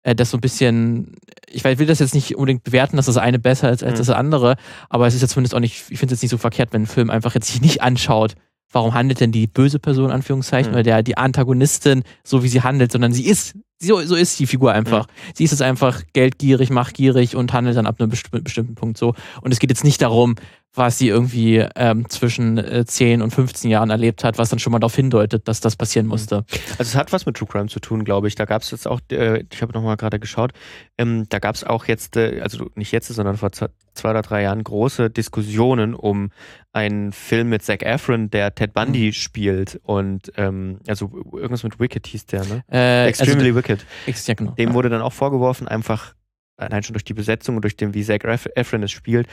äh, 0.04 0.14
das 0.14 0.30
so 0.30 0.38
ein 0.38 0.40
bisschen, 0.40 1.16
ich 1.48 1.64
will 1.64 1.86
das 1.86 1.98
jetzt 1.98 2.14
nicht 2.14 2.36
unbedingt 2.36 2.64
bewerten, 2.64 2.96
dass 2.96 3.06
das 3.06 3.18
eine 3.18 3.38
besser 3.38 3.70
ist 3.70 3.82
als 3.82 3.94
mhm. 3.94 3.98
das 3.98 4.10
andere, 4.10 4.56
aber 4.88 5.06
es 5.06 5.14
ist 5.14 5.22
ja 5.22 5.28
zumindest 5.28 5.54
auch 5.54 5.60
nicht, 5.60 5.84
ich 5.90 5.98
finde 5.98 6.14
es 6.14 6.18
jetzt 6.18 6.22
nicht 6.22 6.30
so 6.30 6.38
verkehrt, 6.38 6.72
wenn 6.72 6.82
ein 6.82 6.86
Film 6.86 7.10
einfach 7.10 7.34
jetzt 7.34 7.48
sich 7.48 7.60
nicht 7.60 7.82
anschaut, 7.82 8.34
warum 8.70 8.94
handelt 8.94 9.20
denn 9.20 9.32
die 9.32 9.46
böse 9.46 9.78
Person, 9.78 10.10
Anführungszeichen, 10.10 10.70
mhm. 10.70 10.76
oder 10.76 10.82
der, 10.82 11.02
die 11.02 11.16
Antagonistin 11.16 12.04
so, 12.22 12.42
wie 12.42 12.48
sie 12.48 12.62
handelt, 12.62 12.92
sondern 12.92 13.12
sie 13.12 13.26
ist, 13.26 13.54
so, 13.86 14.00
so 14.02 14.14
ist 14.14 14.38
die 14.38 14.46
Figur 14.46 14.72
einfach. 14.72 15.06
Mhm. 15.06 15.32
Sie 15.34 15.44
ist 15.44 15.52
es 15.52 15.60
einfach 15.60 16.02
geldgierig, 16.12 16.70
machtgierig 16.70 17.36
und 17.36 17.52
handelt 17.52 17.76
dann 17.76 17.86
ab 17.86 18.00
einem 18.00 18.10
bestimmten 18.10 18.74
Punkt 18.74 18.98
so. 18.98 19.14
Und 19.40 19.52
es 19.52 19.58
geht 19.58 19.70
jetzt 19.70 19.84
nicht 19.84 20.02
darum, 20.02 20.36
was 20.74 20.98
sie 20.98 21.08
irgendwie 21.08 21.64
ähm, 21.76 22.08
zwischen 22.08 22.58
äh, 22.58 22.84
10 22.84 23.22
und 23.22 23.30
15 23.30 23.70
Jahren 23.70 23.90
erlebt 23.90 24.24
hat, 24.24 24.38
was 24.38 24.48
dann 24.48 24.58
schon 24.58 24.72
mal 24.72 24.80
darauf 24.80 24.96
hindeutet, 24.96 25.46
dass 25.46 25.60
das 25.60 25.76
passieren 25.76 26.06
mhm. 26.06 26.10
musste. 26.10 26.44
Also 26.78 26.82
es 26.82 26.94
hat 26.96 27.12
was 27.12 27.26
mit 27.26 27.36
True 27.36 27.48
Crime 27.48 27.68
zu 27.68 27.80
tun, 27.80 28.04
glaube 28.04 28.28
ich. 28.28 28.34
Da 28.34 28.44
gab 28.44 28.62
es 28.62 28.70
jetzt 28.72 28.88
auch, 28.88 29.00
äh, 29.10 29.44
ich 29.50 29.62
habe 29.62 29.72
nochmal 29.72 29.96
gerade 29.96 30.18
geschaut, 30.18 30.52
ähm, 30.98 31.26
da 31.28 31.38
gab 31.38 31.54
es 31.54 31.64
auch 31.64 31.86
jetzt, 31.86 32.16
äh, 32.16 32.40
also 32.40 32.70
nicht 32.74 32.92
jetzt, 32.92 33.08
sondern 33.08 33.36
vor 33.36 33.52
zwei 33.52 34.10
oder 34.10 34.22
drei 34.22 34.42
Jahren 34.42 34.64
große 34.64 35.10
Diskussionen 35.10 35.94
um 35.94 36.30
einen 36.72 37.12
Film 37.12 37.50
mit 37.50 37.62
Zac 37.62 37.82
Efron, 37.84 38.30
der 38.30 38.54
Ted 38.54 38.74
Bundy 38.74 39.06
mhm. 39.06 39.12
spielt 39.12 39.80
und 39.84 40.32
ähm, 40.36 40.80
also 40.88 41.10
irgendwas 41.32 41.62
mit 41.62 41.78
Wicked 41.78 42.06
hieß 42.06 42.26
der, 42.26 42.44
ne? 42.44 42.64
Äh, 42.70 43.06
Extremely 43.06 43.48
also, 43.48 43.56
Wicked. 43.56 43.73
Ja, 44.06 44.34
genau. 44.34 44.52
Dem 44.52 44.74
wurde 44.74 44.88
dann 44.88 45.02
auch 45.02 45.12
vorgeworfen, 45.12 45.68
einfach 45.68 46.14
allein 46.56 46.82
schon 46.82 46.94
durch 46.94 47.04
die 47.04 47.14
Besetzung 47.14 47.56
und 47.56 47.62
durch 47.62 47.76
den, 47.76 47.94
wie 47.94 48.04
Zac 48.04 48.24
Efron 48.24 48.82
es 48.82 48.92
spielt, 48.92 49.26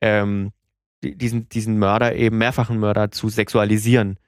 ähm, 0.00 0.52
diesen, 1.02 1.48
diesen 1.48 1.78
Mörder 1.78 2.14
eben, 2.14 2.38
mehrfachen 2.38 2.78
Mörder 2.78 3.10
zu 3.10 3.28
sexualisieren 3.28 4.18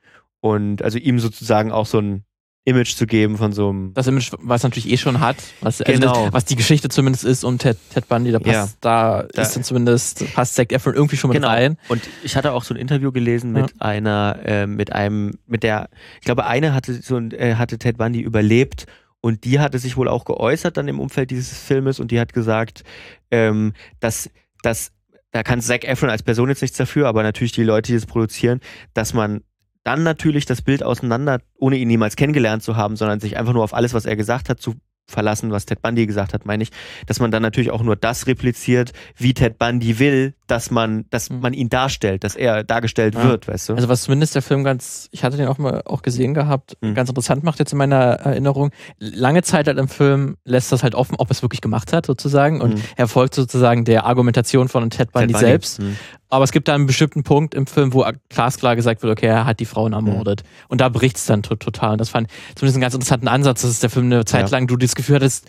und 0.40 0.82
also 0.82 0.98
ihm 0.98 1.18
sozusagen 1.18 1.72
auch 1.72 1.86
so 1.86 1.98
ein 1.98 2.24
Image 2.66 2.96
zu 2.96 3.06
geben 3.06 3.36
von 3.38 3.52
so 3.52 3.68
einem. 3.68 3.94
Das 3.94 4.08
Image, 4.08 4.32
was 4.40 4.64
natürlich 4.64 4.90
eh 4.90 4.96
schon 4.96 5.20
hat, 5.20 5.36
was, 5.60 5.80
also 5.80 6.00
genau. 6.00 6.24
das, 6.24 6.32
was 6.32 6.44
die 6.46 6.56
Geschichte 6.56 6.88
zumindest 6.88 7.24
ist 7.24 7.44
um 7.44 7.58
Ted, 7.58 7.78
Ted 7.94 8.08
Bundy, 8.08 8.32
da 8.32 8.40
passt, 8.40 8.52
ja. 8.52 8.68
da, 8.80 9.28
da, 9.32 9.42
ist 9.42 9.54
dann 9.54 9.62
zumindest, 9.62 10.34
passt 10.34 10.56
Zac 10.56 10.72
Efron 10.72 10.94
irgendwie 10.94 11.16
schon 11.16 11.30
mit 11.30 11.36
genau. 11.36 11.48
rein. 11.48 11.78
Und 11.88 12.02
ich 12.24 12.34
hatte 12.34 12.52
auch 12.52 12.64
so 12.64 12.74
ein 12.74 12.76
Interview 12.76 13.12
gelesen 13.12 13.52
mit 13.52 13.70
ja. 13.70 13.76
einer, 13.78 14.40
äh, 14.44 14.66
mit 14.66 14.92
einem, 14.92 15.38
mit 15.46 15.62
der, 15.62 15.88
ich 16.18 16.24
glaube, 16.24 16.44
eine 16.44 16.74
hatte 16.74 16.94
so 16.94 17.18
äh, 17.18 17.54
hatte 17.54 17.78
Ted 17.78 17.98
Bundy 17.98 18.20
überlebt 18.20 18.86
und 19.20 19.44
die 19.44 19.58
hatte 19.60 19.78
sich 19.78 19.96
wohl 19.96 20.08
auch 20.08 20.24
geäußert 20.24 20.76
dann 20.76 20.88
im 20.88 21.00
Umfeld 21.00 21.30
dieses 21.30 21.58
Filmes 21.58 22.00
und 22.00 22.10
die 22.10 22.20
hat 22.20 22.32
gesagt, 22.32 22.84
ähm, 23.30 23.72
dass, 24.00 24.30
dass 24.62 24.92
da 25.32 25.42
kann 25.42 25.60
Zac 25.60 25.84
Efron 25.84 26.10
als 26.10 26.22
Person 26.22 26.48
jetzt 26.48 26.62
nichts 26.62 26.76
dafür, 26.76 27.08
aber 27.08 27.22
natürlich 27.22 27.52
die 27.52 27.64
Leute, 27.64 27.92
die 27.92 27.98
das 27.98 28.06
produzieren, 28.06 28.60
dass 28.94 29.12
man 29.12 29.42
dann 29.84 30.02
natürlich 30.02 30.46
das 30.46 30.62
Bild 30.62 30.82
auseinander, 30.82 31.40
ohne 31.58 31.76
ihn 31.76 31.88
niemals 31.88 32.16
kennengelernt 32.16 32.62
zu 32.62 32.76
haben, 32.76 32.96
sondern 32.96 33.20
sich 33.20 33.36
einfach 33.36 33.52
nur 33.52 33.62
auf 33.62 33.74
alles, 33.74 33.94
was 33.94 34.04
er 34.04 34.16
gesagt 34.16 34.48
hat, 34.48 34.60
zu 34.60 34.74
verlassen, 35.06 35.50
was 35.50 35.66
Ted 35.66 35.82
Bundy 35.82 36.06
gesagt 36.06 36.34
hat, 36.34 36.46
meine 36.46 36.62
ich, 36.62 36.70
dass 37.06 37.20
man 37.20 37.30
dann 37.30 37.42
natürlich 37.42 37.70
auch 37.70 37.82
nur 37.82 37.96
das 37.96 38.26
repliziert, 38.26 38.92
wie 39.16 39.34
Ted 39.34 39.58
Bundy 39.58 39.98
will, 39.98 40.34
dass 40.46 40.70
man, 40.70 41.06
dass 41.10 41.28
hm. 41.28 41.40
man 41.40 41.52
ihn 41.52 41.68
darstellt, 41.68 42.24
dass 42.24 42.34
er 42.34 42.64
dargestellt 42.64 43.14
ja. 43.14 43.24
wird, 43.24 43.48
weißt 43.48 43.68
du? 43.68 43.74
Also 43.74 43.88
was 43.88 44.02
zumindest 44.02 44.34
der 44.34 44.42
Film 44.42 44.64
ganz, 44.64 45.08
ich 45.12 45.24
hatte 45.24 45.36
den 45.36 45.46
auch 45.46 45.58
mal 45.58 45.82
auch 45.84 46.02
gesehen 46.02 46.34
gehabt, 46.34 46.76
mhm. 46.80 46.94
ganz 46.94 47.08
interessant 47.08 47.44
macht 47.44 47.58
jetzt 47.58 47.72
in 47.72 47.78
meiner 47.78 47.96
Erinnerung. 47.96 48.70
Lange 48.98 49.42
Zeit 49.42 49.66
halt 49.66 49.78
im 49.78 49.88
Film 49.88 50.36
lässt 50.44 50.72
das 50.72 50.82
halt 50.82 50.94
offen, 50.94 51.16
ob 51.18 51.28
er 51.28 51.32
es 51.32 51.42
wirklich 51.42 51.60
gemacht 51.60 51.92
hat, 51.92 52.06
sozusagen, 52.06 52.60
und 52.60 52.74
mhm. 52.74 52.82
er 52.96 53.08
folgt 53.08 53.34
sozusagen 53.34 53.84
der 53.84 54.04
Argumentation 54.04 54.68
von 54.68 54.90
Ted 54.90 55.12
Bundy, 55.12 55.28
Ted 55.28 55.32
Bundy. 55.34 55.46
selbst. 55.46 55.80
Mhm. 55.80 55.96
Aber 56.28 56.44
es 56.44 56.52
gibt 56.52 56.68
da 56.68 56.74
einen 56.74 56.86
bestimmten 56.86 57.22
Punkt 57.22 57.54
im 57.54 57.66
Film, 57.66 57.92
wo 57.92 58.04
glasklar 58.28 58.76
gesagt 58.76 59.02
wird, 59.02 59.12
okay, 59.12 59.26
er 59.26 59.46
hat 59.46 59.60
die 59.60 59.64
Frauen 59.64 59.92
ermordet. 59.92 60.42
Mhm. 60.42 60.66
Und 60.68 60.80
da 60.80 60.88
bricht 60.88 61.16
es 61.16 61.26
dann 61.26 61.42
total. 61.42 61.92
Und 61.92 62.00
das 62.00 62.08
fand 62.08 62.28
zumindest 62.54 62.76
einen 62.76 62.82
ganz 62.82 62.94
interessanten 62.94 63.28
Ansatz, 63.28 63.62
dass 63.62 63.80
der 63.80 63.90
Film 63.90 64.06
eine 64.06 64.24
Zeit 64.24 64.50
lang 64.50 64.66
du 64.66 64.76
das 64.76 64.94
Gefühl 64.94 65.16
hattest, 65.16 65.48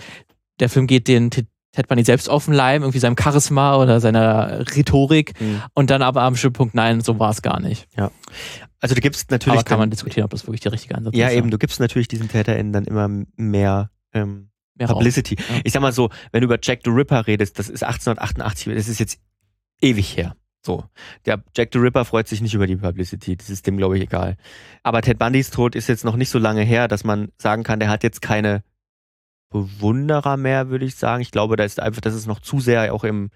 der 0.60 0.70
Film 0.70 0.88
geht 0.88 1.08
den 1.08 1.30
Ted 1.30 1.88
Bunny 1.88 2.04
selbst 2.04 2.30
auf 2.30 2.46
den 2.46 2.54
Leim, 2.54 2.82
irgendwie 2.82 3.00
seinem 3.00 3.16
Charisma 3.20 3.78
oder 3.78 4.00
seiner 4.00 4.66
Rhetorik. 4.76 5.40
Mhm. 5.40 5.62
Und 5.74 5.90
dann 5.90 6.02
aber 6.02 6.22
am 6.22 6.34
bestimmten 6.34 6.58
Punkt, 6.58 6.76
nein, 6.76 7.02
so 7.02 7.20
war 7.20 7.32
es 7.32 7.42
gar 7.42 7.60
nicht. 7.60 7.88
Ja. 7.96 8.12
Also 8.80 8.96
du 8.96 9.02
gibst 9.02 9.32
natürlich. 9.32 9.60
Aber 9.60 9.64
kann 9.64 9.80
man 9.80 9.90
diskutieren, 9.90 10.26
ob 10.26 10.32
das 10.32 10.46
wirklich 10.46 10.62
der 10.62 10.72
richtige 10.72 10.96
Ansatz 10.96 11.16
ja, 11.16 11.28
ist. 11.28 11.34
Ja, 11.34 11.38
eben, 11.40 11.52
du 11.52 11.58
gibst 11.58 11.80
natürlich 11.80 12.08
diesen 12.08 12.30
TäterInnen 12.30 12.74
dann 12.74 12.86
immer 12.86 13.08
mehr 13.36 13.90
ähm, 14.14 14.50
Mehr 14.78 14.88
Publicity. 14.88 15.36
Ja. 15.38 15.62
Ich 15.64 15.74
sag 15.74 15.82
mal 15.82 15.92
so, 15.92 16.10
wenn 16.32 16.42
du 16.42 16.46
über 16.46 16.60
Jack 16.62 16.82
the 16.84 16.92
Ripper 16.92 17.26
redest, 17.28 17.58
das 17.58 17.70
ist 17.70 17.84
1888, 17.84 18.74
das 18.76 18.88
ist 18.88 19.00
jetzt 19.00 19.20
ewig 19.82 20.16
her. 20.16 20.36
So. 20.68 20.84
Der 21.26 21.42
Jack 21.56 21.70
the 21.72 21.80
Ripper 21.80 22.04
freut 22.04 22.28
sich 22.28 22.42
nicht 22.42 22.54
über 22.54 22.68
die 22.68 22.76
Publicity. 22.76 23.38
Das 23.38 23.50
ist 23.50 23.66
dem, 23.68 23.78
glaube 23.78 23.96
ich, 23.96 24.04
egal. 24.04 24.36
Aber 24.84 25.02
Ted 25.02 25.18
Bundys 25.18 25.50
Tod 25.50 25.76
ist 25.76 25.88
jetzt 25.88 26.04
noch 26.04 26.18
nicht 26.18 26.30
so 26.30 26.40
lange 26.40 26.62
her, 26.62 26.90
dass 26.90 27.06
man 27.06 27.30
sagen 27.38 27.64
kann, 27.64 27.80
der 27.80 27.88
hat 27.88 28.04
jetzt 28.04 28.22
keine 28.22 28.64
Bewunderer 29.50 30.36
mehr, 30.36 30.68
würde 30.70 30.84
ich 30.84 30.96
sagen. 30.96 31.22
Ich 31.22 31.32
glaube, 31.32 31.56
da 31.56 31.64
ist 31.64 31.80
einfach, 31.80 32.02
das 32.02 32.14
ist 32.14 32.28
noch 32.28 32.42
zu 32.42 32.60
sehr 32.60 32.94
auch 32.94 33.06
im, 33.06 33.30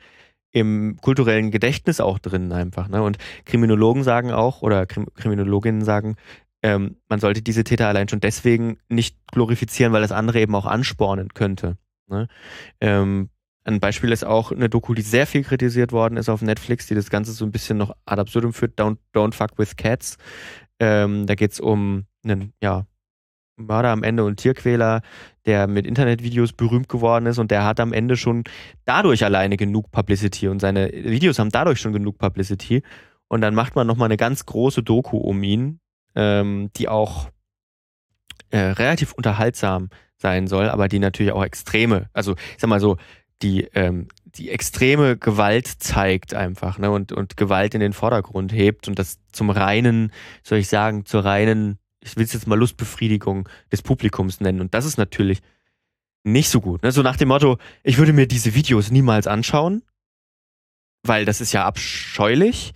im 0.52 0.98
kulturellen 1.00 1.52
Gedächtnis 1.52 2.02
auch 2.02 2.20
drin 2.20 2.52
einfach. 2.52 2.90
Ne? 2.90 3.02
Und 3.02 3.18
Kriminologen 3.46 4.04
sagen 4.04 4.34
auch, 4.34 4.62
oder 4.62 4.86
Krim 4.86 5.08
Kriminologinnen 5.16 5.86
sagen, 5.86 6.18
ähm, 6.62 6.98
man 7.08 7.22
sollte 7.22 7.42
diese 7.42 7.64
Täter 7.64 7.88
allein 7.88 8.10
schon 8.10 8.20
deswegen 8.20 8.78
nicht 8.90 9.16
glorifizieren, 9.28 9.94
weil 9.94 10.02
das 10.02 10.12
andere 10.12 10.42
eben 10.42 10.54
auch 10.54 10.66
anspornen 10.66 11.30
könnte. 11.30 11.78
Ne? 12.10 12.28
Ähm, 12.82 13.30
ein 13.64 13.80
Beispiel 13.80 14.12
ist 14.12 14.26
auch 14.26 14.52
eine 14.52 14.70
Doku, 14.70 14.94
die 14.94 15.02
sehr 15.02 15.28
viel 15.28 15.44
kritisiert 15.44 15.92
worden 15.92 16.18
ist 16.18 16.30
auf 16.30 16.42
Netflix, 16.42 16.88
die 16.88 16.96
das 16.96 17.10
Ganze 17.10 17.32
so 17.32 17.46
ein 17.46 17.52
bisschen 17.52 17.78
noch 17.78 17.96
ad 18.06 18.20
absurdum 18.20 18.54
führt, 18.54 18.80
Don't, 18.80 18.98
Don't 19.14 19.34
Fuck 19.34 19.58
with 19.58 19.76
Cats. 19.76 20.18
Ähm, 20.80 21.28
da 21.28 21.36
geht 21.36 21.52
es 21.52 21.60
um 21.60 22.06
einen 22.24 22.54
ja, 22.62 22.88
Mörder 23.58 23.90
am 23.90 24.04
Ende 24.04 24.24
und 24.24 24.38
Tierquäler, 24.38 25.02
der 25.46 25.68
mit 25.68 25.86
Internetvideos 25.86 26.54
berühmt 26.54 26.90
geworden 26.90 27.28
ist 27.28 27.38
und 27.38 27.52
der 27.52 27.64
hat 27.66 27.80
am 27.80 27.94
Ende 27.94 28.18
schon 28.18 28.44
dadurch 28.86 29.24
alleine 29.24 29.58
genug 29.58 29.92
Publicity 29.92 30.48
und 30.48 30.60
seine 30.60 30.92
Videos 30.92 31.38
haben 31.40 31.50
dadurch 31.50 31.80
schon 31.80 31.94
genug 31.94 32.18
Publicity. 32.18 32.84
Und 33.28 33.42
dann 33.42 33.56
macht 33.56 33.76
man 33.76 33.88
nochmal 33.88 34.08
eine 34.08 34.18
ganz 34.18 34.46
große 34.46 34.84
Doku 34.84 35.18
um 35.18 35.42
ihn, 35.44 35.80
ähm, 36.16 36.70
die 36.76 36.90
auch 36.90 37.30
äh, 38.50 38.58
relativ 38.58 39.14
unterhaltsam 39.14 39.90
sein 40.18 40.48
soll, 40.48 40.70
aber 40.70 40.88
die 40.88 41.00
natürlich 41.00 41.32
auch 41.32 41.44
extreme, 41.44 42.10
also 42.14 42.34
ich 42.34 42.60
sag 42.60 42.70
mal 42.70 42.80
so, 42.80 42.98
die, 43.42 43.68
ähm, 43.74 44.08
die 44.26 44.50
extreme 44.50 45.18
Gewalt 45.18 45.68
zeigt 45.68 46.34
einfach 46.34 46.78
ne? 46.78 46.92
und, 46.92 47.12
und 47.12 47.38
Gewalt 47.38 47.74
in 47.74 47.82
den 47.82 47.94
Vordergrund 47.94 48.54
hebt 48.54 48.88
und 48.88 48.98
das 48.98 49.20
zum 49.32 49.50
reinen, 49.50 50.12
soll 50.44 50.60
ich 50.60 50.68
sagen, 50.68 51.06
zur 51.06 51.26
reinen, 51.26 51.78
ich 52.00 52.16
will 52.16 52.24
es 52.24 52.34
jetzt 52.34 52.48
mal 52.48 52.58
Lustbefriedigung 52.58 53.48
des 53.72 53.82
Publikums 53.82 54.40
nennen. 54.40 54.62
Und 54.62 54.74
das 54.74 54.86
ist 54.86 54.98
natürlich 54.98 55.42
nicht 56.24 56.50
so 56.50 56.62
gut. 56.62 56.84
Ne? 56.84 56.92
So 56.92 57.02
nach 57.02 57.18
dem 57.18 57.30
Motto, 57.30 57.58
ich 57.84 57.98
würde 57.98 58.14
mir 58.14 58.28
diese 58.28 58.54
Videos 58.54 58.92
niemals 58.92 59.28
anschauen, 59.28 59.84
weil 61.04 61.26
das 61.26 61.42
ist 61.42 61.52
ja 61.52 61.66
abscheulich. 61.66 62.74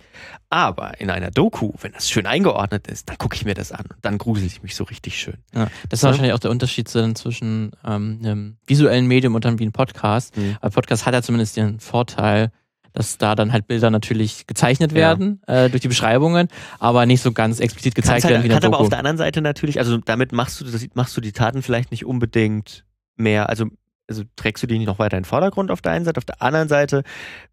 Aber 0.48 1.00
in 1.00 1.10
einer 1.10 1.32
Doku, 1.32 1.72
wenn 1.80 1.92
das 1.92 2.08
schön 2.08 2.24
eingeordnet 2.24 2.86
ist, 2.86 3.08
dann 3.08 3.18
gucke 3.18 3.34
ich 3.34 3.44
mir 3.44 3.54
das 3.54 3.72
an 3.72 3.84
und 3.86 3.98
dann 4.02 4.16
grusel 4.16 4.46
ich 4.46 4.62
mich 4.62 4.76
so 4.76 4.84
richtig 4.84 5.18
schön. 5.18 5.38
Ja, 5.52 5.68
das 5.88 5.98
ist 5.98 6.02
ja? 6.02 6.10
wahrscheinlich 6.10 6.34
auch 6.34 6.38
der 6.38 6.52
Unterschied 6.52 6.88
zwischen 6.88 7.72
ähm, 7.84 8.20
einem 8.22 8.56
visuellen 8.66 9.06
Medium 9.06 9.34
und 9.34 9.44
dann 9.44 9.58
wie 9.58 9.66
ein 9.66 9.72
Podcast. 9.72 10.36
Mhm. 10.36 10.56
Weil 10.60 10.70
Podcast 10.70 11.04
hat 11.04 11.14
ja 11.14 11.22
zumindest 11.22 11.56
den 11.56 11.80
Vorteil, 11.80 12.52
dass 12.92 13.18
da 13.18 13.34
dann 13.34 13.52
halt 13.52 13.66
Bilder 13.66 13.90
natürlich 13.90 14.46
gezeichnet 14.46 14.94
werden 14.94 15.42
ja. 15.48 15.64
äh, 15.64 15.70
durch 15.70 15.82
die 15.82 15.88
Beschreibungen, 15.88 16.48
aber 16.78 17.06
nicht 17.06 17.22
so 17.22 17.32
ganz 17.32 17.58
explizit 17.58 17.96
gezeigt 17.96 18.24
halt, 18.24 18.32
werden 18.32 18.42
wie 18.44 18.46
in 18.46 18.52
der 18.52 18.60
Doku. 18.60 18.74
aber 18.74 18.82
auf 18.84 18.88
der 18.88 18.98
anderen 18.98 19.18
Seite 19.18 19.42
natürlich, 19.42 19.80
also 19.80 19.98
damit 19.98 20.32
machst 20.32 20.60
du 20.60 20.64
das, 20.64 20.86
machst 20.94 21.16
du 21.16 21.20
die 21.20 21.32
Taten 21.32 21.62
vielleicht 21.62 21.90
nicht 21.90 22.06
unbedingt 22.06 22.84
mehr, 23.16 23.48
also 23.48 23.66
also 24.08 24.22
trägst 24.36 24.62
du 24.62 24.66
die 24.66 24.78
nicht 24.78 24.86
noch 24.86 24.98
weiter 24.98 25.16
in 25.16 25.22
den 25.22 25.28
Vordergrund 25.28 25.70
auf 25.70 25.82
der 25.82 25.92
einen 25.92 26.04
Seite, 26.04 26.18
auf 26.18 26.24
der 26.24 26.42
anderen 26.42 26.68
Seite 26.68 27.02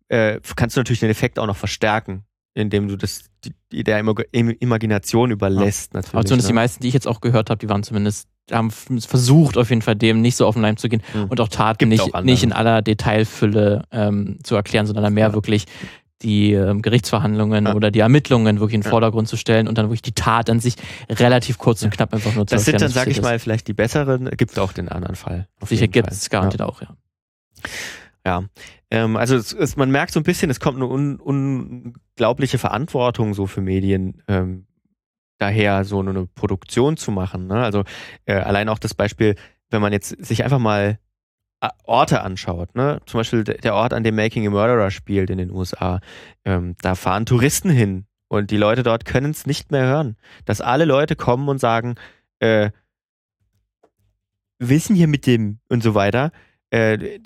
äh, 0.10 0.40
kannst 0.56 0.76
du 0.76 0.80
natürlich 0.80 1.00
den 1.00 1.10
Effekt 1.10 1.40
auch 1.40 1.48
noch 1.48 1.58
verstärken 1.58 2.26
indem 2.54 2.88
du 2.88 2.98
das 2.98 3.26
die, 3.72 3.84
der 3.84 4.00
Imagination 4.00 5.32
überlässt. 5.32 5.94
Ja. 5.94 5.98
Natürlich, 6.00 6.14
Aber 6.14 6.26
zumindest 6.26 6.48
ne? 6.48 6.52
die 6.52 6.56
meisten, 6.56 6.82
die 6.84 6.88
ich 6.88 6.94
jetzt 6.94 7.08
auch 7.08 7.22
gehört 7.22 7.50
habe, 7.50 7.60
die 7.60 7.70
waren 7.70 7.84
zumindest, 7.84 8.30
haben 8.52 8.72
versucht 8.72 9.58
auf 9.58 9.70
jeden 9.70 9.82
Fall 9.82 9.96
dem 9.96 10.22
nicht 10.22 10.36
so 10.36 10.46
auf 10.46 10.56
den 10.56 10.62
Leim 10.62 10.78
zu 10.78 10.90
gehen 10.90 11.02
mhm. 11.14 11.26
und 11.26 11.42
auch 11.42 11.48
Taten 11.48 11.90
nicht, 11.90 12.14
auch 12.14 12.22
nicht 12.22 12.44
in 12.44 12.54
aller 12.54 12.82
Detailfülle 12.82 13.84
ähm, 13.92 14.38
zu 14.44 14.56
erklären, 14.56 14.86
sondern 14.86 15.04
dann 15.04 15.14
mehr 15.14 15.30
ja. 15.30 15.34
wirklich 15.34 15.66
die 16.24 16.54
ähm, 16.54 16.82
Gerichtsverhandlungen 16.82 17.66
ja. 17.68 17.76
oder 17.76 17.92
die 17.92 18.00
Ermittlungen 18.00 18.60
wirklich 18.60 18.76
in 18.76 18.82
den 18.82 18.90
Vordergrund 18.90 19.28
zu 19.28 19.38
stellen 19.38 19.68
und 19.68 19.78
dann 19.78 19.86
wirklich 19.86 20.02
die 20.02 20.14
Tat 20.14 20.50
an 20.50 20.60
sich 20.60 20.76
relativ 21.10 21.58
kurz 21.58 21.84
und 21.84 21.92
knapp 21.92 22.14
einfach 22.14 22.34
nur 22.36 22.48
zu 22.48 22.56
Das 22.56 22.66
sind 22.66 22.82
dann, 22.82 22.90
sag 22.90 23.08
ich 23.08 23.22
mal, 23.22 23.38
vielleicht 23.40 23.68
die 23.68 23.74
besseren, 23.74 24.30
gibt 24.38 24.58
auch 24.58 24.74
den 24.74 24.90
anderen 24.90 25.16
Fall. 25.16 25.48
Sicher 25.64 25.88
gibt 25.88 26.12
es 26.12 26.30
garantiert 26.30 26.62
auch, 26.62 26.82
ja. 26.82 26.96
Ja, 28.26 28.44
ähm, 28.90 29.18
also 29.18 29.36
es, 29.36 29.52
es, 29.54 29.76
man 29.76 29.92
merkt 29.92 30.14
so 30.14 30.20
ein 30.20 30.24
bisschen, 30.24 30.50
es 30.50 30.60
kommt 30.60 30.78
eine 30.78 30.88
un, 30.88 31.18
unglaubliche 31.18 32.58
Verantwortung 32.58 33.34
so 33.34 33.48
für 33.48 33.62
Medien 33.62 34.22
ähm, 34.28 34.66
daher, 35.40 35.84
so 35.84 36.00
eine 36.00 36.26
Produktion 36.28 36.96
zu 36.96 37.12
machen. 37.12 37.48
Ne? 37.48 37.56
Also 37.56 37.84
äh, 38.26 38.36
allein 38.36 38.70
auch 38.70 38.80
das 38.80 38.94
Beispiel, 38.94 39.36
wenn 39.70 39.82
man 39.82 39.92
jetzt 39.92 40.10
sich 40.26 40.44
einfach 40.44 40.60
mal 40.60 40.92
äh, 40.92 40.96
Orte 41.84 42.22
anschaut, 42.22 42.76
ne? 42.76 43.00
zum 43.06 43.20
Beispiel 43.20 43.44
der 43.44 43.76
Ort, 43.76 43.94
an 43.94 44.04
dem 44.04 44.16
Making 44.16 44.48
a 44.48 44.50
Murderer 44.50 44.92
spielt 44.92 45.30
in 45.30 45.38
den 45.38 45.52
USA, 45.52 46.00
ähm, 46.46 46.76
da 46.82 46.96
fahren 46.96 47.26
Touristen 47.26 47.70
hin 47.70 48.06
und 48.28 48.52
die 48.52 48.58
Leute 48.58 48.84
dort 48.84 49.06
können 49.06 49.32
es 49.32 49.46
nicht 49.46 49.72
mehr 49.72 49.86
hören, 49.86 50.18
dass 50.46 50.62
alle 50.62 50.86
Leute 50.86 51.16
kommen 51.16 51.48
und 51.48 51.60
sagen, 51.60 51.96
äh, 52.40 52.72
wissen 54.60 54.96
hier 54.96 55.08
mit 55.08 55.26
dem 55.28 55.60
und 55.70 55.84
so 55.84 55.96
weiter, 55.96 56.32
äh, 56.74 57.20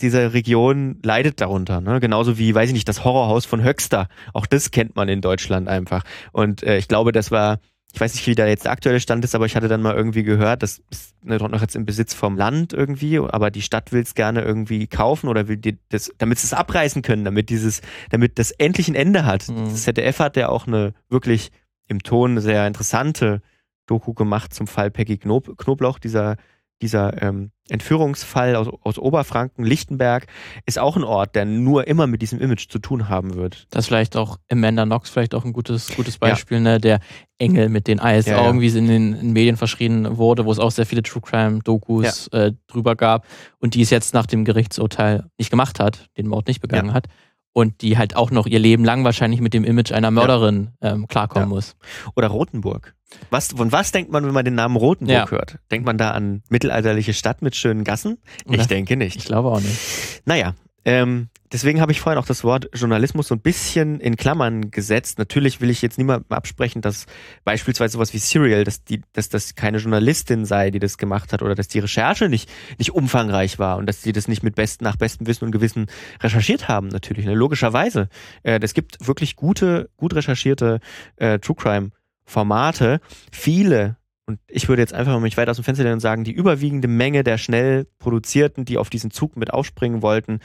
diese 0.00 0.32
Region 0.34 1.00
leidet 1.02 1.40
darunter. 1.40 1.80
Ne? 1.80 1.98
Genauso 1.98 2.38
wie, 2.38 2.54
weiß 2.54 2.68
ich 2.68 2.74
nicht, 2.74 2.88
das 2.88 3.02
Horrorhaus 3.04 3.44
von 3.44 3.64
Höxter. 3.64 4.08
Auch 4.32 4.46
das 4.46 4.70
kennt 4.70 4.94
man 4.94 5.08
in 5.08 5.20
Deutschland 5.20 5.68
einfach. 5.68 6.04
Und 6.30 6.62
äh, 6.62 6.78
ich 6.78 6.86
glaube, 6.86 7.10
das 7.10 7.32
war 7.32 7.58
ich 7.94 8.00
weiß 8.00 8.14
nicht, 8.14 8.26
wie 8.26 8.34
da 8.34 8.46
jetzt 8.46 8.64
der 8.64 8.72
aktuelle 8.72 9.00
Stand 9.00 9.22
ist, 9.24 9.34
aber 9.34 9.44
ich 9.44 9.54
hatte 9.54 9.68
dann 9.68 9.82
mal 9.82 9.94
irgendwie 9.94 10.22
gehört, 10.22 10.62
das 10.62 10.82
ist 10.90 11.14
noch 11.22 11.60
jetzt 11.60 11.76
im 11.76 11.84
Besitz 11.84 12.14
vom 12.14 12.36
Land 12.36 12.72
irgendwie, 12.72 13.18
aber 13.18 13.50
die 13.50 13.60
Stadt 13.60 13.92
will 13.92 14.02
es 14.02 14.14
gerne 14.14 14.42
irgendwie 14.42 14.86
kaufen 14.86 15.28
oder 15.28 15.46
will 15.46 15.58
die 15.58 15.78
das, 15.90 16.10
damit 16.16 16.38
sie 16.38 16.46
es 16.46 16.54
abreißen 16.54 17.02
können, 17.02 17.24
damit 17.24 17.50
dieses, 17.50 17.82
damit 18.10 18.38
das 18.38 18.50
endlich 18.52 18.88
ein 18.88 18.94
Ende 18.94 19.26
hat. 19.26 19.46
Mhm. 19.48 19.66
Das 19.66 19.82
ZDF 19.82 20.20
hat 20.20 20.36
ja 20.36 20.48
auch 20.48 20.66
eine 20.66 20.94
wirklich 21.10 21.50
im 21.86 22.02
Ton 22.02 22.40
sehr 22.40 22.66
interessante 22.66 23.42
Doku 23.86 24.14
gemacht 24.14 24.54
zum 24.54 24.66
Fall 24.66 24.90
Peggy 24.90 25.18
Knob 25.18 25.58
Knoblauch, 25.58 25.98
dieser 25.98 26.36
dieser 26.82 27.22
ähm, 27.22 27.52
Entführungsfall 27.68 28.56
aus, 28.56 28.68
aus 28.82 28.98
Oberfranken, 28.98 29.64
Lichtenberg, 29.64 30.26
ist 30.66 30.78
auch 30.78 30.96
ein 30.96 31.04
Ort, 31.04 31.34
der 31.34 31.44
nur 31.44 31.86
immer 31.86 32.06
mit 32.06 32.20
diesem 32.20 32.40
Image 32.40 32.68
zu 32.68 32.78
tun 32.78 33.08
haben 33.08 33.36
wird. 33.36 33.66
Das 33.70 33.84
ist 33.84 33.86
vielleicht 33.86 34.16
auch 34.16 34.36
Amanda 34.50 34.84
Knox 34.84 35.08
vielleicht 35.08 35.34
auch 35.34 35.44
ein 35.44 35.52
gutes, 35.52 35.94
gutes 35.96 36.18
Beispiel, 36.18 36.58
ja. 36.58 36.62
ne? 36.62 36.80
Der 36.80 37.00
Engel 37.38 37.68
mit 37.68 37.86
den 37.86 38.00
Eisaugen, 38.00 38.36
ja, 38.36 38.54
ja. 38.54 38.60
wie 38.60 38.66
es 38.66 38.74
in 38.74 38.88
den 38.88 39.32
Medien 39.32 39.56
verschrien 39.56 40.18
wurde, 40.18 40.44
wo 40.44 40.52
es 40.52 40.58
auch 40.58 40.70
sehr 40.70 40.86
viele 40.86 41.02
True 41.02 41.22
Crime-Dokus 41.22 42.28
äh, 42.28 42.52
drüber 42.66 42.96
gab 42.96 43.26
und 43.58 43.74
die 43.74 43.82
es 43.82 43.90
jetzt 43.90 44.12
nach 44.12 44.26
dem 44.26 44.44
Gerichtsurteil 44.44 45.24
nicht 45.38 45.50
gemacht 45.50 45.80
hat, 45.80 46.08
den 46.18 46.26
Mord 46.26 46.48
nicht 46.48 46.60
begangen 46.60 46.92
hat 46.92 47.06
und 47.52 47.82
die 47.82 47.98
halt 47.98 48.16
auch 48.16 48.30
noch 48.30 48.46
ihr 48.46 48.58
Leben 48.58 48.84
lang 48.84 49.04
wahrscheinlich 49.04 49.40
mit 49.40 49.54
dem 49.54 49.64
Image 49.64 49.92
einer 49.92 50.10
Mörderin 50.10 50.70
ähm, 50.80 51.06
klarkommen 51.06 51.48
muss. 51.48 51.76
Oder 52.16 52.28
Rotenburg. 52.28 52.94
Was, 53.30 53.48
von 53.48 53.72
was 53.72 53.92
denkt 53.92 54.10
man, 54.12 54.24
wenn 54.24 54.34
man 54.34 54.44
den 54.44 54.54
Namen 54.54 54.76
Rotenburg 54.76 55.14
ja. 55.14 55.30
hört? 55.30 55.58
Denkt 55.70 55.86
man 55.86 55.98
da 55.98 56.10
an 56.10 56.42
mittelalterliche 56.48 57.14
Stadt 57.14 57.42
mit 57.42 57.56
schönen 57.56 57.84
Gassen? 57.84 58.18
Ich 58.48 58.66
denke 58.66 58.96
nicht. 58.96 59.16
Ich 59.16 59.24
glaube 59.24 59.48
auch 59.48 59.60
nicht. 59.60 60.22
Naja, 60.24 60.54
ähm, 60.84 61.28
deswegen 61.52 61.80
habe 61.80 61.92
ich 61.92 62.00
vorhin 62.00 62.18
auch 62.18 62.26
das 62.26 62.42
Wort 62.42 62.68
Journalismus 62.74 63.28
so 63.28 63.34
ein 63.36 63.40
bisschen 63.40 64.00
in 64.00 64.16
Klammern 64.16 64.70
gesetzt. 64.72 65.18
Natürlich 65.18 65.60
will 65.60 65.70
ich 65.70 65.80
jetzt 65.80 65.96
niemandem 65.96 66.26
absprechen, 66.30 66.82
dass 66.82 67.06
beispielsweise 67.44 67.92
sowas 67.92 68.12
wie 68.12 68.18
Serial, 68.18 68.64
dass, 68.64 68.82
die, 68.82 69.02
dass 69.12 69.28
das 69.28 69.54
keine 69.54 69.78
Journalistin 69.78 70.44
sei, 70.44 70.70
die 70.70 70.80
das 70.80 70.98
gemacht 70.98 71.32
hat 71.32 71.42
oder 71.42 71.54
dass 71.54 71.68
die 71.68 71.78
Recherche 71.78 72.28
nicht, 72.28 72.50
nicht 72.78 72.90
umfangreich 72.90 73.58
war 73.60 73.76
und 73.76 73.86
dass 73.86 74.02
sie 74.02 74.12
das 74.12 74.26
nicht 74.26 74.42
mit 74.42 74.56
besten, 74.56 74.82
nach 74.82 74.96
bestem 74.96 75.26
Wissen 75.26 75.44
und 75.44 75.52
Gewissen 75.52 75.86
recherchiert 76.20 76.66
haben, 76.66 76.88
natürlich. 76.88 77.26
Ne? 77.26 77.34
Logischerweise. 77.34 78.08
Äh, 78.42 78.58
es 78.60 78.74
gibt 78.74 79.06
wirklich 79.06 79.36
gute, 79.36 79.88
gut 79.96 80.14
recherchierte 80.14 80.80
äh, 81.16 81.38
True 81.38 81.56
Crime 81.56 81.90
Formate. 82.32 83.00
Viele 83.30 83.96
und 84.26 84.38
ich 84.46 84.68
würde 84.68 84.82
jetzt 84.82 84.94
einfach 84.94 85.12
mal 85.12 85.20
mich 85.20 85.36
weit 85.36 85.48
aus 85.48 85.56
dem 85.56 85.64
Fenster 85.64 85.82
lehnen 85.82 85.94
und 85.94 86.00
sagen, 86.00 86.24
die 86.24 86.32
überwiegende 86.32 86.88
Menge 86.88 87.24
der 87.24 87.38
schnell 87.38 87.86
produzierten, 87.98 88.64
die 88.64 88.78
auf 88.78 88.88
diesen 88.88 89.10
Zug 89.10 89.36
mit 89.36 89.52
aufspringen 89.52 90.00
wollten, 90.00 90.38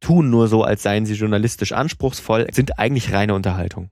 tun 0.00 0.30
nur 0.30 0.48
so, 0.48 0.62
als 0.62 0.82
seien 0.82 1.04
sie 1.04 1.14
journalistisch 1.14 1.72
anspruchsvoll, 1.72 2.46
sind 2.52 2.78
eigentlich 2.78 3.12
reine 3.12 3.34
Unterhaltung. 3.34 3.90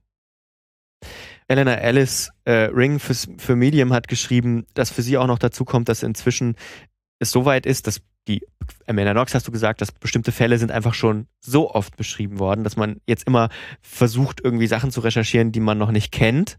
Elena 1.49 1.75
Alice 1.75 2.31
äh, 2.45 2.69
Ring 2.73 2.99
fürs, 2.99 3.27
für 3.37 3.57
Medium 3.57 3.91
hat 3.91 4.07
geschrieben, 4.07 4.65
dass 4.75 4.89
für 4.89 5.01
sie 5.01 5.17
auch 5.17 5.27
noch 5.27 5.39
dazu 5.39 5.65
kommt, 5.65 5.89
dass 5.89 6.01
inzwischen 6.01 6.55
es 7.19 7.31
so 7.31 7.43
weit 7.43 7.65
ist, 7.65 7.85
dass 7.85 8.01
die 8.29 8.47
Amanda 8.87 9.11
Knox 9.11 9.35
hast 9.35 9.45
du 9.45 9.51
gesagt, 9.51 9.81
dass 9.81 9.91
bestimmte 9.91 10.31
Fälle 10.31 10.57
sind 10.57 10.71
einfach 10.71 10.93
schon 10.93 11.27
so 11.41 11.69
oft 11.69 11.97
beschrieben 11.97 12.39
worden, 12.39 12.63
dass 12.63 12.77
man 12.77 13.01
jetzt 13.05 13.27
immer 13.27 13.49
versucht, 13.81 14.39
irgendwie 14.41 14.67
Sachen 14.67 14.91
zu 14.91 15.01
recherchieren, 15.01 15.51
die 15.51 15.59
man 15.59 15.77
noch 15.77 15.91
nicht 15.91 16.13
kennt 16.13 16.57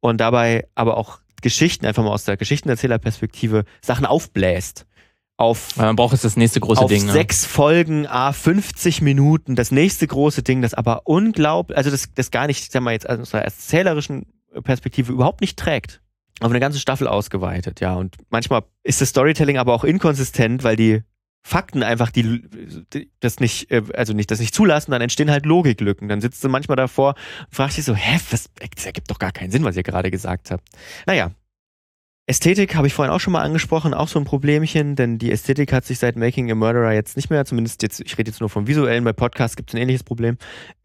und 0.00 0.20
dabei 0.20 0.66
aber 0.74 0.96
auch 0.96 1.20
Geschichten, 1.42 1.86
einfach 1.86 2.02
mal 2.02 2.10
aus 2.10 2.24
der 2.24 2.36
Geschichtenerzählerperspektive, 2.36 3.64
Sachen 3.80 4.06
aufbläst. 4.06 4.86
Auf, 5.38 5.76
man 5.76 5.96
braucht 5.96 6.12
jetzt 6.12 6.24
das 6.24 6.36
nächste 6.36 6.60
große 6.60 6.80
auf 6.80 6.88
Ding. 6.90 7.04
Ne? 7.04 7.12
Sechs 7.12 7.44
Folgen, 7.44 8.06
a 8.06 8.32
50 8.32 9.02
Minuten, 9.02 9.54
das 9.54 9.70
nächste 9.70 10.06
große 10.06 10.42
Ding, 10.42 10.62
das 10.62 10.72
aber 10.72 11.02
unglaublich, 11.04 11.76
also 11.76 11.90
das, 11.90 12.08
das 12.14 12.30
gar 12.30 12.46
nicht, 12.46 12.72
sagen 12.72 12.86
wir 12.86 12.92
jetzt 12.92 13.08
aus 13.08 13.30
der 13.30 13.42
erzählerischen 13.42 14.24
Perspektive 14.64 15.12
überhaupt 15.12 15.42
nicht 15.42 15.58
trägt. 15.58 16.00
Auf 16.40 16.50
eine 16.50 16.60
ganze 16.60 16.78
Staffel 16.78 17.06
ausgeweitet, 17.06 17.80
ja. 17.80 17.94
Und 17.94 18.16
manchmal 18.30 18.62
ist 18.82 19.00
das 19.00 19.10
Storytelling 19.10 19.58
aber 19.58 19.74
auch 19.74 19.84
inkonsistent, 19.84 20.64
weil 20.64 20.76
die 20.76 21.02
Fakten 21.46 21.84
einfach 21.84 22.10
die, 22.10 22.42
die, 22.92 23.08
das 23.20 23.38
nicht, 23.38 23.70
äh, 23.70 23.80
also 23.94 24.12
nicht, 24.12 24.32
das 24.32 24.40
nicht 24.40 24.52
zulassen, 24.52 24.90
dann 24.90 25.00
entstehen 25.00 25.30
halt 25.30 25.46
Logiklücken. 25.46 26.08
Dann 26.08 26.20
sitzt 26.20 26.42
du 26.42 26.48
manchmal 26.48 26.74
davor 26.74 27.14
und 27.46 27.54
fragst 27.54 27.78
dich 27.78 27.84
so, 27.84 27.94
hä, 27.94 28.18
was, 28.30 28.50
das 28.74 28.84
ergibt 28.84 29.08
doch 29.12 29.20
gar 29.20 29.30
keinen 29.30 29.52
Sinn, 29.52 29.62
was 29.62 29.76
ihr 29.76 29.84
gerade 29.84 30.10
gesagt 30.10 30.50
habt. 30.50 30.68
Naja, 31.06 31.30
Ästhetik 32.28 32.74
habe 32.74 32.88
ich 32.88 32.94
vorhin 32.94 33.14
auch 33.14 33.20
schon 33.20 33.32
mal 33.32 33.42
angesprochen, 33.42 33.94
auch 33.94 34.08
so 34.08 34.18
ein 34.18 34.24
Problemchen, 34.24 34.96
denn 34.96 35.16
die 35.16 35.30
Ästhetik 35.30 35.72
hat 35.72 35.84
sich 35.84 36.00
seit 36.00 36.16
Making 36.16 36.50
a 36.50 36.56
Murderer 36.56 36.92
jetzt 36.92 37.14
nicht 37.14 37.30
mehr, 37.30 37.44
zumindest 37.44 37.82
jetzt, 37.84 38.00
ich 38.00 38.18
rede 38.18 38.32
jetzt 38.32 38.40
nur 38.40 38.50
vom 38.50 38.66
visuellen, 38.66 39.04
bei 39.04 39.12
Podcasts 39.12 39.56
gibt 39.56 39.70
es 39.70 39.74
ein 39.74 39.82
ähnliches 39.82 40.02
Problem. 40.02 40.36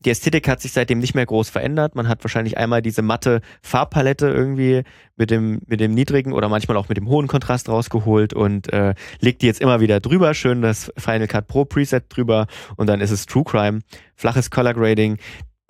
Die 0.06 0.12
Ästhetik 0.12 0.47
hat 0.47 0.62
sich 0.62 0.71
seitdem 0.71 0.99
nicht 0.99 1.15
mehr 1.15 1.25
groß 1.25 1.49
verändert. 1.49 1.95
Man 1.95 2.08
hat 2.08 2.23
wahrscheinlich 2.23 2.60
einmal 2.60 2.84
diese 2.84 3.01
matte 3.01 3.41
Farbpalette 3.63 4.27
irgendwie 4.27 4.84
mit 5.15 5.32
dem, 5.32 5.62
mit 5.65 5.80
dem 5.80 5.95
niedrigen 5.95 6.32
oder 6.32 6.47
manchmal 6.47 6.77
auch 6.77 6.89
mit 6.89 6.97
dem 6.97 7.08
hohen 7.08 7.25
Kontrast 7.25 7.69
rausgeholt 7.69 8.36
und 8.36 8.71
äh, 8.71 8.93
legt 9.19 9.41
die 9.41 9.47
jetzt 9.47 9.62
immer 9.62 9.80
wieder 9.80 9.99
drüber, 9.99 10.36
schön 10.36 10.62
das 10.62 10.93
Final 10.95 11.27
Cut 11.27 11.47
Pro 11.47 11.65
Preset 11.65 12.04
drüber 12.10 12.45
und 12.75 12.86
dann 12.86 13.01
ist 13.01 13.10
es 13.10 13.25
True 13.25 13.45
Crime, 13.45 13.80
flaches 14.15 14.51
Color 14.51 14.75
Grading, 14.75 15.17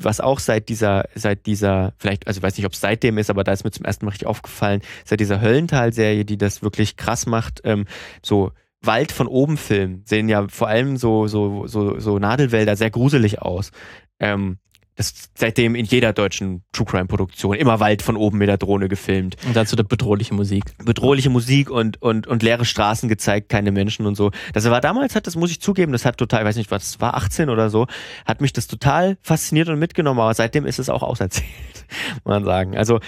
was 0.04 0.20
auch 0.20 0.40
seit 0.40 0.70
dieser, 0.70 1.06
seit 1.16 1.46
dieser, 1.46 1.94
vielleicht, 1.98 2.28
also 2.28 2.40
ich 2.40 2.44
weiß 2.44 2.58
nicht, 2.58 2.66
ob 2.66 2.74
es 2.74 2.82
seitdem 2.82 3.18
ist, 3.18 3.30
aber 3.30 3.44
da 3.44 3.52
ist 3.52 3.64
mir 3.64 3.72
zum 3.72 3.86
ersten 3.86 4.06
Mal 4.06 4.12
richtig 4.12 4.28
aufgefallen, 4.28 4.82
seit 5.06 5.20
dieser 5.20 5.42
Höllental-Serie, 5.42 6.26
die 6.26 6.38
das 6.38 6.62
wirklich 6.62 6.98
krass 6.98 7.26
macht, 7.26 7.62
ähm, 7.64 7.86
so 8.24 8.52
Wald 8.82 9.12
von 9.12 9.28
oben 9.28 9.58
filmen, 9.58 10.04
sehen 10.06 10.28
ja 10.28 10.48
vor 10.48 10.68
allem 10.68 10.98
so, 10.98 11.28
so, 11.28 11.68
so, 11.68 12.00
so 12.00 12.18
Nadelwälder 12.18 12.76
sehr 12.76 12.90
gruselig 12.90 13.42
aus. 13.42 13.72
Ähm, 14.20 14.58
das 14.96 15.30
seitdem 15.36 15.76
in 15.76 15.86
jeder 15.86 16.14
deutschen 16.14 16.64
True 16.74 16.86
Crime 16.86 17.06
Produktion 17.06 17.56
immer 17.56 17.80
Wald 17.80 18.02
von 18.02 18.18
oben 18.18 18.38
mit 18.38 18.50
der 18.50 18.58
Drohne 18.58 18.88
gefilmt. 18.90 19.38
Und 19.46 19.56
dazu 19.56 19.76
der 19.76 19.84
bedrohliche 19.84 20.34
Musik. 20.34 20.64
Bedrohliche 20.84 21.30
Musik 21.30 21.70
und, 21.70 22.02
und, 22.02 22.28
und 22.28 22.44
leere 22.44 22.66
Straßen 22.66 23.08
gezeigt, 23.10 23.50
keine 23.50 23.72
Menschen 23.72 24.06
und 24.06 24.16
so. 24.16 24.32
Das 24.54 24.70
war 24.70 24.82
damals, 24.82 25.16
hat, 25.16 25.28
das 25.28 25.36
muss 25.36 25.52
ich 25.52 25.62
zugeben, 25.62 25.92
das 25.92 26.06
hat 26.06 26.18
total, 26.18 26.42
ich 26.42 26.48
weiß 26.48 26.56
nicht, 26.58 26.72
was 26.72 27.00
war 27.00 27.16
18 27.16 27.50
oder 27.50 27.70
so, 27.70 27.88
hat 28.26 28.42
mich 28.42 28.54
das 28.54 28.68
total 28.68 29.18
fasziniert 29.22 29.70
und 29.70 29.80
mitgenommen, 29.80 30.20
aber 30.20 30.34
seitdem 30.34 30.66
ist 30.66 30.80
es 30.80 30.90
auch 30.90 31.04
auserzählt, 31.04 31.48
muss 32.24 32.26
man 32.26 32.44
sagen. 32.44 32.78
Also, 32.78 33.00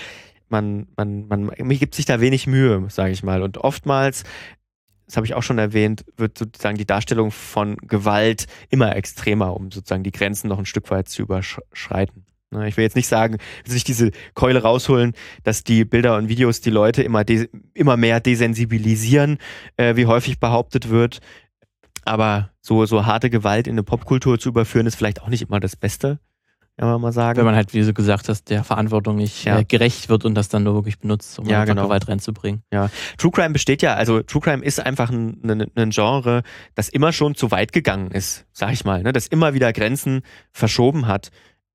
man, 0.49 0.87
man, 0.95 1.27
man, 1.27 1.51
mir 1.57 1.77
gibt 1.77 1.95
sich 1.95 2.05
da 2.05 2.21
wenig 2.21 2.47
Mühe, 2.47 2.85
sage 2.89 3.11
ich 3.11 3.23
mal. 3.23 3.41
Und 3.41 3.57
oftmals 3.57 4.23
das 5.05 5.17
habe 5.17 5.25
ich 5.25 5.33
auch 5.33 5.43
schon 5.43 5.57
erwähnt, 5.57 6.05
wird 6.17 6.37
sozusagen 6.37 6.77
die 6.77 6.85
Darstellung 6.85 7.31
von 7.31 7.77
Gewalt 7.77 8.45
immer 8.69 8.95
extremer, 8.95 9.55
um 9.55 9.71
sozusagen 9.71 10.03
die 10.03 10.11
Grenzen 10.11 10.47
noch 10.47 10.59
ein 10.59 10.65
Stück 10.65 10.89
weit 10.91 11.09
zu 11.09 11.21
überschreiten. 11.21 12.25
Ne, 12.51 12.67
ich 12.67 12.77
will 12.77 12.83
jetzt 12.83 12.95
nicht 12.95 13.07
sagen, 13.07 13.37
will 13.65 13.73
nicht 13.73 13.87
diese 13.87 14.11
Keule 14.35 14.61
rausholen, 14.61 15.13
dass 15.43 15.63
die 15.63 15.85
Bilder 15.85 16.17
und 16.17 16.29
Videos 16.29 16.61
die 16.61 16.69
Leute 16.69 17.03
immer, 17.03 17.23
immer 17.73 17.97
mehr 17.97 18.19
desensibilisieren, 18.19 19.39
äh, 19.77 19.95
wie 19.95 20.05
häufig 20.05 20.39
behauptet 20.39 20.89
wird. 20.89 21.19
Aber 22.05 22.51
so, 22.61 22.85
so 22.85 23.05
harte 23.05 23.29
Gewalt 23.29 23.67
in 23.67 23.73
eine 23.73 23.83
Popkultur 23.83 24.39
zu 24.39 24.49
überführen, 24.49 24.85
ist 24.85 24.95
vielleicht 24.95 25.21
auch 25.21 25.29
nicht 25.29 25.41
immer 25.41 25.59
das 25.59 25.75
Beste 25.75 26.19
kann 26.77 26.89
man 26.89 27.01
mal 27.01 27.11
sagen. 27.11 27.37
Wenn 27.37 27.45
man 27.45 27.55
halt, 27.55 27.73
wie 27.73 27.81
du 27.81 27.93
gesagt 27.93 28.29
hast, 28.29 28.49
der 28.49 28.63
Verantwortung 28.63 29.15
nicht 29.15 29.45
ja. 29.45 29.59
äh, 29.59 29.63
gerecht 29.63 30.09
wird 30.09 30.25
und 30.25 30.33
das 30.33 30.49
dann 30.49 30.63
nur 30.63 30.73
wirklich 30.73 30.99
benutzt, 30.99 31.37
um 31.37 31.47
ja, 31.47 31.65
genau. 31.65 31.83
Gewalt 31.83 32.07
reinzubringen. 32.07 32.63
Ja. 32.71 32.89
True 33.17 33.31
Crime 33.31 33.51
besteht 33.51 33.81
ja, 33.83 33.93
also 33.93 34.23
True 34.23 34.41
Crime 34.41 34.63
ist 34.63 34.79
einfach 34.79 35.11
ein, 35.11 35.39
ein, 35.43 35.71
ein 35.75 35.89
Genre, 35.91 36.41
das 36.73 36.89
immer 36.89 37.11
schon 37.11 37.35
zu 37.35 37.51
weit 37.51 37.73
gegangen 37.73 38.09
ist, 38.09 38.45
sag 38.53 38.73
ich 38.73 38.85
mal, 38.85 39.03
ne? 39.03 39.13
das 39.13 39.27
immer 39.27 39.53
wieder 39.53 39.71
Grenzen 39.71 40.21
verschoben 40.51 41.07
hat. 41.07 41.29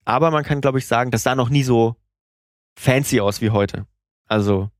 Aber 0.04 0.30
man 0.30 0.42
kann, 0.42 0.60
glaube 0.60 0.78
ich, 0.78 0.86
sagen, 0.86 1.10
das 1.10 1.22
sah 1.22 1.34
noch 1.34 1.50
nie 1.50 1.62
so 1.62 1.94
fancy 2.76 3.20
aus 3.20 3.40
wie 3.40 3.50
heute. 3.50 3.86
Also 4.26 4.70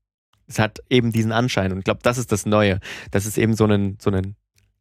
es 0.47 0.59
hat 0.59 0.79
eben 0.89 1.11
diesen 1.11 1.31
Anschein 1.31 1.71
und 1.71 1.77
ich 1.77 1.83
glaube, 1.85 2.01
das 2.03 2.17
ist 2.17 2.31
das 2.31 2.45
Neue. 2.45 2.79
Das 3.11 3.25
ist 3.25 3.37
eben 3.37 3.55
so 3.55 3.65
ein, 3.65 3.97
so 4.01 4.09
ein 4.09 4.35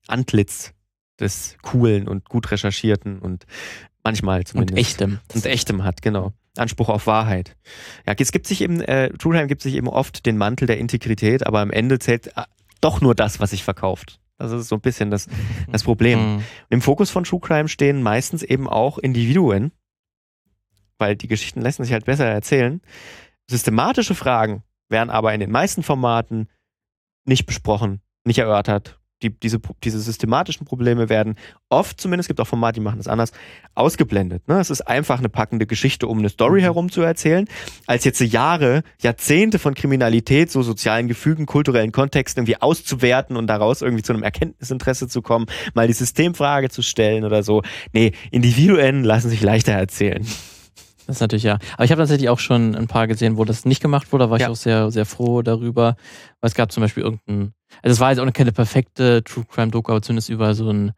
Antlitz 0.09 0.72
des 1.20 1.57
coolen 1.62 2.09
und 2.09 2.28
gut 2.28 2.50
recherchierten 2.50 3.18
und 3.18 3.46
Manchmal 4.09 4.44
zumindest. 4.44 4.72
Und 4.72 4.78
echtem. 4.78 5.18
Und 5.34 5.47
echtem 5.47 5.84
hat, 5.84 6.01
genau. 6.01 6.32
Anspruch 6.57 6.88
auf 6.88 7.07
Wahrheit. 7.07 7.57
Ja, 8.07 8.14
es 8.18 8.32
gibt 8.32 8.47
sich 8.47 8.62
eben, 8.62 8.80
äh, 8.80 9.11
True 9.11 9.34
Crime 9.34 9.49
gibt 9.49 9.61
sich 9.61 9.74
eben 9.74 9.88
oft 9.88 10.24
den 10.24 10.38
Mantel 10.38 10.66
der 10.66 10.78
Integrität, 10.78 11.47
aber 11.47 11.61
am 11.61 11.70
Ende 11.70 11.99
zählt 11.99 12.28
äh, 12.28 12.45
doch 12.80 13.03
nur 13.03 13.14
das, 13.14 13.38
was 13.38 13.51
sich 13.51 13.62
verkauft. 13.64 14.18
Das 14.38 14.51
ist 14.51 14.68
so 14.68 14.76
ein 14.76 14.80
bisschen 14.80 15.11
das, 15.11 15.28
das 15.70 15.82
Problem. 15.82 16.36
Mhm. 16.36 16.45
Im 16.70 16.80
Fokus 16.80 17.11
von 17.11 17.24
True 17.24 17.40
Crime 17.40 17.68
stehen 17.68 18.03
meistens 18.03 18.42
eben 18.42 18.66
auch 18.66 18.99
Individuen, 18.99 19.72
weil 20.97 21.14
die 21.14 21.28
Geschichten 21.28 21.61
lassen 21.61 21.84
sich 21.84 21.92
halt 21.92 22.07
besser 22.07 22.24
erzählen. 22.24 22.80
Systematische 23.47 24.14
Fragen 24.14 24.62
werden 24.88 25.11
aber 25.11 25.34
in 25.34 25.40
den 25.40 25.51
meisten 25.51 25.82
Formaten 25.82 26.49
nicht 27.26 27.47
besprochen, 27.47 28.01
nicht 28.24 28.38
erörtert 28.38 28.99
die, 29.22 29.30
diese, 29.30 29.58
diese 29.82 30.00
systematischen 30.00 30.66
Probleme 30.66 31.08
werden 31.08 31.36
oft 31.68 32.00
zumindest, 32.00 32.28
gibt 32.28 32.40
auch 32.40 32.46
Formate, 32.46 32.74
die 32.74 32.84
machen 32.84 32.98
das 32.98 33.08
anders, 33.08 33.32
ausgeblendet. 33.74 34.46
Ne? 34.48 34.60
Es 34.60 34.70
ist 34.70 34.82
einfach 34.82 35.18
eine 35.18 35.28
packende 35.28 35.66
Geschichte, 35.66 36.06
um 36.06 36.18
eine 36.18 36.28
Story 36.28 36.60
mhm. 36.60 36.64
herum 36.64 36.90
zu 36.90 37.02
erzählen, 37.02 37.46
als 37.86 38.04
jetzt 38.04 38.20
Jahre, 38.20 38.82
Jahrzehnte 39.00 39.58
von 39.58 39.74
Kriminalität, 39.74 40.50
so 40.50 40.62
sozialen 40.62 41.08
Gefügen, 41.08 41.46
kulturellen 41.46 41.92
Kontexten 41.92 42.42
irgendwie 42.42 42.60
auszuwerten 42.60 43.36
und 43.36 43.46
daraus 43.46 43.82
irgendwie 43.82 44.02
zu 44.02 44.12
einem 44.12 44.22
Erkenntnisinteresse 44.22 45.08
zu 45.08 45.22
kommen, 45.22 45.46
mal 45.74 45.86
die 45.86 45.92
Systemfrage 45.92 46.70
zu 46.70 46.82
stellen 46.82 47.24
oder 47.24 47.42
so. 47.42 47.62
Nee, 47.92 48.12
Individuen 48.30 49.04
lassen 49.04 49.30
sich 49.30 49.42
leichter 49.42 49.72
erzählen. 49.72 50.26
Das 51.09 51.16
ist 51.16 51.20
natürlich 51.22 51.44
ja. 51.44 51.59
Aber 51.74 51.84
ich 51.84 51.90
habe 51.90 52.02
tatsächlich 52.02 52.28
auch 52.28 52.38
schon 52.38 52.74
ein 52.74 52.86
paar 52.86 53.06
gesehen, 53.06 53.38
wo 53.38 53.46
das 53.46 53.64
nicht 53.64 53.80
gemacht 53.80 54.12
wurde. 54.12 54.24
Da 54.24 54.30
war 54.30 54.38
ja. 54.38 54.46
ich 54.46 54.52
auch 54.52 54.56
sehr, 54.56 54.90
sehr 54.90 55.06
froh 55.06 55.40
darüber. 55.40 55.96
Weil 56.42 56.48
es 56.48 56.54
gab 56.54 56.70
zum 56.70 56.82
Beispiel 56.82 57.02
irgendein, 57.02 57.54
also 57.82 57.94
es 57.94 57.98
war 57.98 58.11
jetzt 58.11 58.20
auch 58.20 58.30
keine 58.34 58.52
perfekte 58.52 59.24
True 59.24 59.46
Crime 59.50 59.70
Doku, 59.70 59.90
aber 59.90 60.02
zumindest 60.02 60.28
über 60.28 60.54
so 60.54 60.68
ein 60.70 60.92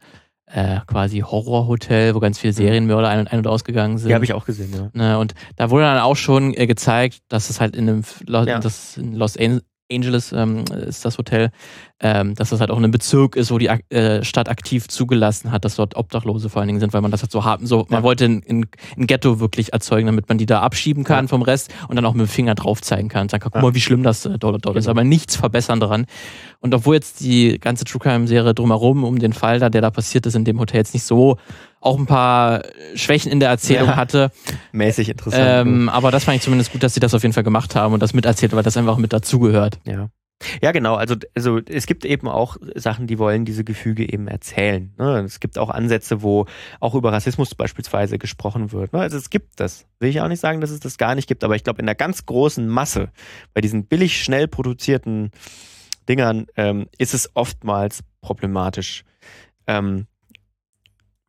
äh, 0.46 0.80
quasi 0.88 1.20
Horrorhotel, 1.20 2.16
wo 2.16 2.18
ganz 2.18 2.40
viele 2.40 2.52
mhm. 2.52 2.56
Serienmörder 2.56 3.08
ein 3.08 3.20
und, 3.20 3.32
ein 3.32 3.38
und 3.38 3.46
ausgegangen 3.46 3.98
sind. 3.98 4.08
Die 4.08 4.14
habe 4.14 4.24
ich 4.24 4.32
auch 4.32 4.46
gesehen, 4.46 4.74
ja. 4.74 4.90
Ne, 4.94 5.16
und 5.16 5.34
da 5.54 5.70
wurde 5.70 5.84
dann 5.84 6.00
auch 6.00 6.16
schon 6.16 6.54
äh, 6.54 6.66
gezeigt, 6.66 7.20
dass 7.28 7.48
es 7.48 7.60
halt 7.60 7.76
in 7.76 7.88
einem 7.88 8.02
ja. 8.26 8.58
das 8.58 8.96
in 8.96 9.14
Los 9.14 9.36
Angeles 9.90 10.32
ähm, 10.32 10.64
ist 10.86 11.04
das 11.04 11.18
Hotel, 11.18 11.50
ähm, 12.00 12.34
dass 12.34 12.50
das 12.50 12.60
halt 12.60 12.70
auch 12.70 12.78
in 12.78 12.84
einem 12.84 12.92
Bezirk 12.92 13.36
ist, 13.36 13.50
wo 13.50 13.58
die 13.58 13.66
äh, 13.66 14.24
Stadt 14.24 14.48
aktiv 14.48 14.88
zugelassen 14.88 15.52
hat, 15.52 15.64
dass 15.64 15.76
dort 15.76 15.96
Obdachlose 15.96 16.48
vor 16.48 16.60
allen 16.60 16.68
Dingen 16.68 16.80
sind, 16.80 16.92
weil 16.92 17.00
man 17.02 17.10
das 17.10 17.22
halt 17.22 17.30
so 17.30 17.44
haben, 17.44 17.66
so, 17.66 17.86
man 17.88 18.02
wollte 18.02 18.24
ein, 18.24 18.42
ein, 18.48 18.66
ein, 18.96 19.06
Ghetto 19.06 19.40
wirklich 19.40 19.72
erzeugen, 19.72 20.06
damit 20.06 20.28
man 20.28 20.38
die 20.38 20.46
da 20.46 20.60
abschieben 20.60 21.04
kann 21.04 21.24
ja. 21.26 21.28
vom 21.28 21.42
Rest 21.42 21.72
und 21.88 21.96
dann 21.96 22.06
auch 22.06 22.14
mit 22.14 22.26
dem 22.26 22.30
Finger 22.30 22.54
drauf 22.54 22.80
zeigen 22.80 23.08
kann. 23.08 23.28
Sagen, 23.28 23.42
guck 23.44 23.54
ja. 23.54 23.60
mal, 23.60 23.74
wie 23.74 23.80
schlimm 23.80 24.02
das 24.02 24.24
äh, 24.24 24.38
dort, 24.38 24.64
dort 24.64 24.64
genau. 24.64 24.78
ist, 24.78 24.88
aber 24.88 25.04
nichts 25.04 25.36
verbessern 25.36 25.80
daran. 25.80 26.06
Und 26.60 26.74
obwohl 26.74 26.94
jetzt 26.94 27.20
die 27.20 27.58
ganze 27.58 27.84
True 27.84 28.00
Crime 28.00 28.26
Serie 28.26 28.54
drumherum 28.54 29.04
um 29.04 29.18
den 29.18 29.32
Fall 29.32 29.58
da, 29.58 29.68
der 29.68 29.80
da 29.80 29.90
passiert 29.90 30.26
ist 30.26 30.36
in 30.36 30.44
dem 30.44 30.58
Hotel 30.58 30.78
jetzt 30.78 30.94
nicht 30.94 31.04
so 31.04 31.36
auch 31.80 31.98
ein 31.98 32.06
paar 32.06 32.62
Schwächen 32.94 33.32
in 33.32 33.40
der 33.40 33.48
Erzählung 33.48 33.88
ja, 33.88 33.96
hatte. 33.96 34.30
Mäßig 34.72 35.08
interessant. 35.08 35.68
Ähm, 35.68 35.88
aber 35.88 36.10
das 36.10 36.24
fand 36.24 36.36
ich 36.36 36.42
zumindest 36.42 36.72
gut, 36.72 36.82
dass 36.82 36.94
sie 36.94 37.00
das 37.00 37.14
auf 37.14 37.22
jeden 37.22 37.32
Fall 37.32 37.42
gemacht 37.42 37.74
haben 37.74 37.94
und 37.94 38.00
das 38.00 38.12
miterzählt, 38.12 38.52
weil 38.54 38.62
das 38.62 38.76
einfach 38.76 38.98
mit 38.98 39.12
dazugehört. 39.12 39.78
Ja. 39.84 40.08
Ja, 40.62 40.72
genau. 40.72 40.94
Also, 40.94 41.16
also 41.34 41.58
es 41.58 41.86
gibt 41.86 42.04
eben 42.06 42.26
auch 42.26 42.56
Sachen, 42.74 43.06
die 43.06 43.18
wollen 43.18 43.44
diese 43.44 43.62
Gefüge 43.62 44.10
eben 44.10 44.26
erzählen. 44.26 44.92
Ne? 44.98 45.20
Es 45.20 45.38
gibt 45.38 45.58
auch 45.58 45.68
Ansätze, 45.68 46.22
wo 46.22 46.46
auch 46.80 46.94
über 46.94 47.12
Rassismus 47.12 47.54
beispielsweise 47.54 48.18
gesprochen 48.18 48.72
wird. 48.72 48.94
Ne? 48.94 49.00
Also 49.00 49.18
es 49.18 49.28
gibt 49.28 49.60
das. 49.60 49.86
Will 49.98 50.08
ich 50.08 50.20
auch 50.22 50.28
nicht 50.28 50.40
sagen, 50.40 50.62
dass 50.62 50.70
es 50.70 50.80
das 50.80 50.96
gar 50.96 51.14
nicht 51.14 51.28
gibt, 51.28 51.44
aber 51.44 51.56
ich 51.56 51.64
glaube, 51.64 51.80
in 51.80 51.86
der 51.86 51.94
ganz 51.94 52.24
großen 52.24 52.66
Masse, 52.66 53.10
bei 53.52 53.60
diesen 53.60 53.84
billig 53.84 54.22
schnell 54.22 54.48
produzierten 54.48 55.30
Dingern, 56.08 56.46
ähm, 56.56 56.86
ist 56.96 57.12
es 57.12 57.30
oftmals 57.34 58.00
problematisch. 58.22 59.04
Ähm, 59.66 60.06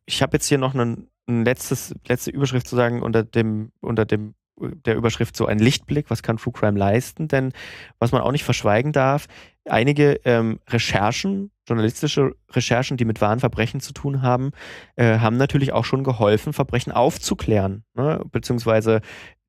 ich 0.06 0.22
habe 0.22 0.34
jetzt 0.34 0.46
hier 0.46 0.58
noch 0.58 0.74
ein, 0.74 1.08
ein 1.28 1.44
letzte 1.44 2.30
Überschrift 2.30 2.66
zu 2.66 2.76
sagen 2.76 3.02
unter 3.02 3.22
dem, 3.22 3.72
unter 3.80 4.04
dem 4.04 4.34
der 4.56 4.96
Überschrift 4.96 5.36
so 5.36 5.46
ein 5.46 5.58
Lichtblick, 5.58 6.10
was 6.10 6.22
kann 6.22 6.36
True 6.36 6.52
Crime 6.52 6.78
leisten? 6.78 7.28
Denn 7.28 7.52
was 7.98 8.12
man 8.12 8.20
auch 8.20 8.32
nicht 8.32 8.44
verschweigen 8.44 8.92
darf, 8.92 9.26
einige 9.64 10.20
ähm, 10.24 10.60
Recherchen, 10.68 11.50
journalistische 11.66 12.34
Recherchen, 12.50 12.96
die 12.96 13.04
mit 13.04 13.20
wahren 13.20 13.40
Verbrechen 13.40 13.80
zu 13.80 13.92
tun 13.92 14.22
haben, 14.22 14.50
äh, 14.96 15.18
haben 15.18 15.36
natürlich 15.36 15.72
auch 15.72 15.84
schon 15.84 16.04
geholfen, 16.04 16.52
Verbrechen 16.52 16.92
aufzuklären, 16.92 17.84
ne? 17.94 18.22
beziehungsweise 18.30 19.00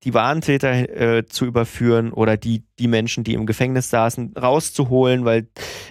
die 0.04 0.14
Warentäter 0.14 0.72
äh, 0.89 1.26
zu 1.26 1.45
überführen 1.45 2.12
oder 2.12 2.38
die, 2.38 2.64
die 2.80 2.88
Menschen, 2.88 3.24
die 3.24 3.34
im 3.34 3.45
Gefängnis 3.45 3.89
saßen, 3.89 4.34
rauszuholen, 4.38 5.26
weil 5.26 5.47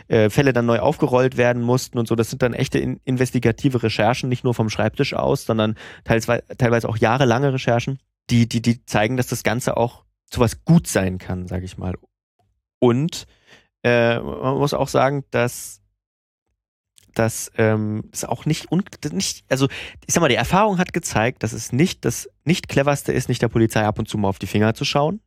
äh, 0.09 0.31
Fälle 0.31 0.53
dann 0.53 0.67
neu 0.67 0.81
aufgerollt 0.81 1.37
werden 1.37 1.63
mussten 1.63 1.99
und 1.99 2.07
so. 2.07 2.15
Das 2.15 2.31
sind 2.31 2.43
dann 2.43 2.53
echte 2.53 2.79
in, 2.79 3.01
investigative 3.05 3.83
Recherchen, 3.83 4.29
nicht 4.29 4.45
nur 4.45 4.55
vom 4.55 4.71
Schreibtisch 4.71 5.15
aus, 5.15 5.45
sondern 5.45 5.77
teilweise, 6.05 6.45
teilweise 6.59 6.89
auch 6.89 6.97
jahrelange 6.97 7.53
Recherchen 7.53 7.99
die, 8.31 8.49
die, 8.49 8.63
die 8.63 8.85
zeigen, 8.85 9.17
dass 9.17 9.27
das 9.27 9.43
Ganze 9.43 9.77
auch 9.77 10.05
zu 10.31 10.41
was 10.41 10.65
gut 10.65 10.87
sein 10.87 11.19
kann, 11.19 11.47
sage 11.47 11.65
ich 11.65 11.77
mal. 11.77 11.95
Und 12.79 13.27
äh, 13.83 14.19
man 14.19 14.57
muss 14.57 14.75
auch 14.75 14.89
sagen, 14.89 15.25
dass 15.31 15.82
dass 17.15 17.51
ähm, 17.57 18.05
es 18.13 18.25
auch 18.25 18.47
nicht, 18.47 18.69
nicht, 19.13 19.45
also 19.49 19.69
ich 20.07 20.15
sag 20.15 20.21
mal, 20.21 20.29
die 20.29 20.35
Erfahrung 20.35 20.79
hat 20.79 20.93
gezeigt, 20.93 21.43
dass 21.43 21.53
es 21.53 21.73
nicht 21.73 22.05
das 22.05 22.29
nicht 22.45 22.69
cleverste 22.69 23.13
ist, 23.13 23.29
nicht 23.29 23.43
der 23.43 23.49
Polizei 23.49 23.85
ab 23.85 23.99
und 23.99 24.09
zu 24.09 24.19
mal 24.19 24.29
auf 24.29 24.39
die 24.39 24.47
Finger 24.47 24.75
zu 24.75 24.85
schauen. 24.85 25.21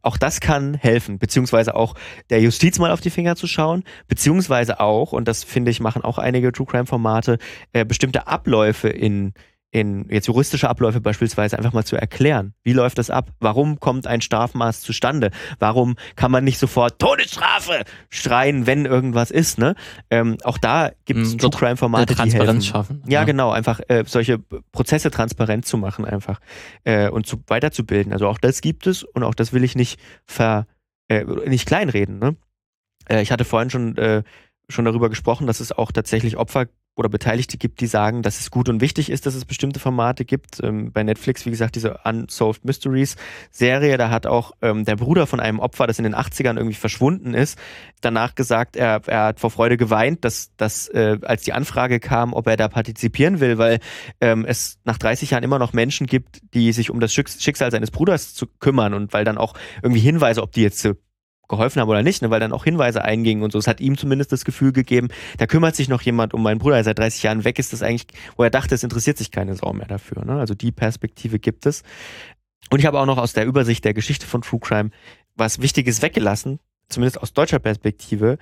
Auch 0.00 0.16
das 0.16 0.40
kann 0.40 0.74
helfen, 0.74 1.18
beziehungsweise 1.18 1.74
auch 1.74 1.94
der 2.30 2.40
Justiz 2.40 2.78
mal 2.78 2.90
auf 2.90 3.00
die 3.00 3.10
Finger 3.10 3.36
zu 3.36 3.46
schauen, 3.46 3.84
beziehungsweise 4.08 4.80
auch, 4.80 5.12
und 5.12 5.28
das 5.28 5.44
finde 5.44 5.70
ich, 5.70 5.80
machen 5.80 6.02
auch 6.02 6.18
einige 6.18 6.52
True 6.52 6.66
Crime 6.66 6.86
Formate, 6.86 7.38
äh, 7.72 7.84
bestimmte 7.84 8.26
Abläufe 8.26 8.88
in 8.88 9.34
in 9.72 10.06
jetzt 10.10 10.28
juristische 10.28 10.68
Abläufe 10.68 11.00
beispielsweise 11.00 11.56
einfach 11.56 11.72
mal 11.72 11.84
zu 11.84 11.96
erklären. 11.96 12.52
Wie 12.62 12.74
läuft 12.74 12.98
das 12.98 13.08
ab? 13.08 13.30
Warum 13.40 13.80
kommt 13.80 14.06
ein 14.06 14.20
Strafmaß 14.20 14.82
zustande? 14.82 15.30
Warum 15.58 15.96
kann 16.14 16.30
man 16.30 16.44
nicht 16.44 16.58
sofort 16.58 16.98
Todesstrafe 16.98 17.84
schreien, 18.10 18.66
wenn 18.66 18.84
irgendwas 18.84 19.30
ist? 19.30 19.58
Ne? 19.58 19.74
Ähm, 20.10 20.36
auch 20.44 20.58
da 20.58 20.92
gibt 21.06 21.20
es 21.20 21.34
mm, 21.34 21.38
True 21.38 21.50
Crime 21.50 21.76
Formate, 21.78 22.14
Transparenz 22.14 22.66
schaffen. 22.66 23.02
Ja, 23.06 23.20
ja, 23.20 23.24
genau, 23.24 23.50
einfach 23.50 23.80
äh, 23.88 24.04
solche 24.06 24.38
Prozesse 24.38 25.10
transparent 25.10 25.64
zu 25.64 25.78
machen 25.78 26.04
einfach 26.04 26.40
äh, 26.84 27.08
und 27.08 27.26
zu, 27.26 27.42
weiterzubilden. 27.46 28.12
Also 28.12 28.28
auch 28.28 28.38
das 28.38 28.60
gibt 28.60 28.86
es 28.86 29.02
und 29.02 29.22
auch 29.22 29.34
das 29.34 29.54
will 29.54 29.64
ich 29.64 29.74
nicht 29.74 29.98
ver 30.26 30.66
äh, 31.08 31.24
nicht 31.24 31.66
kleinreden. 31.66 32.18
Ne? 32.18 32.36
Äh, 33.08 33.22
ich 33.22 33.32
hatte 33.32 33.46
vorhin 33.46 33.70
schon 33.70 33.96
äh, 33.96 34.22
schon 34.68 34.84
darüber 34.84 35.08
gesprochen, 35.08 35.46
dass 35.46 35.60
es 35.60 35.72
auch 35.72 35.92
tatsächlich 35.92 36.36
Opfer 36.36 36.66
oder 36.94 37.08
Beteiligte 37.08 37.56
gibt, 37.56 37.80
die 37.80 37.86
sagen, 37.86 38.22
dass 38.22 38.40
es 38.40 38.50
gut 38.50 38.68
und 38.68 38.80
wichtig 38.82 39.10
ist, 39.10 39.24
dass 39.24 39.34
es 39.34 39.46
bestimmte 39.46 39.80
Formate 39.80 40.24
gibt. 40.24 40.62
Ähm, 40.62 40.92
bei 40.92 41.02
Netflix, 41.02 41.46
wie 41.46 41.50
gesagt, 41.50 41.74
diese 41.74 41.98
Unsolved 42.04 42.64
Mysteries 42.64 43.16
Serie, 43.50 43.96
da 43.96 44.10
hat 44.10 44.26
auch 44.26 44.52
ähm, 44.60 44.84
der 44.84 44.96
Bruder 44.96 45.26
von 45.26 45.40
einem 45.40 45.58
Opfer, 45.58 45.86
das 45.86 45.98
in 45.98 46.04
den 46.04 46.14
80ern 46.14 46.56
irgendwie 46.56 46.74
verschwunden 46.74 47.32
ist, 47.32 47.58
danach 48.02 48.34
gesagt, 48.34 48.76
er, 48.76 49.00
er 49.06 49.24
hat 49.24 49.40
vor 49.40 49.50
Freude 49.50 49.78
geweint, 49.78 50.24
dass, 50.24 50.54
dass 50.56 50.88
äh, 50.88 51.18
als 51.22 51.42
die 51.42 51.54
Anfrage 51.54 51.98
kam, 51.98 52.34
ob 52.34 52.46
er 52.46 52.58
da 52.58 52.68
partizipieren 52.68 53.40
will, 53.40 53.56
weil 53.56 53.78
ähm, 54.20 54.44
es 54.44 54.78
nach 54.84 54.98
30 54.98 55.30
Jahren 55.30 55.44
immer 55.44 55.58
noch 55.58 55.72
Menschen 55.72 56.06
gibt, 56.06 56.40
die 56.52 56.72
sich 56.72 56.90
um 56.90 57.00
das 57.00 57.14
Schicksal 57.14 57.70
seines 57.70 57.90
Bruders 57.90 58.34
zu 58.34 58.46
kümmern 58.46 58.92
und 58.92 59.14
weil 59.14 59.24
dann 59.24 59.38
auch 59.38 59.54
irgendwie 59.82 60.00
Hinweise, 60.00 60.42
ob 60.42 60.52
die 60.52 60.62
jetzt 60.62 60.80
geholfen 61.52 61.80
haben 61.80 61.88
oder 61.88 62.02
nicht, 62.02 62.22
ne, 62.22 62.30
weil 62.30 62.40
dann 62.40 62.52
auch 62.52 62.64
Hinweise 62.64 63.04
eingingen 63.04 63.42
und 63.42 63.52
so. 63.52 63.58
Es 63.58 63.66
hat 63.66 63.80
ihm 63.80 63.98
zumindest 63.98 64.32
das 64.32 64.46
Gefühl 64.46 64.72
gegeben, 64.72 65.08
da 65.36 65.46
kümmert 65.46 65.76
sich 65.76 65.88
noch 65.88 66.00
jemand 66.00 66.32
um 66.32 66.42
meinen 66.42 66.58
Bruder, 66.58 66.76
der 66.76 66.84
seit 66.84 66.98
30 66.98 67.22
Jahren 67.22 67.44
weg 67.44 67.58
ist, 67.58 67.74
das 67.74 67.82
eigentlich, 67.82 68.06
wo 68.36 68.42
er 68.42 68.50
dachte, 68.50 68.74
es 68.74 68.82
interessiert 68.82 69.18
sich 69.18 69.30
keine 69.30 69.54
Sau 69.54 69.72
mehr 69.74 69.86
dafür. 69.86 70.24
Ne? 70.24 70.32
Also 70.38 70.54
die 70.54 70.72
Perspektive 70.72 71.38
gibt 71.38 71.66
es. 71.66 71.82
Und 72.70 72.78
ich 72.78 72.86
habe 72.86 72.98
auch 72.98 73.06
noch 73.06 73.18
aus 73.18 73.34
der 73.34 73.44
Übersicht 73.44 73.84
der 73.84 73.92
Geschichte 73.92 74.26
von 74.26 74.40
True 74.40 74.60
Crime 74.60 74.90
was 75.34 75.60
Wichtiges 75.60 76.02
weggelassen, 76.02 76.58
zumindest 76.88 77.20
aus 77.20 77.32
deutscher 77.32 77.58
Perspektive, 77.58 78.38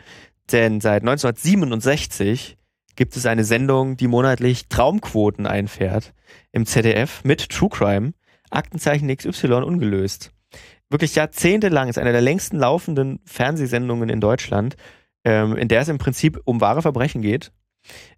denn 0.53 0.81
seit 0.81 1.03
1967 1.03 2.57
gibt 2.97 3.17
es 3.17 3.27
eine 3.27 3.45
Sendung, 3.45 3.97
die 3.97 4.09
monatlich 4.09 4.69
Traumquoten 4.69 5.47
einfährt 5.47 6.13
im 6.53 6.67
ZDF 6.67 7.23
mit 7.25 7.49
True 7.49 7.71
Crime, 7.71 8.13
Aktenzeichen 8.51 9.15
XY 9.15 9.63
ungelöst 9.65 10.33
wirklich 10.89 11.15
jahrzehntelang, 11.15 11.89
ist 11.89 11.99
eine 11.99 12.13
der 12.13 12.21
längsten 12.21 12.59
laufenden 12.59 13.21
Fernsehsendungen 13.25 14.09
in 14.09 14.21
Deutschland, 14.21 14.77
ähm, 15.25 15.57
in 15.57 15.69
der 15.69 15.81
es 15.81 15.89
im 15.89 15.99
Prinzip 15.99 16.41
um 16.45 16.61
wahre 16.61 16.83
Verbrechen 16.83 17.23
geht. 17.23 17.53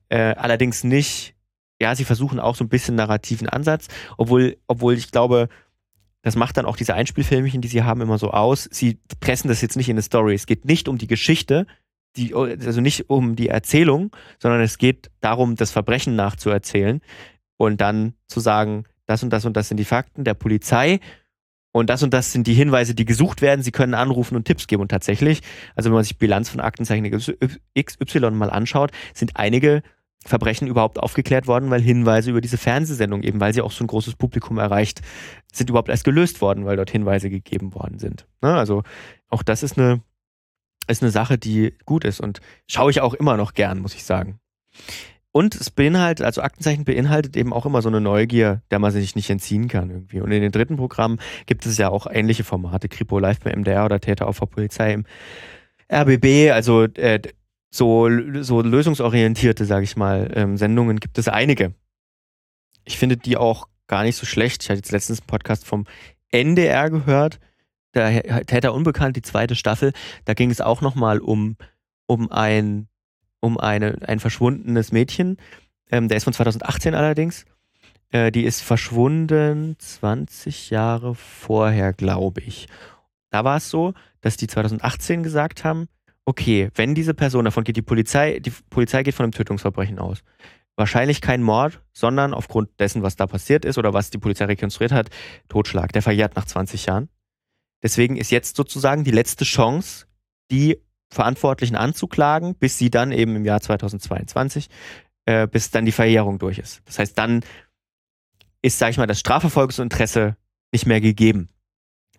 Äh, 0.08 0.34
allerdings 0.34 0.84
nicht, 0.84 1.34
ja, 1.80 1.94
sie 1.94 2.04
versuchen 2.04 2.40
auch 2.40 2.56
so 2.56 2.64
ein 2.64 2.68
bisschen 2.68 2.94
narrativen 2.94 3.48
Ansatz, 3.48 3.88
obwohl, 4.16 4.56
obwohl 4.66 4.94
ich 4.94 5.10
glaube, 5.10 5.48
das 6.22 6.36
macht 6.36 6.56
dann 6.56 6.66
auch 6.66 6.76
diese 6.76 6.94
Einspielfilmchen, 6.94 7.60
die 7.60 7.68
sie 7.68 7.82
haben, 7.82 8.00
immer 8.00 8.18
so 8.18 8.30
aus. 8.30 8.68
Sie 8.70 9.00
pressen 9.20 9.48
das 9.48 9.60
jetzt 9.60 9.76
nicht 9.76 9.88
in 9.88 9.94
eine 9.94 10.02
Story. 10.02 10.34
Es 10.34 10.46
geht 10.46 10.64
nicht 10.64 10.88
um 10.88 10.96
die 10.96 11.08
Geschichte, 11.08 11.66
die, 12.16 12.34
also 12.34 12.80
nicht 12.80 13.10
um 13.10 13.36
die 13.36 13.48
Erzählung, 13.48 14.14
sondern 14.38 14.60
es 14.60 14.78
geht 14.78 15.10
darum, 15.20 15.56
das 15.56 15.72
Verbrechen 15.72 16.14
nachzuerzählen 16.14 17.00
und 17.56 17.80
dann 17.80 18.14
zu 18.28 18.38
sagen, 18.40 18.84
das 19.06 19.22
und 19.22 19.30
das 19.30 19.44
und 19.44 19.56
das 19.56 19.68
sind 19.68 19.78
die 19.78 19.84
Fakten 19.84 20.24
der 20.24 20.34
Polizei 20.34 21.00
und 21.72 21.88
das 21.88 22.02
und 22.02 22.12
das 22.12 22.32
sind 22.32 22.46
die 22.46 22.54
Hinweise, 22.54 22.94
die 22.94 23.06
gesucht 23.06 23.40
werden. 23.40 23.62
Sie 23.62 23.72
können 23.72 23.94
anrufen 23.94 24.36
und 24.36 24.44
Tipps 24.44 24.66
geben. 24.66 24.82
Und 24.82 24.90
tatsächlich, 24.90 25.40
also 25.74 25.88
wenn 25.88 25.94
man 25.94 26.04
sich 26.04 26.18
Bilanz 26.18 26.50
von 26.50 26.60
Aktenzeichen 26.60 27.10
XY 27.10 28.30
mal 28.32 28.50
anschaut, 28.50 28.92
sind 29.14 29.36
einige 29.36 29.82
Verbrechen 30.24 30.68
überhaupt 30.68 31.00
aufgeklärt 31.00 31.46
worden, 31.46 31.70
weil 31.70 31.80
Hinweise 31.80 32.30
über 32.30 32.40
diese 32.40 32.58
Fernsehsendung 32.58 33.22
eben, 33.22 33.40
weil 33.40 33.54
sie 33.54 33.62
auch 33.62 33.72
so 33.72 33.82
ein 33.82 33.88
großes 33.88 34.14
Publikum 34.14 34.58
erreicht, 34.58 35.00
sind 35.52 35.70
überhaupt 35.70 35.88
erst 35.88 36.04
gelöst 36.04 36.40
worden, 36.40 36.64
weil 36.64 36.76
dort 36.76 36.90
Hinweise 36.90 37.28
gegeben 37.28 37.74
worden 37.74 37.98
sind. 37.98 38.26
Ne? 38.40 38.54
Also 38.54 38.84
auch 39.28 39.42
das 39.42 39.62
ist 39.62 39.78
eine, 39.78 40.02
ist 40.86 41.02
eine 41.02 41.10
Sache, 41.10 41.38
die 41.38 41.76
gut 41.86 42.04
ist 42.04 42.20
und 42.20 42.40
schaue 42.68 42.90
ich 42.90 43.00
auch 43.00 43.14
immer 43.14 43.36
noch 43.36 43.54
gern, 43.54 43.80
muss 43.80 43.94
ich 43.94 44.04
sagen. 44.04 44.38
Und 45.32 45.54
es 45.54 45.70
beinhaltet, 45.70 46.26
also 46.26 46.42
Aktenzeichen 46.42 46.84
beinhaltet 46.84 47.36
eben 47.38 47.54
auch 47.54 47.64
immer 47.64 47.80
so 47.80 47.88
eine 47.88 48.02
Neugier, 48.02 48.62
der 48.70 48.78
man 48.78 48.92
sich 48.92 49.16
nicht 49.16 49.30
entziehen 49.30 49.66
kann 49.66 49.88
irgendwie. 49.88 50.20
Und 50.20 50.30
in 50.30 50.42
den 50.42 50.52
dritten 50.52 50.76
Programmen 50.76 51.18
gibt 51.46 51.64
es 51.64 51.78
ja 51.78 51.88
auch 51.88 52.06
ähnliche 52.06 52.44
Formate, 52.44 52.90
Kripo 52.90 53.18
Live 53.18 53.40
beim 53.40 53.60
MDR 53.60 53.86
oder 53.86 53.98
Täter 53.98 54.28
auf 54.28 54.38
der 54.38 54.46
Polizei 54.46 54.92
im 54.92 55.06
RBB. 55.90 56.52
Also 56.52 56.82
äh, 56.82 57.20
so, 57.70 58.10
so 58.42 58.60
lösungsorientierte, 58.60 59.64
sage 59.64 59.84
ich 59.84 59.96
mal, 59.96 60.30
ähm, 60.34 60.58
Sendungen 60.58 61.00
gibt 61.00 61.16
es 61.16 61.28
einige. 61.28 61.74
Ich 62.84 62.98
finde 62.98 63.16
die 63.16 63.38
auch 63.38 63.68
gar 63.86 64.02
nicht 64.02 64.16
so 64.16 64.26
schlecht. 64.26 64.62
Ich 64.62 64.68
hatte 64.68 64.78
jetzt 64.78 64.92
letztens 64.92 65.20
einen 65.20 65.28
Podcast 65.28 65.66
vom 65.66 65.86
NDR 66.30 66.90
gehört, 66.90 67.40
der 67.94 68.44
Täter 68.46 68.74
Unbekannt, 68.74 69.16
die 69.16 69.22
zweite 69.22 69.54
Staffel. 69.54 69.92
Da 70.26 70.34
ging 70.34 70.50
es 70.50 70.60
auch 70.60 70.82
nochmal 70.82 71.20
um, 71.20 71.56
um 72.06 72.30
ein, 72.30 72.88
um 73.42 73.58
eine, 73.58 73.98
ein 74.06 74.20
verschwundenes 74.20 74.92
Mädchen. 74.92 75.36
Ähm, 75.90 76.08
der 76.08 76.16
ist 76.16 76.24
von 76.24 76.32
2018 76.32 76.94
allerdings. 76.94 77.44
Äh, 78.10 78.30
die 78.30 78.44
ist 78.44 78.62
verschwunden 78.62 79.76
20 79.78 80.70
Jahre 80.70 81.14
vorher, 81.14 81.92
glaube 81.92 82.40
ich. 82.40 82.68
Da 83.30 83.44
war 83.44 83.56
es 83.56 83.68
so, 83.68 83.94
dass 84.20 84.36
die 84.36 84.46
2018 84.46 85.22
gesagt 85.22 85.64
haben, 85.64 85.88
okay, 86.24 86.70
wenn 86.76 86.94
diese 86.94 87.14
Person, 87.14 87.44
davon 87.44 87.64
geht 87.64 87.76
die 87.76 87.82
Polizei, 87.82 88.38
die 88.38 88.52
Polizei 88.70 89.02
geht 89.02 89.14
von 89.14 89.24
einem 89.24 89.32
Tötungsverbrechen 89.32 89.98
aus. 89.98 90.22
Wahrscheinlich 90.76 91.20
kein 91.20 91.42
Mord, 91.42 91.82
sondern 91.92 92.32
aufgrund 92.32 92.70
dessen, 92.78 93.02
was 93.02 93.16
da 93.16 93.26
passiert 93.26 93.64
ist 93.64 93.76
oder 93.76 93.92
was 93.92 94.10
die 94.10 94.18
Polizei 94.18 94.44
rekonstruiert 94.44 94.92
hat, 94.92 95.10
Totschlag. 95.48 95.92
Der 95.92 96.02
verjährt 96.02 96.36
nach 96.36 96.46
20 96.46 96.86
Jahren. 96.86 97.08
Deswegen 97.82 98.16
ist 98.16 98.30
jetzt 98.30 98.56
sozusagen 98.56 99.02
die 99.02 99.10
letzte 99.10 99.44
Chance, 99.44 100.06
die 100.50 100.78
Verantwortlichen 101.12 101.76
anzuklagen, 101.76 102.54
bis 102.54 102.78
sie 102.78 102.90
dann 102.90 103.12
eben 103.12 103.36
im 103.36 103.44
Jahr 103.44 103.60
2022, 103.60 104.68
äh, 105.26 105.46
bis 105.46 105.70
dann 105.70 105.84
die 105.84 105.92
Verjährung 105.92 106.38
durch 106.38 106.58
ist. 106.58 106.82
Das 106.86 106.98
heißt, 106.98 107.16
dann 107.18 107.44
ist, 108.62 108.78
sage 108.78 108.92
ich 108.92 108.98
mal, 108.98 109.06
das 109.06 109.20
Strafverfolgungsinteresse 109.20 110.36
nicht 110.72 110.86
mehr 110.86 111.00
gegeben, 111.00 111.48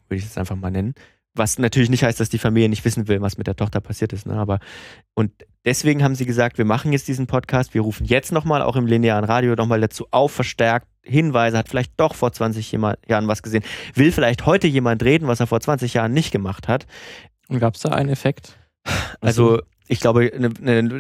würde 0.07 0.19
ich 0.19 0.25
es 0.25 0.37
einfach 0.37 0.55
mal 0.55 0.71
nennen. 0.71 0.93
Was 1.35 1.57
natürlich 1.57 1.89
nicht 1.89 2.03
heißt, 2.03 2.19
dass 2.19 2.29
die 2.29 2.37
Familie 2.37 2.69
nicht 2.69 2.85
wissen 2.85 3.07
will, 3.07 3.19
was 3.21 3.39
mit 3.39 3.47
der 3.47 3.55
Tochter 3.55 3.81
passiert 3.81 4.13
ist. 4.13 4.27
Ne? 4.27 4.35
Aber 4.35 4.59
und 5.15 5.31
deswegen 5.65 6.03
haben 6.03 6.13
sie 6.13 6.27
gesagt, 6.27 6.59
wir 6.59 6.65
machen 6.65 6.93
jetzt 6.93 7.07
diesen 7.07 7.25
Podcast, 7.25 7.73
wir 7.73 7.81
rufen 7.81 8.05
jetzt 8.05 8.31
nochmal 8.31 8.61
auch 8.61 8.75
im 8.75 8.85
linearen 8.85 9.25
Radio 9.25 9.55
nochmal 9.55 9.81
dazu 9.81 10.05
auf, 10.11 10.31
verstärkt 10.31 10.87
Hinweise, 11.01 11.57
hat 11.57 11.69
vielleicht 11.69 11.93
doch 11.97 12.13
vor 12.13 12.31
20 12.31 12.71
Jahren 12.71 13.27
was 13.27 13.41
gesehen, 13.41 13.63
will 13.95 14.11
vielleicht 14.11 14.45
heute 14.45 14.67
jemand 14.67 15.01
reden, 15.03 15.27
was 15.27 15.39
er 15.39 15.47
vor 15.47 15.59
20 15.59 15.95
Jahren 15.95 16.13
nicht 16.13 16.31
gemacht 16.31 16.67
hat. 16.67 16.85
Und 17.49 17.59
gab 17.59 17.73
es 17.73 17.81
da 17.81 17.89
einen 17.89 18.09
Effekt? 18.09 18.55
Also, 19.21 19.51
also 19.51 19.63
ich 19.87 19.99
glaube, 19.99 20.31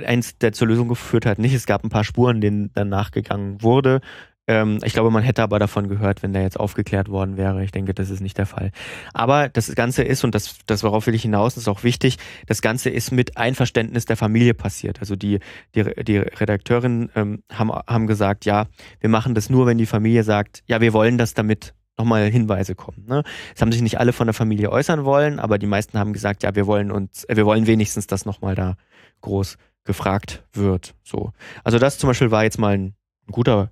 eins, 0.05 0.37
der 0.37 0.53
zur 0.53 0.67
Lösung 0.67 0.87
geführt 0.87 1.25
hat, 1.25 1.39
nicht. 1.39 1.53
Es 1.53 1.65
gab 1.65 1.83
ein 1.83 1.89
paar 1.89 2.03
Spuren, 2.03 2.41
denen 2.41 2.71
dann 2.73 2.89
nachgegangen 2.89 3.61
wurde. 3.61 4.01
Ähm, 4.45 4.79
ich 4.83 4.93
glaube, 4.93 5.09
man 5.09 5.23
hätte 5.23 5.41
aber 5.41 5.57
davon 5.57 5.87
gehört, 5.87 6.21
wenn 6.21 6.33
der 6.33 6.41
jetzt 6.41 6.59
aufgeklärt 6.59 7.07
worden 7.07 7.37
wäre. 7.37 7.63
Ich 7.63 7.71
denke, 7.71 7.93
das 7.93 8.09
ist 8.09 8.19
nicht 8.19 8.37
der 8.37 8.45
Fall. 8.45 8.71
Aber 9.13 9.47
das 9.47 9.73
Ganze 9.73 10.03
ist, 10.03 10.23
und 10.23 10.35
das, 10.35 10.57
das 10.65 10.83
worauf 10.83 11.07
will 11.07 11.15
ich 11.15 11.21
hinaus, 11.21 11.55
ist 11.55 11.69
auch 11.69 11.83
wichtig, 11.83 12.17
das 12.45 12.61
Ganze 12.61 12.89
ist 12.89 13.11
mit 13.11 13.37
Einverständnis 13.37 14.05
der 14.05 14.17
Familie 14.17 14.53
passiert. 14.53 14.99
Also 14.99 15.15
die, 15.15 15.39
die, 15.75 15.83
die 16.03 16.17
Redakteurinnen 16.17 17.09
ähm, 17.15 17.43
haben, 17.51 17.71
haben 17.71 18.07
gesagt, 18.07 18.43
ja, 18.43 18.67
wir 18.99 19.09
machen 19.09 19.33
das 19.33 19.49
nur, 19.49 19.65
wenn 19.65 19.77
die 19.77 19.85
Familie 19.85 20.23
sagt, 20.23 20.63
ja, 20.67 20.81
wir 20.81 20.91
wollen 20.91 21.17
das 21.17 21.33
damit 21.33 21.73
nochmal 21.97 22.29
Hinweise 22.29 22.75
kommen. 22.75 23.05
Ne? 23.07 23.23
Es 23.55 23.61
haben 23.61 23.71
sich 23.71 23.81
nicht 23.81 23.99
alle 23.99 24.13
von 24.13 24.27
der 24.27 24.33
Familie 24.33 24.71
äußern 24.71 25.05
wollen, 25.05 25.39
aber 25.39 25.57
die 25.57 25.67
meisten 25.67 25.99
haben 25.99 26.13
gesagt, 26.13 26.43
ja, 26.43 26.55
wir 26.55 26.65
wollen 26.67 26.91
uns, 26.91 27.23
äh, 27.25 27.35
wir 27.35 27.45
wollen 27.45 27.67
wenigstens, 27.67 28.07
dass 28.07 28.25
nochmal 28.25 28.55
da 28.55 28.75
groß 29.21 29.57
gefragt 29.83 30.43
wird. 30.53 30.95
So. 31.03 31.33
Also 31.63 31.77
das 31.77 31.97
zum 31.97 32.09
Beispiel 32.09 32.31
war 32.31 32.43
jetzt 32.43 32.57
mal 32.57 32.73
ein, 32.73 32.95
ein 33.27 33.31
guter 33.31 33.71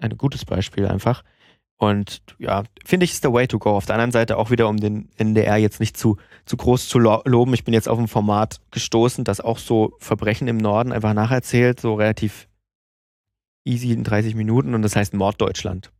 ein 0.00 0.16
gutes 0.18 0.44
Beispiel 0.44 0.86
einfach. 0.86 1.22
Und 1.76 2.22
ja, 2.38 2.64
finde 2.84 3.04
ich, 3.04 3.12
ist 3.12 3.24
der 3.24 3.32
Way 3.32 3.48
to 3.48 3.58
go. 3.58 3.70
Auf 3.70 3.86
der 3.86 3.96
anderen 3.96 4.12
Seite 4.12 4.38
auch 4.38 4.50
wieder, 4.50 4.68
um 4.68 4.76
den 4.76 5.08
NDR 5.16 5.56
jetzt 5.56 5.80
nicht 5.80 5.96
zu, 5.96 6.16
zu 6.46 6.56
groß 6.56 6.88
zu 6.88 6.98
lo 6.98 7.20
loben. 7.24 7.52
Ich 7.54 7.64
bin 7.64 7.74
jetzt 7.74 7.88
auf 7.88 7.98
ein 7.98 8.08
Format 8.08 8.60
gestoßen, 8.70 9.24
das 9.24 9.40
auch 9.40 9.58
so 9.58 9.94
Verbrechen 9.98 10.46
im 10.46 10.56
Norden 10.56 10.92
einfach 10.92 11.14
nacherzählt, 11.14 11.80
so 11.80 11.94
relativ 11.94 12.48
easy 13.64 13.92
in 13.92 14.04
30 14.04 14.34
Minuten 14.34 14.74
und 14.74 14.82
das 14.82 14.94
heißt 14.94 15.14
Morddeutschland. 15.14 15.90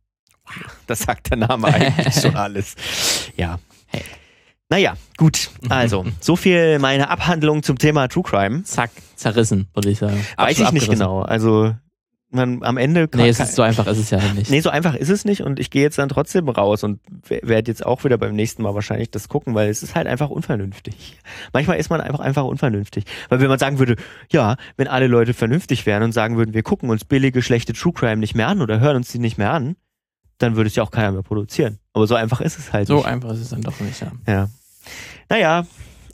Das 0.87 0.99
sagt 0.99 1.31
der 1.31 1.37
Name 1.37 1.67
eigentlich 1.67 2.15
schon 2.15 2.35
alles. 2.35 2.75
Ja. 3.35 3.59
Hey. 3.87 4.03
Naja, 4.69 4.95
gut. 5.17 5.49
Also, 5.69 6.05
so 6.19 6.35
viel 6.35 6.79
meine 6.79 7.09
Abhandlung 7.09 7.63
zum 7.63 7.77
Thema 7.77 8.07
True 8.07 8.23
Crime. 8.23 8.63
Zack, 8.63 8.91
zerrissen, 9.15 9.67
würde 9.73 9.89
ich 9.89 9.99
sagen. 9.99 10.25
Weiß 10.37 10.59
ich 10.59 10.71
nicht 10.71 10.89
genau. 10.89 11.21
Also, 11.21 11.73
man 12.35 12.63
am 12.63 12.77
Ende. 12.77 13.07
Nee, 13.15 13.29
es 13.29 13.39
ist 13.39 13.55
so 13.55 13.61
einfach 13.61 13.87
ist 13.87 13.97
es 13.97 14.09
ja 14.09 14.19
nicht. 14.33 14.51
Nee, 14.51 14.59
so 14.59 14.69
einfach 14.69 14.93
ist 14.95 15.09
es 15.09 15.25
nicht 15.25 15.41
und 15.41 15.59
ich 15.59 15.69
gehe 15.69 15.81
jetzt 15.81 15.97
dann 15.97 16.09
trotzdem 16.09 16.49
raus 16.49 16.83
und 16.83 16.99
werde 17.29 17.71
jetzt 17.71 17.85
auch 17.85 18.03
wieder 18.03 18.17
beim 18.17 18.35
nächsten 18.35 18.61
Mal 18.61 18.75
wahrscheinlich 18.75 19.09
das 19.11 19.29
gucken, 19.29 19.55
weil 19.55 19.69
es 19.69 19.81
ist 19.81 19.95
halt 19.95 20.07
einfach 20.07 20.29
unvernünftig. 20.29 21.17
Manchmal 21.53 21.77
ist 21.77 21.89
man 21.89 22.01
einfach 22.01 22.19
einfach 22.19 22.43
unvernünftig. 22.43 23.05
Weil 23.29 23.39
wenn 23.39 23.47
man 23.47 23.59
sagen 23.59 23.79
würde, 23.79 23.95
ja, 24.31 24.57
wenn 24.77 24.87
alle 24.87 25.07
Leute 25.07 25.33
vernünftig 25.33 25.85
wären 25.85 26.03
und 26.03 26.11
sagen 26.11 26.37
würden, 26.37 26.53
wir 26.53 26.63
gucken 26.63 26.89
uns 26.89 27.05
billige, 27.05 27.41
schlechte 27.41 27.73
True 27.73 27.93
Crime 27.93 28.17
nicht 28.17 28.35
mehr 28.35 28.47
an 28.47 28.61
oder 28.61 28.79
hören 28.79 28.97
uns 28.97 29.11
die 29.11 29.19
nicht 29.19 29.37
mehr 29.37 29.51
an, 29.51 29.75
dann 30.37 30.55
würde 30.55 30.67
es 30.67 30.75
ja 30.75 30.83
auch 30.83 30.91
keiner 30.91 31.11
mehr 31.11 31.23
produzieren. 31.23 31.79
Aber 31.93 32.07
so 32.07 32.15
einfach 32.15 32.41
ist 32.41 32.59
es 32.59 32.73
halt 32.73 32.87
so 32.87 32.95
nicht. 32.95 33.03
So 33.03 33.09
einfach 33.09 33.31
ist 33.31 33.41
es 33.41 33.49
dann 33.49 33.61
doch 33.61 33.79
nicht, 33.79 34.01
ja. 34.01 34.11
Ja. 34.27 34.49
Naja, 35.29 35.65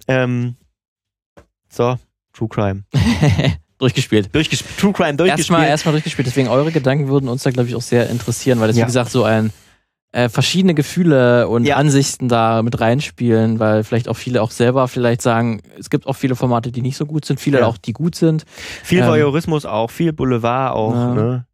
ähm, 0.07 0.55
so, 1.69 1.97
True 2.33 2.49
Crime. 2.49 2.83
Durchgespielt. 3.77 4.33
Durchgespielt. 4.33 4.77
True 4.77 4.93
Crime 4.93 5.15
durchgespielt. 5.15 5.39
Erstmal, 5.39 5.67
erstmal 5.67 5.93
durchgespielt. 5.93 6.27
Deswegen 6.27 6.49
eure 6.49 6.71
Gedanken 6.71 7.07
würden 7.07 7.27
uns 7.27 7.41
da, 7.41 7.49
glaube 7.49 7.67
ich, 7.67 7.75
auch 7.75 7.81
sehr 7.81 8.11
interessieren, 8.11 8.59
weil 8.59 8.67
das, 8.67 8.77
ja. 8.77 8.83
wie 8.83 8.85
gesagt, 8.85 9.09
so 9.09 9.23
ein 9.23 9.51
äh, 10.11 10.29
verschiedene 10.29 10.75
Gefühle 10.75 11.47
und 11.47 11.65
ja. 11.65 11.77
Ansichten 11.77 12.29
da 12.29 12.61
mit 12.61 12.79
reinspielen, 12.79 13.59
weil 13.59 13.83
vielleicht 13.83 14.07
auch 14.07 14.17
viele 14.17 14.43
auch 14.43 14.51
selber 14.51 14.87
vielleicht 14.87 15.23
sagen, 15.23 15.61
es 15.79 15.89
gibt 15.89 16.05
auch 16.05 16.13
viele 16.13 16.35
Formate, 16.35 16.71
die 16.71 16.83
nicht 16.83 16.95
so 16.95 17.07
gut 17.07 17.25
sind, 17.25 17.39
viele 17.39 17.61
ja. 17.61 17.65
auch, 17.65 17.77
die 17.77 17.93
gut 17.93 18.13
sind. 18.13 18.43
Viel 18.83 18.99
ähm, 18.99 19.07
Voyeurismus 19.07 19.65
auch, 19.65 19.89
viel 19.89 20.13
Boulevard 20.13 20.75
auch, 20.75 21.15
ne? 21.15 21.45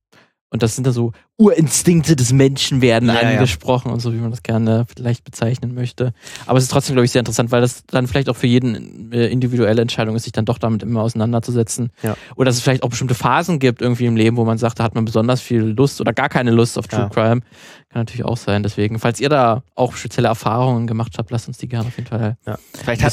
Und 0.50 0.64
das 0.64 0.76
sind 0.76 0.88
da 0.88 0.92
so 0.92 1.12
Urinstinkte 1.40 2.16
des 2.16 2.34
Menschen 2.34 2.82
werden 2.82 3.10
ja, 3.10 3.20
angesprochen 3.20 3.90
ja. 3.90 3.94
und 3.94 4.00
so, 4.00 4.12
wie 4.12 4.18
man 4.18 4.32
das 4.32 4.42
gerne 4.42 4.86
vielleicht 4.96 5.24
bezeichnen 5.24 5.76
möchte. 5.76 6.14
Aber 6.48 6.58
es 6.58 6.64
ist 6.64 6.72
trotzdem, 6.72 6.96
glaube 6.96 7.06
ich, 7.06 7.12
sehr 7.12 7.20
interessant, 7.20 7.52
weil 7.52 7.62
das 7.62 7.84
dann 7.86 8.08
vielleicht 8.08 8.28
auch 8.28 8.36
für 8.36 8.48
jeden 8.48 9.12
äh, 9.12 9.28
individuelle 9.28 9.84
Entscheidung 9.84 10.16
ist, 10.16 10.24
sich 10.24 10.32
dann 10.32 10.46
doch 10.46 10.58
damit 10.58 10.82
immer 10.82 11.04
auseinanderzusetzen. 11.04 11.92
Ja. 12.02 12.18
Oder 12.36 12.46
dass 12.46 12.56
es 12.56 12.64
vielleicht 12.64 12.82
auch 12.82 12.90
bestimmte 12.90 13.14
Phasen 13.14 13.60
gibt 13.60 13.84
irgendwie 13.84 14.08
im 14.08 14.16
Leben, 14.16 14.36
wo 14.36 14.46
man 14.46 14.58
sagt, 14.58 14.80
da 14.80 14.84
hat 14.84 14.96
man 14.96 15.06
besonders 15.06 15.40
viel 15.40 15.62
Lust 15.62 16.02
oder 16.02 16.12
gar 16.12 16.30
keine 16.30 16.50
Lust 16.50 16.76
auf 16.78 16.88
True 16.88 17.10
Crime. 17.14 17.42
Kann 17.90 18.02
natürlich 18.02 18.26
auch 18.26 18.36
sein. 18.36 18.64
Deswegen, 18.64 19.00
falls 19.00 19.20
ihr 19.20 19.30
da 19.30 19.64
auch 19.76 19.96
spezielle 19.96 20.28
Erfahrungen 20.28 20.88
gemacht 20.88 21.14
habt, 21.18 21.32
lasst 21.32 21.48
uns 21.48 21.58
die 21.58 21.70
gerne 21.70 21.88
auf 21.88 21.96
jeden 21.98 22.10
Fall. 22.10 22.36
Ja. 22.46 22.58
Vielleicht 22.74 23.04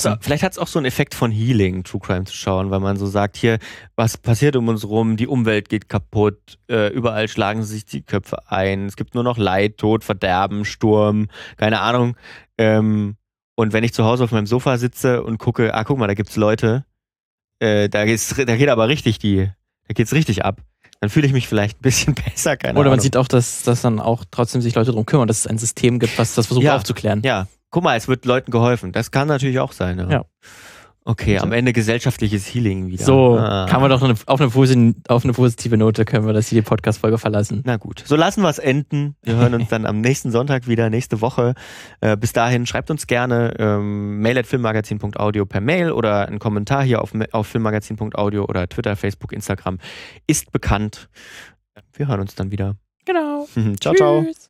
hat 0.42 0.52
es 0.52 0.58
auch 0.58 0.66
so 0.66 0.78
einen 0.78 0.86
Effekt 0.86 1.14
von 1.14 1.30
Healing, 1.30 1.84
True 1.84 2.00
Crime 2.00 2.24
zu 2.24 2.34
schauen, 2.34 2.70
weil 2.70 2.80
man 2.80 2.96
so 2.96 3.06
sagt, 3.06 3.36
hier, 3.36 3.58
was 3.96 4.16
passiert 4.16 4.56
um 4.56 4.66
uns 4.68 4.84
rum, 4.88 5.16
die 5.16 5.28
Umwelt 5.28 5.68
geht 5.68 5.88
kaputt, 5.88 6.58
äh, 6.68 6.88
überall 6.88 7.28
schlagen 7.28 7.62
sich 7.62 7.84
die 7.84 8.02
Köpfe 8.14 8.50
ein, 8.50 8.86
es 8.86 8.96
gibt 8.96 9.14
nur 9.14 9.24
noch 9.24 9.38
Leid, 9.38 9.78
Tod, 9.78 10.04
Verderben, 10.04 10.64
Sturm, 10.64 11.28
keine 11.56 11.80
Ahnung. 11.80 12.16
Ähm, 12.58 13.16
und 13.56 13.72
wenn 13.72 13.84
ich 13.84 13.92
zu 13.92 14.04
Hause 14.04 14.24
auf 14.24 14.32
meinem 14.32 14.46
Sofa 14.46 14.78
sitze 14.78 15.22
und 15.22 15.38
gucke, 15.38 15.74
ah, 15.74 15.84
guck 15.84 15.98
mal, 15.98 16.06
da 16.06 16.14
gibt's 16.14 16.36
Leute, 16.36 16.84
äh, 17.58 17.88
da, 17.88 18.04
geht's, 18.04 18.34
da 18.36 18.56
geht 18.56 18.68
aber 18.68 18.88
richtig 18.88 19.18
die, 19.18 19.50
da 19.88 19.94
geht's 19.94 20.12
richtig 20.12 20.44
ab 20.44 20.60
dann 21.00 21.10
fühle 21.10 21.26
ich 21.26 21.34
mich 21.34 21.48
vielleicht 21.48 21.80
ein 21.80 21.82
bisschen 21.82 22.14
besser. 22.30 22.56
Keine 22.56 22.78
Oder 22.78 22.84
man 22.88 22.94
Ahnung. 22.94 23.02
sieht 23.02 23.18
auch, 23.18 23.28
dass, 23.28 23.62
dass 23.62 23.82
dann 23.82 24.00
auch 24.00 24.24
trotzdem 24.30 24.62
sich 24.62 24.74
Leute 24.74 24.90
darum 24.90 25.04
kümmern, 25.04 25.28
dass 25.28 25.40
es 25.40 25.46
ein 25.46 25.58
System 25.58 25.98
gibt, 25.98 26.18
was 26.18 26.34
das 26.34 26.46
versucht 26.46 26.64
ja, 26.64 26.76
aufzuklären. 26.76 27.20
Ja, 27.22 27.46
guck 27.70 27.84
mal, 27.84 27.96
es 27.96 28.08
wird 28.08 28.24
Leuten 28.24 28.50
geholfen. 28.50 28.90
Das 28.90 29.10
kann 29.10 29.28
natürlich 29.28 29.58
auch 29.58 29.72
sein. 29.72 29.98
Ja. 29.98 30.08
ja. 30.08 30.24
Okay, 31.06 31.38
am 31.38 31.52
Ende 31.52 31.74
gesellschaftliches 31.74 32.46
Healing 32.46 32.86
wieder. 32.86 33.04
So, 33.04 33.36
ah. 33.38 33.66
kann 33.68 33.82
man 33.82 33.90
doch 33.90 34.00
auf, 34.00 34.04
eine, 34.04 34.94
auf, 35.06 35.24
eine, 35.24 35.32
positive 35.34 35.76
Note 35.76 36.06
können 36.06 36.26
wir 36.26 36.32
das 36.32 36.48
hier 36.48 36.62
die 36.62 36.66
Podcast-Folge 36.66 37.18
verlassen. 37.18 37.62
Na 37.66 37.76
gut, 37.76 38.02
so 38.06 38.16
lassen 38.16 38.40
wir 38.40 38.48
es 38.48 38.58
enden. 38.58 39.14
Wir 39.22 39.36
hören 39.36 39.52
uns 39.52 39.68
dann 39.68 39.84
am 39.84 40.00
nächsten 40.00 40.30
Sonntag 40.30 40.66
wieder, 40.66 40.88
nächste 40.88 41.20
Woche. 41.20 41.54
Äh, 42.00 42.16
bis 42.16 42.32
dahin 42.32 42.64
schreibt 42.64 42.90
uns 42.90 43.06
gerne 43.06 43.54
ähm, 43.58 44.20
mail 44.20 44.38
at 44.38 44.46
filmmagazin.audio 44.46 45.44
per 45.44 45.60
Mail 45.60 45.92
oder 45.92 46.26
einen 46.26 46.38
Kommentar 46.38 46.82
hier 46.82 47.02
auf, 47.02 47.12
auf 47.32 47.48
filmmagazin.audio 47.48 48.46
oder 48.46 48.66
Twitter, 48.66 48.96
Facebook, 48.96 49.32
Instagram. 49.32 49.78
Ist 50.26 50.52
bekannt. 50.52 51.10
Wir 51.92 52.08
hören 52.08 52.20
uns 52.20 52.34
dann 52.34 52.50
wieder. 52.50 52.76
Genau. 53.04 53.46
ciao, 53.78 53.92
Tschüss. 53.92 53.96
ciao. 53.98 54.34